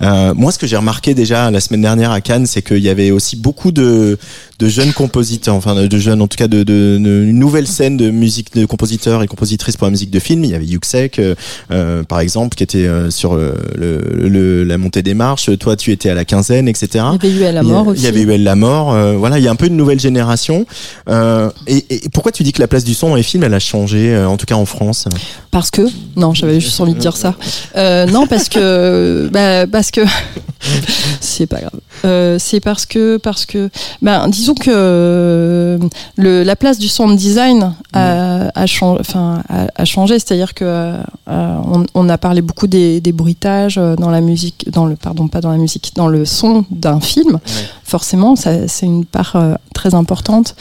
Moi, 0.00 0.52
ce 0.52 0.58
que 0.58 0.66
j'ai 0.66 0.76
remarqué 0.76 1.14
déjà 1.14 1.50
la 1.50 1.60
semaine 1.60 1.82
dernière 1.82 2.03
à 2.12 2.20
Cannes, 2.20 2.46
c'est 2.46 2.62
qu'il 2.62 2.78
y 2.78 2.88
avait 2.88 3.10
aussi 3.10 3.36
beaucoup 3.36 3.72
de, 3.72 4.18
de 4.60 4.68
jeunes 4.68 4.92
compositeurs, 4.92 5.54
enfin 5.56 5.74
de 5.74 5.98
jeunes, 5.98 6.22
en 6.22 6.28
tout 6.28 6.36
cas 6.36 6.46
de, 6.46 6.58
de, 6.62 6.98
de- 7.00 7.24
une 7.28 7.38
nouvelle 7.38 7.66
scène 7.66 7.96
de 7.96 8.10
musique 8.10 8.54
de 8.54 8.64
compositeurs 8.66 9.22
et 9.22 9.26
compositrices 9.26 9.76
pour 9.76 9.86
la 9.86 9.90
musique 9.90 10.10
de 10.10 10.20
film. 10.20 10.44
Il 10.44 10.50
y 10.50 10.54
avait 10.54 10.64
Yuxek, 10.66 11.18
euh, 11.18 11.34
euh, 11.72 12.04
par 12.04 12.20
exemple, 12.20 12.54
qui 12.56 12.62
était 12.62 12.86
euh, 12.86 13.10
sur 13.10 13.34
euh, 13.34 13.54
le, 13.76 14.28
le- 14.28 14.62
la 14.64 14.78
montée 14.78 15.02
des 15.02 15.14
marches. 15.14 15.50
Toi, 15.58 15.74
tu 15.76 15.90
étais 15.90 16.08
à 16.10 16.14
la 16.14 16.24
quinzaine, 16.24 16.68
etc. 16.68 17.04
Il 17.24 17.30
y 17.30 17.36
avait 17.36 17.46
à 17.46 17.52
la 17.52 17.62
Il 17.62 17.68
mort 17.68 17.84
il 17.86 17.90
aussi. 17.90 18.02
y 18.04 18.06
avait 18.06 18.22
Elle 18.22 18.44
la 18.44 18.54
mort. 18.54 18.92
euh, 18.94 19.14
voilà, 19.16 19.38
il 19.38 19.44
y 19.44 19.48
a 19.48 19.50
un 19.50 19.56
peu 19.56 19.66
une 19.66 19.76
nouvelle 19.76 19.98
génération. 20.00 20.66
Euh, 21.08 21.50
et, 21.66 21.84
et 21.90 22.08
pourquoi 22.12 22.30
tu 22.30 22.42
dis 22.44 22.52
que 22.52 22.60
la 22.60 22.68
place 22.68 22.84
du 22.84 22.94
son 22.94 23.08
dans 23.08 23.16
les 23.16 23.22
films, 23.24 23.42
elle 23.44 23.54
a 23.54 23.58
changé, 23.58 24.16
en 24.16 24.36
tout 24.36 24.46
cas 24.46 24.54
en 24.54 24.66
France? 24.66 25.06
Parce 25.50 25.70
que 25.70 25.82
non, 26.16 26.32
j'avais 26.34 26.60
juste 26.60 26.80
envie 26.80 26.94
de 26.94 26.98
dire 27.00 27.16
ça. 27.16 27.34
Euh, 27.76 28.06
non, 28.06 28.26
parce 28.28 28.48
que 28.48 29.28
bah, 29.32 29.66
parce 29.66 29.90
que 29.90 30.00
c'est 31.20 31.46
pas 31.46 31.60
grave. 31.60 31.80
Euh, 32.04 32.36
c'est 32.38 32.60
parce 32.60 32.86
que 32.86 33.16
parce 33.16 33.46
que 33.46 33.70
ben 34.02 34.28
disons 34.28 34.53
que 34.58 34.70
euh, 34.72 35.78
le, 36.16 36.42
la 36.42 36.56
place 36.56 36.78
du 36.78 36.88
sound 36.88 37.16
design 37.16 37.74
a, 37.92 38.48
a, 38.54 38.66
chang- 38.66 38.96
enfin, 39.00 39.42
a, 39.48 39.66
a 39.74 39.84
changé, 39.84 40.18
c'est-à-dire 40.18 40.54
que 40.54 40.64
euh, 40.64 41.02
on, 41.26 41.84
on 41.94 42.08
a 42.08 42.18
parlé 42.18 42.42
beaucoup 42.42 42.66
des, 42.66 43.00
des 43.00 43.12
bruitages 43.12 43.78
euh, 43.78 43.96
dans 43.96 44.10
la 44.10 44.20
musique, 44.20 44.70
dans 44.70 44.86
le 44.86 44.96
pardon 44.96 45.28
pas 45.28 45.40
dans 45.40 45.50
la 45.50 45.58
musique, 45.58 45.92
dans 45.94 46.08
le 46.08 46.24
son 46.24 46.64
d'un 46.70 47.00
film. 47.00 47.38
Forcément, 47.84 48.34
c'est 48.36 48.66
une 48.82 49.04
part 49.04 49.36
très 49.74 49.94
importante. 49.94 50.54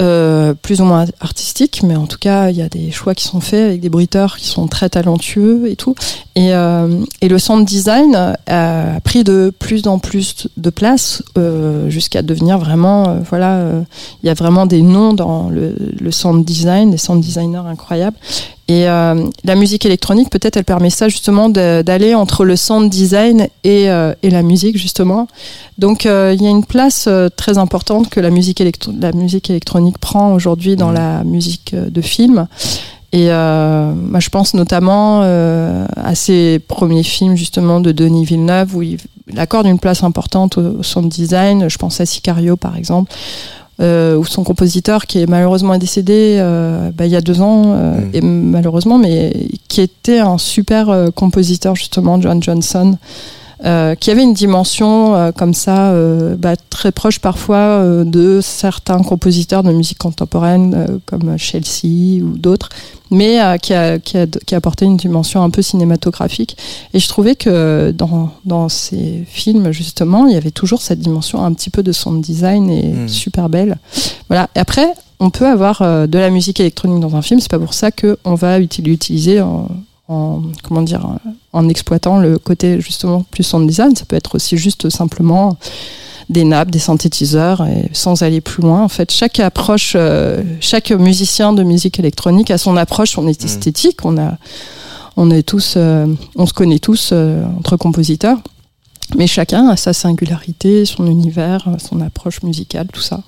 Euh, 0.00 0.54
plus 0.54 0.80
ou 0.80 0.84
moins 0.84 1.04
artistique, 1.20 1.82
mais 1.82 1.94
en 1.94 2.06
tout 2.06 2.16
cas, 2.18 2.48
il 2.48 2.56
y 2.56 2.62
a 2.62 2.70
des 2.70 2.90
choix 2.90 3.14
qui 3.14 3.24
sont 3.24 3.40
faits 3.40 3.68
avec 3.68 3.80
des 3.80 3.90
bruiteurs 3.90 4.38
qui 4.38 4.46
sont 4.46 4.66
très 4.66 4.88
talentueux 4.88 5.68
et 5.68 5.76
tout. 5.76 5.94
Et, 6.36 6.54
euh, 6.54 7.04
le 7.22 7.38
sound 7.38 7.66
design 7.66 8.34
a 8.46 9.00
pris 9.04 9.24
de 9.24 9.52
plus 9.58 9.86
en 9.86 9.98
plus 9.98 10.48
de 10.56 10.70
place 10.70 11.22
euh, 11.36 11.90
jusqu'à 11.90 12.22
devenir 12.22 12.58
vraiment, 12.58 13.18
voilà, 13.28 13.60
il 14.22 14.26
y 14.26 14.30
a 14.30 14.34
vraiment 14.34 14.64
des 14.64 14.80
noms 14.80 15.12
dans 15.12 15.50
le, 15.50 15.74
le 16.00 16.10
sound 16.10 16.44
design, 16.46 16.90
des 16.90 16.96
sound 16.96 17.22
designers 17.22 17.66
incroyables. 17.68 18.16
Et 18.70 18.88
euh, 18.88 19.24
la 19.42 19.56
musique 19.56 19.84
électronique, 19.84 20.30
peut-être, 20.30 20.56
elle 20.56 20.64
permet 20.64 20.90
ça 20.90 21.08
justement 21.08 21.48
d'aller 21.48 22.14
entre 22.14 22.44
le 22.44 22.54
sound 22.54 22.88
design 22.88 23.48
et, 23.64 23.90
euh, 23.90 24.14
et 24.22 24.30
la 24.30 24.42
musique, 24.42 24.76
justement. 24.78 25.26
Donc, 25.78 26.06
euh, 26.06 26.32
il 26.36 26.40
y 26.40 26.46
a 26.46 26.50
une 26.50 26.64
place 26.64 27.08
très 27.36 27.58
importante 27.58 28.10
que 28.10 28.20
la 28.20 28.30
musique, 28.30 28.60
électro- 28.60 28.92
la 28.96 29.10
musique 29.10 29.50
électronique 29.50 29.98
prend 29.98 30.32
aujourd'hui 30.34 30.76
dans 30.76 30.90
Mhm. 30.90 30.94
la 30.94 31.24
musique 31.24 31.74
de 31.74 32.00
film. 32.00 32.46
Et 33.12 33.26
moi, 33.28 34.20
je 34.20 34.28
pense 34.28 34.54
notamment 34.54 35.22
à 35.22 36.14
ses 36.14 36.60
premiers 36.60 37.02
films 37.02 37.34
justement 37.34 37.80
de 37.80 37.90
Denis 37.90 38.24
Villeneuve 38.24 38.76
où 38.76 38.82
il, 38.82 38.98
il 39.32 39.40
accorde 39.40 39.66
une 39.66 39.80
place 39.80 40.04
importante 40.04 40.58
au 40.58 40.84
sound 40.84 41.08
design. 41.08 41.68
Je 41.68 41.76
pense 41.76 42.00
à 42.00 42.06
Sicario 42.06 42.54
par 42.56 42.76
exemple, 42.76 43.10
euh, 43.80 44.16
où 44.16 44.24
son 44.24 44.44
compositeur 44.44 45.06
qui 45.06 45.20
est 45.20 45.26
malheureusement 45.26 45.76
décédé 45.78 46.36
euh, 46.38 46.90
bah, 46.94 47.06
il 47.06 47.12
y 47.12 47.16
a 47.16 47.20
deux 47.20 47.40
ans, 47.40 47.62
euh, 47.66 48.00
Mm. 48.00 48.10
et 48.14 48.20
malheureusement, 48.20 48.98
mais 48.98 49.32
qui 49.68 49.80
était 49.80 50.18
un 50.18 50.38
super 50.38 50.90
euh, 50.90 51.10
compositeur 51.10 51.74
justement, 51.76 52.20
John 52.20 52.42
Johnson. 52.42 52.96
Euh, 53.64 53.94
qui 53.94 54.10
avait 54.10 54.22
une 54.22 54.32
dimension 54.34 55.14
euh, 55.14 55.32
comme 55.32 55.52
ça, 55.54 55.90
euh, 55.90 56.34
bah, 56.36 56.54
très 56.70 56.92
proche 56.92 57.18
parfois 57.18 57.56
euh, 57.56 58.04
de 58.04 58.40
certains 58.42 59.02
compositeurs 59.02 59.62
de 59.62 59.72
musique 59.72 59.98
contemporaine 59.98 60.74
euh, 60.74 60.98
comme 61.06 61.36
Chelsea 61.36 62.22
ou 62.24 62.38
d'autres, 62.38 62.70
mais 63.10 63.40
euh, 63.42 63.56
qui, 63.58 63.74
a, 63.74 63.98
qui, 63.98 64.16
a, 64.16 64.26
qui 64.26 64.54
a 64.54 64.58
apporté 64.58 64.84
une 64.86 64.96
dimension 64.96 65.42
un 65.42 65.50
peu 65.50 65.62
cinématographique. 65.62 66.56
Et 66.94 67.00
je 67.00 67.08
trouvais 67.08 67.34
que 67.34 67.90
dans, 67.90 68.30
dans 68.44 68.68
ces 68.68 69.24
films, 69.26 69.72
justement, 69.72 70.26
il 70.26 70.32
y 70.32 70.36
avait 70.36 70.50
toujours 70.52 70.80
cette 70.80 71.00
dimension 71.00 71.44
un 71.44 71.52
petit 71.52 71.70
peu 71.70 71.82
de 71.82 71.92
sound 71.92 72.22
design 72.22 72.70
et 72.70 72.90
Mm. 72.90 73.08
super 73.08 73.48
belle. 73.48 73.76
Voilà. 74.28 74.48
Et 74.56 74.58
après, 74.58 74.88
on 75.20 75.28
peut 75.30 75.46
avoir 75.46 75.82
euh, 75.82 76.06
de 76.06 76.18
la 76.18 76.30
musique 76.30 76.60
électronique 76.60 77.00
dans 77.00 77.14
un 77.14 77.20
film, 77.22 77.40
c'est 77.40 77.50
pas 77.50 77.58
pour 77.58 77.74
ça 77.74 77.90
qu'on 77.90 78.34
va 78.34 78.58
uti- 78.58 78.82
l'utiliser 78.82 79.40
en, 79.42 79.68
en- 80.10 80.42
comment 80.62 80.82
dire 80.82 81.06
en 81.52 81.68
exploitant 81.68 82.18
le 82.18 82.38
côté 82.38 82.80
justement 82.80 83.22
plus 83.30 83.42
sound 83.44 83.66
design. 83.68 83.94
Ça 83.96 84.04
peut 84.04 84.16
être 84.16 84.34
aussi 84.34 84.56
juste 84.56 84.88
simplement 84.90 85.56
des 86.28 86.44
nappes, 86.44 86.70
des 86.70 86.78
synthétiseurs, 86.78 87.66
et 87.66 87.88
sans 87.92 88.22
aller 88.22 88.40
plus 88.40 88.62
loin. 88.62 88.82
En 88.84 88.88
fait, 88.88 89.10
chaque 89.10 89.40
approche, 89.40 89.94
euh, 89.96 90.42
chaque 90.60 90.90
musicien 90.92 91.52
de 91.52 91.62
musique 91.64 91.98
électronique 91.98 92.50
a 92.52 92.58
son 92.58 92.76
approche, 92.76 93.10
son 93.12 93.26
esthétique. 93.26 94.04
On 94.04 94.16
a, 94.16 94.36
on 95.16 95.30
est 95.32 95.42
tous, 95.42 95.74
euh, 95.76 96.06
on 96.36 96.46
se 96.46 96.52
connaît 96.52 96.78
tous 96.78 97.10
euh, 97.12 97.42
entre 97.58 97.76
compositeurs, 97.76 98.38
mais 99.16 99.26
chacun 99.26 99.68
a 99.68 99.76
sa 99.76 99.92
singularité, 99.92 100.84
son 100.84 101.06
univers, 101.06 101.66
son 101.78 102.00
approche 102.00 102.42
musicale, 102.44 102.86
tout 102.92 103.00
ça. 103.02 103.22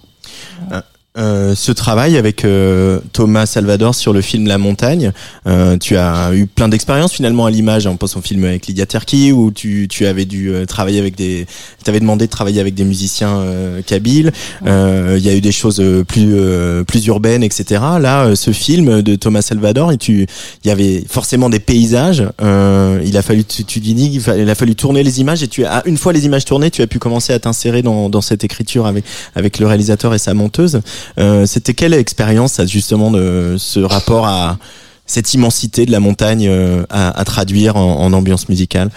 Euh, 1.19 1.55
ce 1.55 1.73
travail 1.73 2.17
avec 2.17 2.43
euh, 2.47 2.99
Thomas 3.13 3.45
Salvador 3.45 3.95
sur 3.95 4.15
le 4.15 4.23
film 4.23 4.47
La 4.47 4.57
Montagne, 4.57 5.13
euh, 5.47 5.77
tu 5.77 5.99
as 5.99 6.31
eu 6.33 6.47
plein 6.47 6.71
d'expériences 6.71 7.13
finalement 7.13 7.45
à 7.45 7.51
l'image. 7.51 7.87
On 7.87 7.99
pense 7.99 8.17
au 8.17 8.23
film 8.23 8.45
avec 8.45 8.67
Lydia 8.67 8.87
Terki 8.87 9.31
où 9.31 9.51
tu, 9.51 9.89
tu 9.91 10.07
avais 10.07 10.25
dû 10.25 10.49
euh, 10.49 10.65
travailler 10.65 10.99
avec 10.99 11.15
des, 11.15 11.47
t'avais 11.85 12.01
demandé 12.01 12.25
de 12.25 12.31
travailler 12.31 12.63
avec 12.63 12.73
des 12.73 12.85
musiciens 12.85 13.37
euh, 13.41 13.83
kabyles. 13.83 14.33
Euh, 14.67 15.17
Il 15.19 15.25
y 15.25 15.29
a 15.29 15.35
eu 15.35 15.43
des 15.43 15.53
choses 15.53 15.83
plus 16.09 16.31
euh, 16.33 16.83
plus 16.83 17.05
urbaines, 17.09 17.43
etc. 17.43 17.83
Là, 18.01 18.35
ce 18.35 18.53
film 18.53 19.03
de 19.03 19.15
Thomas 19.15 19.43
Salvador, 19.43 19.93
et 19.93 19.99
tu, 19.99 20.27
il 20.65 20.69
y 20.69 20.71
avait 20.71 21.05
forcément 21.07 21.51
des 21.51 21.61
paysages. 21.61 22.25
Euh, 22.41 23.03
il 23.05 23.19
a 23.19 23.23
fallu, 23.23 23.45
tu, 23.45 23.65
tu 23.65 23.81
dis, 23.81 24.23
il 24.27 24.49
a 24.49 24.55
fallu 24.55 24.75
tourner 24.75 25.03
les 25.03 25.21
images 25.21 25.43
et 25.43 25.49
tu 25.49 25.67
as 25.67 25.83
une 25.85 25.99
fois 25.99 26.15
les 26.15 26.25
images 26.25 26.47
tournées, 26.47 26.71
tu 26.71 26.81
as 26.81 26.87
pu 26.87 26.99
commencer 26.99 27.35
à 27.35 27.39
t'insérer 27.39 27.83
dans, 27.83 28.09
dans 28.09 28.23
cette 28.23 28.45
écriture 28.45 28.87
avec 28.87 29.05
avec 29.35 29.59
le 29.59 29.67
réalisateur 29.67 30.15
et 30.15 30.19
sa 30.19 30.33
monteuse. 30.33 30.81
Euh, 31.19 31.47
C'était 31.47 31.75
quelle 31.75 31.95
expérience, 31.95 32.61
justement, 32.67 33.11
de 33.11 33.57
ce 33.59 33.81
rapport 33.81 34.27
à 34.27 34.59
cette 35.05 35.35
immensité 35.35 35.85
de 35.85 35.91
la 35.91 36.01
montagne 36.01 36.47
euh, 36.49 36.85
à, 36.89 37.19
à 37.21 37.25
traduire 37.25 37.77
en, 37.77 38.01
en 38.01 38.13
ambiance 38.13 38.49
musicale? 38.49 38.89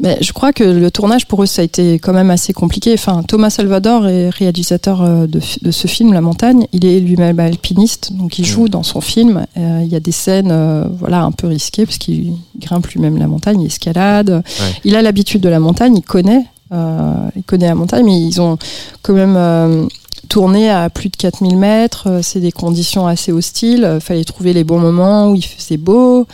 Mais 0.00 0.16
je 0.22 0.32
crois 0.32 0.52
que 0.52 0.62
le 0.64 0.90
tournage 0.90 1.26
pour 1.26 1.42
eux 1.42 1.46
ça 1.46 1.60
a 1.62 1.64
été 1.64 1.98
quand 1.98 2.12
même 2.14 2.30
assez 2.30 2.52
compliqué. 2.52 2.94
Enfin, 2.94 3.22
Thomas 3.26 3.50
Salvador 3.50 4.06
est 4.06 4.30
réalisateur 4.30 5.02
euh, 5.02 5.26
de, 5.26 5.40
ce 5.40 5.86
film 5.88 6.12
La 6.12 6.20
Montagne. 6.20 6.66
Il 6.72 6.86
est 6.86 7.00
lui-même 7.00 7.38
alpiniste, 7.40 8.12
donc 8.12 8.38
il 8.38 8.46
joue 8.46 8.68
dans 8.68 8.84
son 8.84 9.00
film. 9.00 9.44
Euh, 9.58 9.80
Il 9.84 9.92
y 9.92 9.96
a 9.96 10.00
des 10.00 10.12
scènes, 10.12 10.52
euh, 10.52 10.84
voilà, 10.98 11.22
un 11.22 11.32
peu 11.32 11.48
risquées 11.48 11.84
parce 11.84 11.98
qu'il 11.98 12.32
grimpe 12.58 12.86
lui-même 12.86 13.18
la 13.18 13.26
montagne, 13.26 13.60
il 13.60 13.66
escalade. 13.66 14.42
Il 14.84 14.94
a 14.94 15.02
l'habitude 15.02 15.42
de 15.42 15.48
la 15.50 15.58
montagne, 15.58 15.96
il 15.96 16.02
connaît, 16.02 16.46
il 16.72 17.42
connaît 17.44 17.66
la 17.66 17.74
montagne, 17.74 18.04
mais 18.06 18.18
ils 18.18 18.40
ont 18.40 18.58
quand 19.02 19.12
même 19.12 19.88
euh, 20.24 20.26
tourné 20.28 20.70
à 20.70 20.90
plus 20.90 21.08
de 21.08 21.16
4000 21.16 21.56
mètres. 21.56 22.08
Euh, 22.08 22.20
C'est 22.22 22.40
des 22.40 22.52
conditions 22.52 23.06
assez 23.06 23.32
hostiles. 23.32 23.88
Il 23.94 24.00
fallait 24.00 24.24
trouver 24.24 24.52
les 24.52 24.64
bons 24.64 24.78
moments 24.78 25.30
où 25.30 25.34
il 25.34 25.44
faisait 25.44 25.76
beau, 25.76 26.26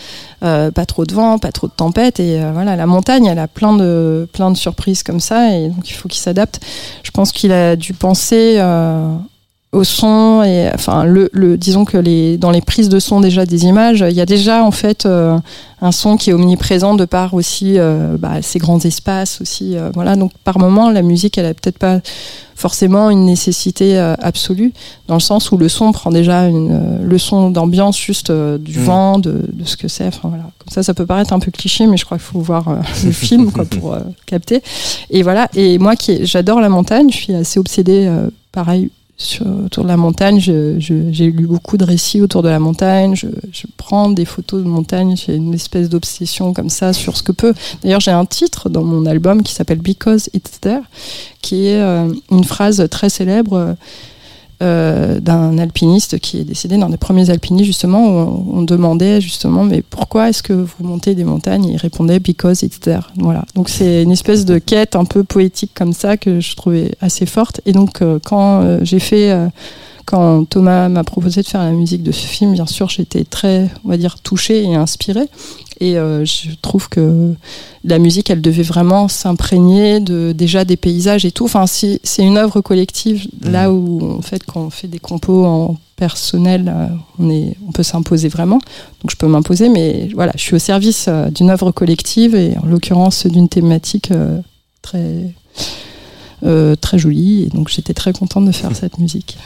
euh, 0.43 0.71
pas 0.71 0.87
trop 0.87 1.05
de 1.05 1.15
vent, 1.15 1.39
pas 1.39 1.53
trop 1.53 1.67
de 1.67 1.73
tempête. 1.73 2.21
Et 2.21 2.43
euh, 2.43 2.51
voilà, 2.53 2.77
la 2.77 2.87
montagne, 2.87 3.27
elle 3.27 3.39
a 3.39 3.49
plein 3.49 3.77
de, 3.77 4.29
plein 4.33 4.51
de 4.51 4.57
surprises 4.57 5.03
comme 5.03 5.21
ça, 5.21 5.55
et 5.55 5.69
donc 5.69 5.89
il 5.89 5.93
faut 5.95 6.09
qu'il 6.09 6.21
s'adapte. 6.21 6.61
Je 7.03 7.11
pense 7.11 7.33
qu'il 7.33 7.53
a 7.53 7.77
dû 7.77 7.93
penser. 7.95 8.57
euh, 8.59 9.15
au 9.75 9.85
son 9.85 10.43
et 10.45 10.71
enfin 10.73 11.05
le, 11.05 11.29
le 11.33 11.57
disons 11.57 11.85
que 11.85 11.99
les 11.99 12.39
dans 12.39 12.51
les 12.51 12.61
prises 12.61 12.89
de 12.89 13.01
son 13.01 13.21
déjà 13.21 13.45
des 13.45 13.65
images 13.65 14.05
il 14.09 14.17
y 14.17 14.21
a 14.21 14.27
déjà 14.27 14.63
en 14.63 14.71
fait 14.71 15.05
euh, 15.05 15.37
un 15.81 15.93
son 15.93 16.17
qui 16.17 16.31
est 16.31 16.33
omniprésent 16.33 16.95
de 16.95 17.05
par 17.05 17.35
aussi 17.35 17.79
euh, 17.79 18.17
bah, 18.19 18.41
ces 18.41 18.59
grands 18.59 18.79
espaces 18.79 19.41
aussi 19.41 19.77
euh, 19.77 19.91
voilà. 19.93 20.17
Donc 20.17 20.33
par 20.45 20.59
moment 20.59 20.91
la 20.91 21.03
musique 21.03 21.37
elle 21.39 21.47
a 21.47 21.55
peut-être 21.55 21.79
pas 21.79 22.01
forcément 22.55 23.11
une 23.11 23.25
nécessité 23.25 23.99
absolue 23.99 24.73
dans 25.09 25.15
le 25.15 25.21
sens 25.21 25.51
où 25.51 25.59
le 25.59 25.69
son 25.69 25.91
prend 25.91 26.13
déjà 26.13 26.47
une 26.47 27.01
leçon 27.03 27.51
d'ambiance 27.51 27.99
juste 27.99 28.31
du 28.31 28.79
Mm. 28.79 28.83
vent 28.83 29.19
de, 29.19 29.45
de 29.53 29.65
ce 29.65 29.77
que 29.77 29.89
c'est 29.89 30.07
enfin 30.07 30.29
voilà. 30.29 30.45
Comme 30.59 30.73
ça 30.73 30.85
ça 30.85 30.95
peut 30.95 31.05
paraître 31.05 31.33
un 31.33 31.41
peu 31.41 31.51
cliché 31.51 31.89
mais 31.89 31.97
je 31.97 32.05
crois 32.05 32.17
qu'il 32.17 32.27
faut 32.27 32.39
voir 32.39 32.79
le 33.05 33.11
film 33.27 33.51
quoi 33.51 33.65
pour 33.65 33.97
capter. 34.25 34.63
Et 35.11 35.25
voilà. 35.25 35.49
Et 35.57 35.79
moi 35.79 35.97
qui 35.97 36.25
j'adore 36.25 36.61
la 36.61 36.69
montagne 36.69 37.11
je 37.11 37.17
suis 37.17 37.35
assez 37.35 37.59
obsédée 37.59 38.09
pareil 38.53 38.91
autour 39.41 39.85
de 39.85 39.89
la 39.89 39.97
montagne. 39.97 40.39
J'ai 40.41 41.31
lu 41.31 41.47
beaucoup 41.47 41.77
de 41.77 41.85
récits 41.85 42.21
autour 42.21 42.43
de 42.43 42.49
la 42.49 42.59
montagne. 42.59 43.15
Je, 43.15 43.27
prends 43.77 44.11
des 44.11 44.25
photos 44.25 44.63
de 44.63 44.69
montagne. 44.69 45.17
J'ai 45.17 45.35
une 45.35 45.55
espèce 45.55 45.89
d'obsession 45.89 46.53
comme 46.53 46.71
ça 46.71 46.93
sur 46.93 47.17
ce 47.17 47.23
que 47.23 47.33
peut. 47.33 47.55
D'ailleurs, 47.83 48.01
j'ai 48.01 48.11
un 48.11 48.27
titre 48.27 48.69
dans 48.69 48.83
mon 48.83 49.07
album 49.07 49.43
qui 49.43 49.53
s'appelle 49.53 49.81
Because 49.81 50.31
It's 50.35 50.61
There, 50.61 50.83
qui 51.43 51.67
est 51.67 51.81
euh, 51.81 52.13
une 52.31 52.45
phrase 52.45 52.87
très 52.91 53.09
célèbre. 53.09 53.77
Euh, 54.63 55.19
d'un 55.21 55.59
alpiniste 55.59 56.19
qui 56.21 56.39
est 56.39 56.45
décédé, 56.45 56.77
d'un 56.77 56.89
des 56.89 56.97
premiers 56.97 57.31
alpinistes 57.31 57.67
justement, 57.67 58.07
où 58.07 58.53
on, 58.55 58.63
demandait 58.63 59.21
justement 59.21 59.65
mais 59.65 59.83
pourquoi 59.83 60.29
est-ce 60.29 60.43
que 60.43 60.53
vous 60.53 60.85
montez 60.85 61.15
des 61.15 61.25
montagnes? 61.25 61.65
Et 61.65 61.73
il 61.73 61.77
répondait 61.77 62.21
because 62.21 62.63
it's. 62.63 62.79
Voilà. 63.17 63.45
Donc 63.55 63.69
c'est 63.69 64.03
une 64.03 64.13
espèce 64.13 64.45
de 64.45 64.59
quête 64.59 64.95
un 64.97 65.05
peu 65.05 65.25
poétique 65.25 65.73
comme 65.75 65.93
ça 65.93 66.17
que 66.17 66.41
je 66.41 66.55
trouvais 66.55 66.93
assez 67.01 67.27
forte. 67.27 67.61
Et 67.67 67.73
donc 67.73 68.01
euh, 68.01 68.19
quand 68.25 68.63
euh, 68.63 68.79
j'ai 68.83 69.01
fait, 69.01 69.37
quand 70.05 70.45
Thomas 70.45 70.89
m'a 70.89 71.05
proposé 71.05 71.43
de 71.43 71.47
faire 71.47 71.63
la 71.63 71.73
musique 71.73 72.03
de 72.03 72.13
ce 72.13 72.27
film, 72.27 72.53
bien 72.53 72.67
sûr 72.67 72.89
j'étais 72.89 73.25
très, 73.25 73.69
on 73.85 73.89
va 73.89 73.97
dire, 73.97 74.19
touchée 74.21 74.65
et 74.65 74.75
inspirée. 74.75 75.29
Et 75.81 75.99
euh, 75.99 76.25
je 76.25 76.51
trouve 76.63 76.89
que 76.89 77.35
la 77.83 77.99
musique, 77.99 78.31
elle 78.31 78.41
devait 78.41 78.63
vraiment 78.63 79.09
s'imprégner 79.09 80.01
de 80.01 80.33
déjà 80.33 80.65
des 80.65 80.77
paysages 80.77 81.25
et 81.25 81.33
tout. 81.33 81.45
Enfin, 81.45 81.67
c'est 81.67 82.01
une 82.19 82.37
œuvre 82.37 82.61
collective. 82.61 83.27
Là 83.43 83.73
où, 83.73 84.17
en 84.19 84.23
fait, 84.23 84.45
quand 84.45 84.61
on 84.61 84.71
fait 84.71 84.87
des 84.87 85.01
compos 85.01 85.45
en 85.45 85.77
personnel, 85.97 86.73
euh, 86.75 86.87
on, 87.19 87.29
est, 87.29 87.57
on 87.67 87.73
peut 87.73 87.83
s'imposer 87.83 88.29
vraiment. 88.29 88.59
Donc, 89.03 89.11
je 89.11 89.17
peux 89.17 89.27
m'imposer, 89.27 89.69
mais 89.69 90.09
voilà, 90.15 90.33
je 90.37 90.43
suis 90.43 90.55
au 90.55 90.61
service 90.61 91.07
euh, 91.09 91.29
d'une 91.31 91.51
œuvre 91.51 91.73
collective 91.73 92.35
et 92.35 92.57
en 92.63 92.67
l'occurrence 92.67 93.27
d'une 93.27 93.49
thématique 93.49 94.13
très, 94.81 95.35
euh, 96.45 96.77
très 96.77 96.99
jolie. 96.99 97.45
Et 97.45 97.49
donc, 97.49 97.69
j'étais 97.69 97.95
très 97.95 98.13
contente 98.13 98.45
de 98.45 98.53
faire 98.53 98.75
cette 98.77 98.99
musique. 98.99 99.37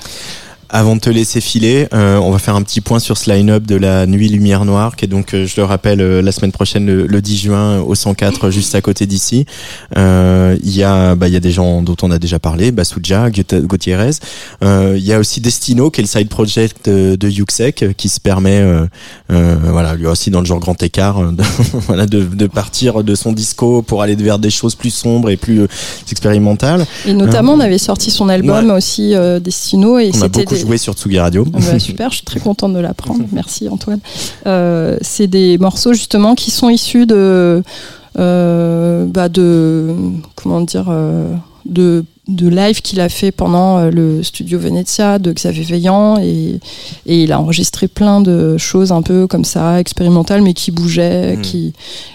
Avant 0.70 0.96
de 0.96 1.00
te 1.00 1.08
laisser 1.08 1.40
filer, 1.40 1.88
euh, 1.94 2.18
on 2.18 2.30
va 2.30 2.38
faire 2.38 2.54
un 2.54 2.60
petit 2.60 2.82
point 2.82 2.98
sur 2.98 3.16
ce 3.16 3.30
line-up 3.30 3.64
de 3.64 3.74
la 3.74 4.04
Nuit 4.04 4.28
Lumière 4.28 4.66
Noire, 4.66 4.96
qui 4.96 5.06
est 5.06 5.08
donc, 5.08 5.32
euh, 5.32 5.46
je 5.46 5.54
le 5.56 5.64
rappelle, 5.64 6.02
euh, 6.02 6.20
la 6.20 6.30
semaine 6.30 6.52
prochaine, 6.52 6.84
le, 6.84 7.06
le 7.06 7.22
10 7.22 7.38
juin, 7.38 7.80
au 7.80 7.94
104, 7.94 8.50
juste 8.50 8.74
à 8.74 8.82
côté 8.82 9.06
d'ici. 9.06 9.46
Euh, 9.96 10.58
Il 10.62 10.76
y 10.76 10.82
a, 10.82 11.14
bah, 11.14 11.28
il 11.28 11.32
y 11.32 11.36
a 11.38 11.40
des 11.40 11.52
gens 11.52 11.80
dont 11.80 11.96
on 12.02 12.10
a 12.10 12.18
déjà 12.18 12.38
parlé, 12.38 12.70
Basuja, 12.70 13.30
Gutiérrez. 13.30 14.10
Euh, 14.62 14.94
Il 14.98 15.04
y 15.06 15.14
a 15.14 15.18
aussi 15.18 15.40
Destino, 15.40 15.90
qui 15.90 16.02
est 16.02 16.04
le 16.04 16.08
side 16.08 16.28
project 16.28 16.90
de, 16.90 17.16
de 17.16 17.28
Yuxek, 17.30 17.82
euh, 17.82 17.92
qui 17.96 18.10
se 18.10 18.20
permet, 18.20 18.60
euh, 18.60 18.84
euh, 19.32 19.56
voilà, 19.70 19.94
lui 19.94 20.06
aussi 20.06 20.30
dans 20.30 20.40
le 20.40 20.46
genre 20.46 20.60
grand 20.60 20.82
écart, 20.82 21.18
euh, 21.18 21.32
de, 21.32 21.42
voilà, 21.86 22.04
de, 22.04 22.22
de 22.24 22.46
partir 22.46 23.02
de 23.02 23.14
son 23.14 23.32
disco 23.32 23.80
pour 23.80 24.02
aller 24.02 24.16
vers 24.16 24.38
des 24.38 24.50
choses 24.50 24.74
plus 24.74 24.90
sombres 24.90 25.30
et 25.30 25.38
plus 25.38 25.62
euh, 25.62 25.66
expérimentales. 26.10 26.84
Et 27.06 27.14
notamment, 27.14 27.54
on 27.54 27.60
avait 27.60 27.78
sorti 27.78 28.10
son 28.10 28.28
album 28.28 28.70
aussi, 28.70 29.14
euh, 29.14 29.40
Destino, 29.40 29.98
et 29.98 30.12
c'était 30.12 30.57
joué 30.58 30.78
sur 30.78 30.94
Tsugi 30.94 31.18
Radio. 31.18 31.46
Ah 31.54 31.58
bah, 31.58 31.78
super, 31.78 32.10
je 32.10 32.16
suis 32.16 32.24
très 32.24 32.40
contente 32.40 32.74
de 32.74 32.78
l'apprendre. 32.78 33.24
Merci 33.32 33.68
Antoine. 33.68 34.00
Euh, 34.46 34.96
c'est 35.00 35.26
des 35.26 35.58
morceaux 35.58 35.92
justement 35.92 36.34
qui 36.34 36.50
sont 36.50 36.68
issus 36.68 37.06
de, 37.06 37.62
euh, 38.18 39.06
bah, 39.06 39.28
de 39.28 39.94
comment 40.34 40.60
dire, 40.60 40.86
euh, 40.88 41.32
de 41.66 42.04
de 42.28 42.46
live 42.46 42.82
qu'il 42.82 43.00
a 43.00 43.08
fait 43.08 43.32
pendant 43.32 43.88
le 43.88 44.22
studio 44.22 44.58
Venezia 44.58 45.18
de 45.18 45.32
Xavier 45.32 45.64
Veillant 45.64 46.18
et, 46.18 46.60
et 47.06 47.22
il 47.22 47.32
a 47.32 47.40
enregistré 47.40 47.88
plein 47.88 48.20
de 48.20 48.58
choses 48.58 48.92
un 48.92 49.00
peu 49.00 49.26
comme 49.26 49.46
ça 49.46 49.80
expérimentales 49.80 50.42
mais 50.42 50.52
qui 50.52 50.70
bougeaient 50.70 51.36
Mm. 51.36 51.40
qui 51.40 51.72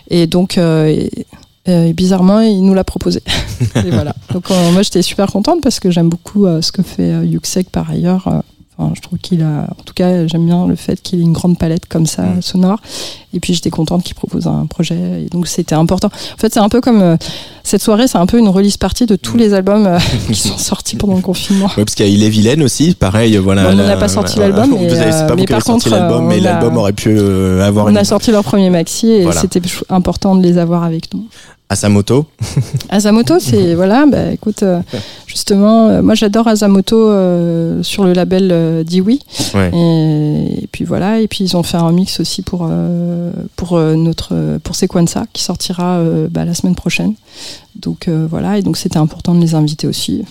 et 0.09 0.27
donc 0.27 0.57
euh, 0.57 0.87
et, 0.87 1.25
et 1.65 1.93
bizarrement 1.93 2.39
il 2.41 2.61
nous 2.65 2.73
l'a 2.73 2.83
proposé 2.83 3.21
et 3.75 3.89
voilà 3.89 4.13
donc 4.33 4.51
euh, 4.51 4.71
moi 4.71 4.81
j'étais 4.81 5.01
super 5.01 5.27
contente 5.27 5.61
parce 5.63 5.79
que 5.79 5.91
j'aime 5.91 6.09
beaucoup 6.09 6.45
euh, 6.45 6.61
ce 6.61 6.71
que 6.73 6.81
fait 6.83 7.11
euh, 7.11 7.25
Yuxek 7.25 7.69
par 7.69 7.89
ailleurs 7.89 8.27
euh, 8.27 8.39
Enfin, 8.75 8.91
je 8.95 9.01
trouve 9.01 9.19
qu'il 9.19 9.43
a, 9.43 9.67
en 9.69 9.83
tout 9.85 9.93
cas, 9.93 10.25
j'aime 10.25 10.47
bien 10.47 10.65
le 10.65 10.75
fait 10.75 10.99
qu'il 10.99 11.19
ait 11.19 11.21
une 11.21 11.31
grande 11.31 11.59
palette 11.59 11.85
comme 11.87 12.07
ça 12.07 12.23
Mm. 12.23 12.41
sonore. 12.41 12.79
Et 13.31 13.39
puis 13.39 13.53
j'étais 13.53 13.69
contente 13.69 14.01
qu'il 14.01 14.15
propose 14.15 14.47
un 14.47 14.65
projet. 14.65 14.95
Et 14.95 15.29
donc 15.29 15.45
c'était 15.45 15.75
important. 15.75 16.07
En 16.07 16.37
fait, 16.39 16.51
c'est 16.51 16.59
un 16.59 16.69
peu 16.69 16.81
comme 16.81 16.99
euh, 17.03 17.15
cette 17.63 17.83
soirée, 17.83 18.07
c'est 18.07 18.17
un 18.17 18.25
peu 18.25 18.39
une 18.39 18.47
release 18.49 18.77
partie 18.77 19.05
de 19.05 19.13
Mm. 19.13 19.17
tous 19.19 19.37
les 19.37 19.53
albums 19.53 19.85
euh, 19.85 19.99
qui 20.27 20.33
sont 20.33 20.57
sortis 20.57 20.95
pendant 20.95 21.13
le 21.13 21.21
confinement. 21.21 21.67
Ouais, 21.77 21.85
parce 21.85 21.93
qu'il 21.93 22.07
y 22.07 22.09
a 22.09 22.11
Il 22.11 22.23
est 22.23 22.29
vilaine 22.29 22.63
aussi, 22.63 22.95
pareil, 22.95 23.37
voilà. 23.37 23.65
Bon, 23.71 23.79
on 23.79 23.85
n'a 23.85 23.95
pas 23.95 24.07
sorti 24.07 24.37
voilà. 24.37 24.55
l'album, 24.57 24.75
Vous 24.87 24.91
avez- 24.95 25.11
c'est 25.11 25.17
euh, 25.21 25.27
pas 25.27 25.35
vous 25.35 25.39
mais 25.41 25.45
par 25.45 25.61
sorti 25.63 25.89
contre, 25.91 25.95
l'album, 25.95 26.25
euh, 26.25 26.27
mais 26.29 26.39
l'album 26.39 26.75
aurait 26.77 26.93
pu 26.93 27.09
euh, 27.15 27.61
avoir 27.63 27.85
On 27.85 27.89
une... 27.89 27.97
a 27.97 28.03
sorti 28.03 28.31
leur 28.31 28.43
premier 28.43 28.71
maxi 28.71 29.07
et 29.11 29.21
Voilà. 29.21 29.39
c'était 29.39 29.61
important 29.89 30.35
de 30.35 30.41
les 30.41 30.57
avoir 30.57 30.83
avec 30.83 31.13
nous. 31.13 31.27
Asamoto. 31.73 32.27
Asamoto, 32.89 33.39
c'est 33.39 33.73
voilà, 33.73 34.05
bah 34.05 34.31
écoute, 34.31 34.61
euh, 34.61 34.79
justement, 35.25 35.89
euh, 35.89 36.01
moi 36.03 36.13
j'adore 36.13 36.47
Asamoto 36.47 37.09
euh, 37.09 37.81
sur 37.81 38.03
le 38.03 38.13
label 38.13 38.83
Diwi. 38.85 39.19
Ouais. 39.55 39.71
Et, 39.73 40.63
et 40.63 40.67
puis 40.71 40.85
voilà, 40.85 41.19
et 41.19 41.27
puis 41.27 41.43
ils 41.43 41.57
ont 41.57 41.63
fait 41.63 41.77
un 41.77 41.91
mix 41.91 42.19
aussi 42.19 42.43
pour 42.43 42.69
pour 43.55 43.79
notre 43.79 44.59
pour 44.63 44.75
Sequenza 44.75 45.25
qui 45.33 45.41
sortira 45.41 45.99
bah, 46.29 46.45
la 46.45 46.53
semaine 46.53 46.75
prochaine. 46.75 47.15
Donc 47.75 48.07
voilà, 48.29 48.59
et 48.59 48.61
donc 48.61 48.77
c'était 48.77 48.99
important 48.99 49.33
de 49.33 49.41
les 49.41 49.55
inviter 49.55 49.87
aussi. 49.87 50.23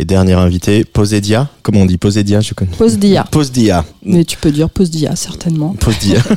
Et 0.00 0.04
dernier 0.04 0.34
invité, 0.34 0.84
Posedia. 0.84 1.48
Comment 1.64 1.80
on 1.80 1.86
dit 1.86 1.98
Posedia 1.98 2.40
Je 2.40 2.54
connais. 2.54 2.70
Posedia. 2.70 3.84
mais 4.04 4.24
tu 4.24 4.38
peux 4.38 4.52
dire 4.52 4.70
Pause 4.70 4.90
Dia 4.90 5.16
certainement. 5.16 5.74
Posedia. 5.80 6.20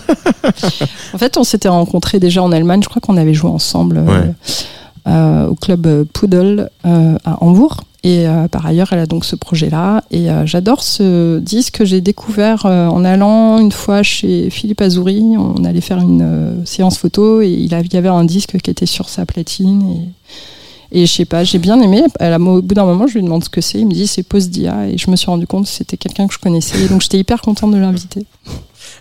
En 1.13 1.17
fait, 1.19 1.37
on 1.37 1.43
s'était 1.43 1.69
rencontrés 1.69 2.19
déjà 2.19 2.41
en 2.41 2.51
Allemagne. 2.51 2.81
Je 2.83 2.89
crois 2.89 3.01
qu'on 3.01 3.17
avait 3.17 3.35
joué 3.35 3.51
ensemble 3.51 3.97
euh, 3.97 4.05
Ouais. 4.05 4.33
euh, 5.07 5.47
au 5.47 5.53
club 5.55 5.85
euh, 5.85 6.05
Poodle 6.11 6.69
euh, 6.87 7.15
à 7.23 7.43
Hambourg. 7.43 7.81
Et 8.03 8.25
par 8.51 8.65
ailleurs, 8.65 8.87
elle 8.93 8.99
a 8.99 9.05
donc 9.05 9.25
ce 9.25 9.35
projet-là. 9.35 10.03
Et 10.09 10.25
j'adore 10.45 10.81
ce 10.81 11.37
disque 11.37 11.75
que 11.77 11.85
j'ai 11.85 12.01
découvert 12.01 12.65
en 12.65 13.05
allant 13.05 13.59
une 13.59 13.71
fois 13.71 14.01
chez 14.01 14.49
Philippe 14.49 14.81
Azouri. 14.81 15.21
On 15.37 15.63
allait 15.65 15.81
faire 15.81 15.99
une 15.99 16.63
séance 16.65 16.97
photo 16.97 17.41
et 17.41 17.49
il 17.49 17.71
y 17.71 17.97
avait 17.97 18.09
un 18.09 18.23
disque 18.23 18.57
qui 18.57 18.71
était 18.71 18.87
sur 18.87 19.07
sa 19.07 19.27
platine. 19.27 19.83
Et, 19.87 20.31
et 20.91 21.05
je 21.05 21.11
sais 21.11 21.25
pas, 21.25 21.43
j'ai 21.43 21.57
bien 21.59 21.79
aimé. 21.81 22.03
Elle 22.19 22.33
a- 22.33 22.39
au 22.39 22.61
bout 22.61 22.75
d'un 22.75 22.85
moment, 22.85 23.07
je 23.07 23.15
lui 23.15 23.23
demande 23.23 23.43
ce 23.43 23.49
que 23.49 23.61
c'est. 23.61 23.79
Il 23.79 23.87
me 23.87 23.93
dit 23.93 24.07
c'est 24.07 24.23
Post 24.23 24.49
Dia. 24.49 24.87
Et 24.89 24.97
je 24.97 25.09
me 25.09 25.15
suis 25.15 25.27
rendu 25.27 25.47
compte 25.47 25.65
que 25.65 25.71
c'était 25.71 25.97
quelqu'un 25.97 26.27
que 26.27 26.33
je 26.33 26.39
connaissais. 26.39 26.79
Et 26.83 26.87
donc 26.87 27.01
j'étais 27.01 27.17
hyper 27.19 27.41
contente 27.41 27.71
de 27.71 27.77
l'inviter. 27.77 28.25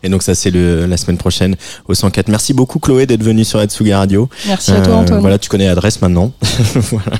Et 0.03 0.09
donc 0.09 0.23
ça 0.23 0.35
c'est 0.35 0.51
la 0.51 0.97
semaine 0.97 1.17
prochaine 1.19 1.57
au 1.89 1.95
104. 1.95 2.29
Merci 2.29 2.55
beaucoup 2.55 2.79
Chloé 2.79 3.07
d'être 3.07 3.23
venue 3.23 3.45
sur 3.45 3.59
Atsugi 3.59 3.93
Radio. 3.93 4.29
Merci 4.47 4.71
à 4.73 4.81
toi, 4.83 4.95
Euh, 4.95 4.97
Antoine. 4.99 5.21
Voilà, 5.21 5.39
tu 5.39 5.49
connais 5.49 5.67
l'adresse 5.67 6.01
maintenant. 6.01 6.33
voilà. 6.75 7.13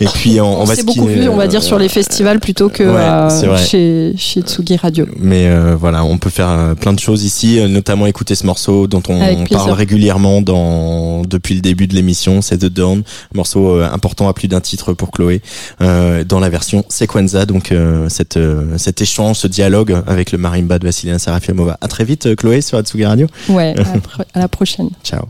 Et 0.00 0.06
puis 0.06 0.40
on, 0.40 0.62
on 0.62 0.64
va 0.64 0.74
c'est 0.74 0.80
se 0.80 0.86
beaucoup 0.86 1.06
plus, 1.06 1.28
on 1.28 1.36
va 1.36 1.44
euh, 1.44 1.46
dire, 1.46 1.62
sur 1.62 1.78
les 1.78 1.88
festivals 1.88 2.40
plutôt 2.40 2.68
que 2.70 2.82
ouais, 2.82 3.48
euh, 3.48 3.56
chez, 3.58 4.14
chez 4.16 4.40
Tsugi 4.42 4.76
Radio. 4.76 5.06
Mais 5.18 5.48
voilà, 5.76 6.04
on 6.04 6.18
peut 6.18 6.30
faire 6.30 6.74
plein 6.80 6.92
de 6.92 6.98
choses 6.98 7.24
ici, 7.24 7.60
notamment 7.68 8.06
écouter 8.06 8.34
ce 8.34 8.44
morceau 8.46 8.86
dont 8.86 9.02
on, 9.08 9.20
on 9.20 9.44
parle 9.46 9.70
régulièrement 9.72 10.40
dans 10.42 11.05
depuis 11.22 11.54
le 11.54 11.60
début 11.60 11.86
de 11.86 11.94
l'émission, 11.94 12.42
c'est 12.42 12.58
The 12.58 12.66
Dawn, 12.66 13.02
morceau 13.34 13.76
euh, 13.76 13.88
important 13.92 14.28
à 14.28 14.34
plus 14.34 14.48
d'un 14.48 14.60
titre 14.60 14.92
pour 14.92 15.10
Chloé, 15.10 15.40
euh, 15.80 16.24
dans 16.24 16.40
la 16.40 16.48
version 16.48 16.84
Sequenza, 16.88 17.46
donc 17.46 17.72
euh, 17.72 18.08
cette, 18.08 18.36
euh, 18.36 18.76
cet 18.78 19.00
échange, 19.00 19.36
ce 19.36 19.46
dialogue 19.48 19.96
avec 20.06 20.32
le 20.32 20.38
marimba 20.38 20.78
de 20.78 20.84
Vassilina 20.86 21.18
Serafiamova. 21.18 21.78
À 21.80 21.88
très 21.88 22.04
vite 22.04 22.34
Chloé 22.36 22.60
sur 22.60 22.78
Atsugi 22.78 23.04
Radio. 23.04 23.26
Ouais, 23.48 23.74
à 23.78 23.82
la 23.94 24.00
pro- 24.00 24.22
à 24.34 24.38
la 24.40 24.48
prochaine. 24.48 24.90
Ciao. 25.04 25.26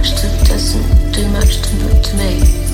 much 0.00 0.14
to 0.14 0.26
doesn't 0.46 1.12
do 1.12 1.28
much 1.28 1.60
to, 1.60 2.02
to 2.02 2.16
me. 2.16 2.69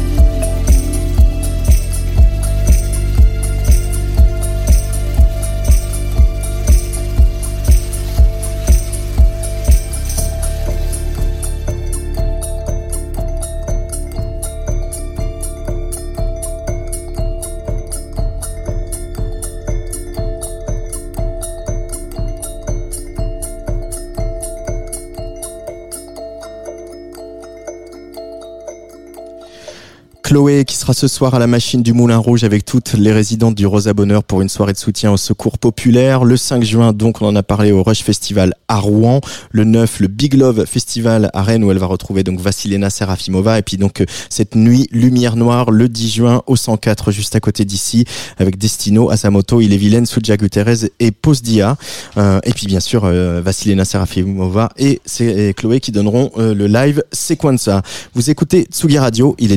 Chloé 30.27 30.65
qui 30.65 30.75
sera 30.75 30.93
ce 30.93 31.07
soir 31.07 31.37
à 31.37 31.39
la 31.39 31.47
machine 31.47 31.85
du 31.85 31.93
Moulin 31.93 32.17
Rouge 32.17 32.43
avec 32.43 32.65
toutes 32.65 32.95
les 32.95 33.13
résidentes 33.13 33.55
du 33.55 33.65
Rosa 33.65 33.95
Bonheur 33.95 34.25
pour 34.25 34.43
une 34.43 34.49
soirée 34.49 34.73
de 34.73 34.77
soutien 34.77 35.13
au 35.13 35.17
secours 35.17 35.57
populaire. 35.57 36.25
Le 36.25 36.37
5 36.37 36.65
juin, 36.65 36.93
donc, 36.93 37.23
on 37.23 37.27
en 37.27 37.37
a 37.37 37.45
parlé 37.45 37.71
au 37.71 37.85
Rush 37.85 38.03
Festival 38.03 38.53
à 38.67 38.81
Rouen. 38.81 39.21
Le 39.53 39.63
9, 39.63 40.01
le 40.01 40.09
Big 40.09 40.35
Love 40.35 40.65
Festival 40.67 41.31
à 41.33 41.43
Rennes 41.45 41.63
où 41.63 41.71
elle 41.71 41.79
va 41.79 41.87
retrouver 41.87 42.25
donc 42.25 42.41
Vassilena 42.41 42.91
Serafimova. 42.91 43.61
Et 43.61 43.63
puis 43.63 43.77
donc 43.77 44.01
euh, 44.01 44.07
cette 44.29 44.57
nuit 44.57 44.89
Lumière 44.91 45.37
Noire 45.37 45.71
le 45.71 45.89
10 45.89 46.11
juin 46.11 46.43
au 46.49 46.57
104 46.57 47.13
juste 47.13 47.37
à 47.37 47.41
côté 47.41 47.65
d'ici 47.65 48.05
avec 48.39 48.59
Destino, 48.59 49.11
Asamoto, 49.11 49.61
Il 49.61 49.73
est 49.73 49.77
vilaine, 49.77 50.07
Suja 50.07 50.37
Guterres 50.37 50.89
et 50.99 51.13
Posdia. 51.13 51.77
Euh, 52.17 52.41
et 52.43 52.53
puis 52.53 52.67
bien 52.67 52.81
sûr 52.81 53.05
euh, 53.05 53.41
Vassilena 53.45 53.85
Serafimova 53.85 54.71
et 54.77 55.01
Chloé 55.57 55.79
qui 55.79 55.93
donneront 55.93 56.33
euh, 56.37 56.53
le 56.53 56.67
live 56.67 57.05
Sequenza. 57.13 57.83
Vous 58.13 58.29
écoutez 58.29 58.67
Tsugi 58.73 58.99
Radio, 58.99 59.37
il 59.39 59.53
est 59.53 59.57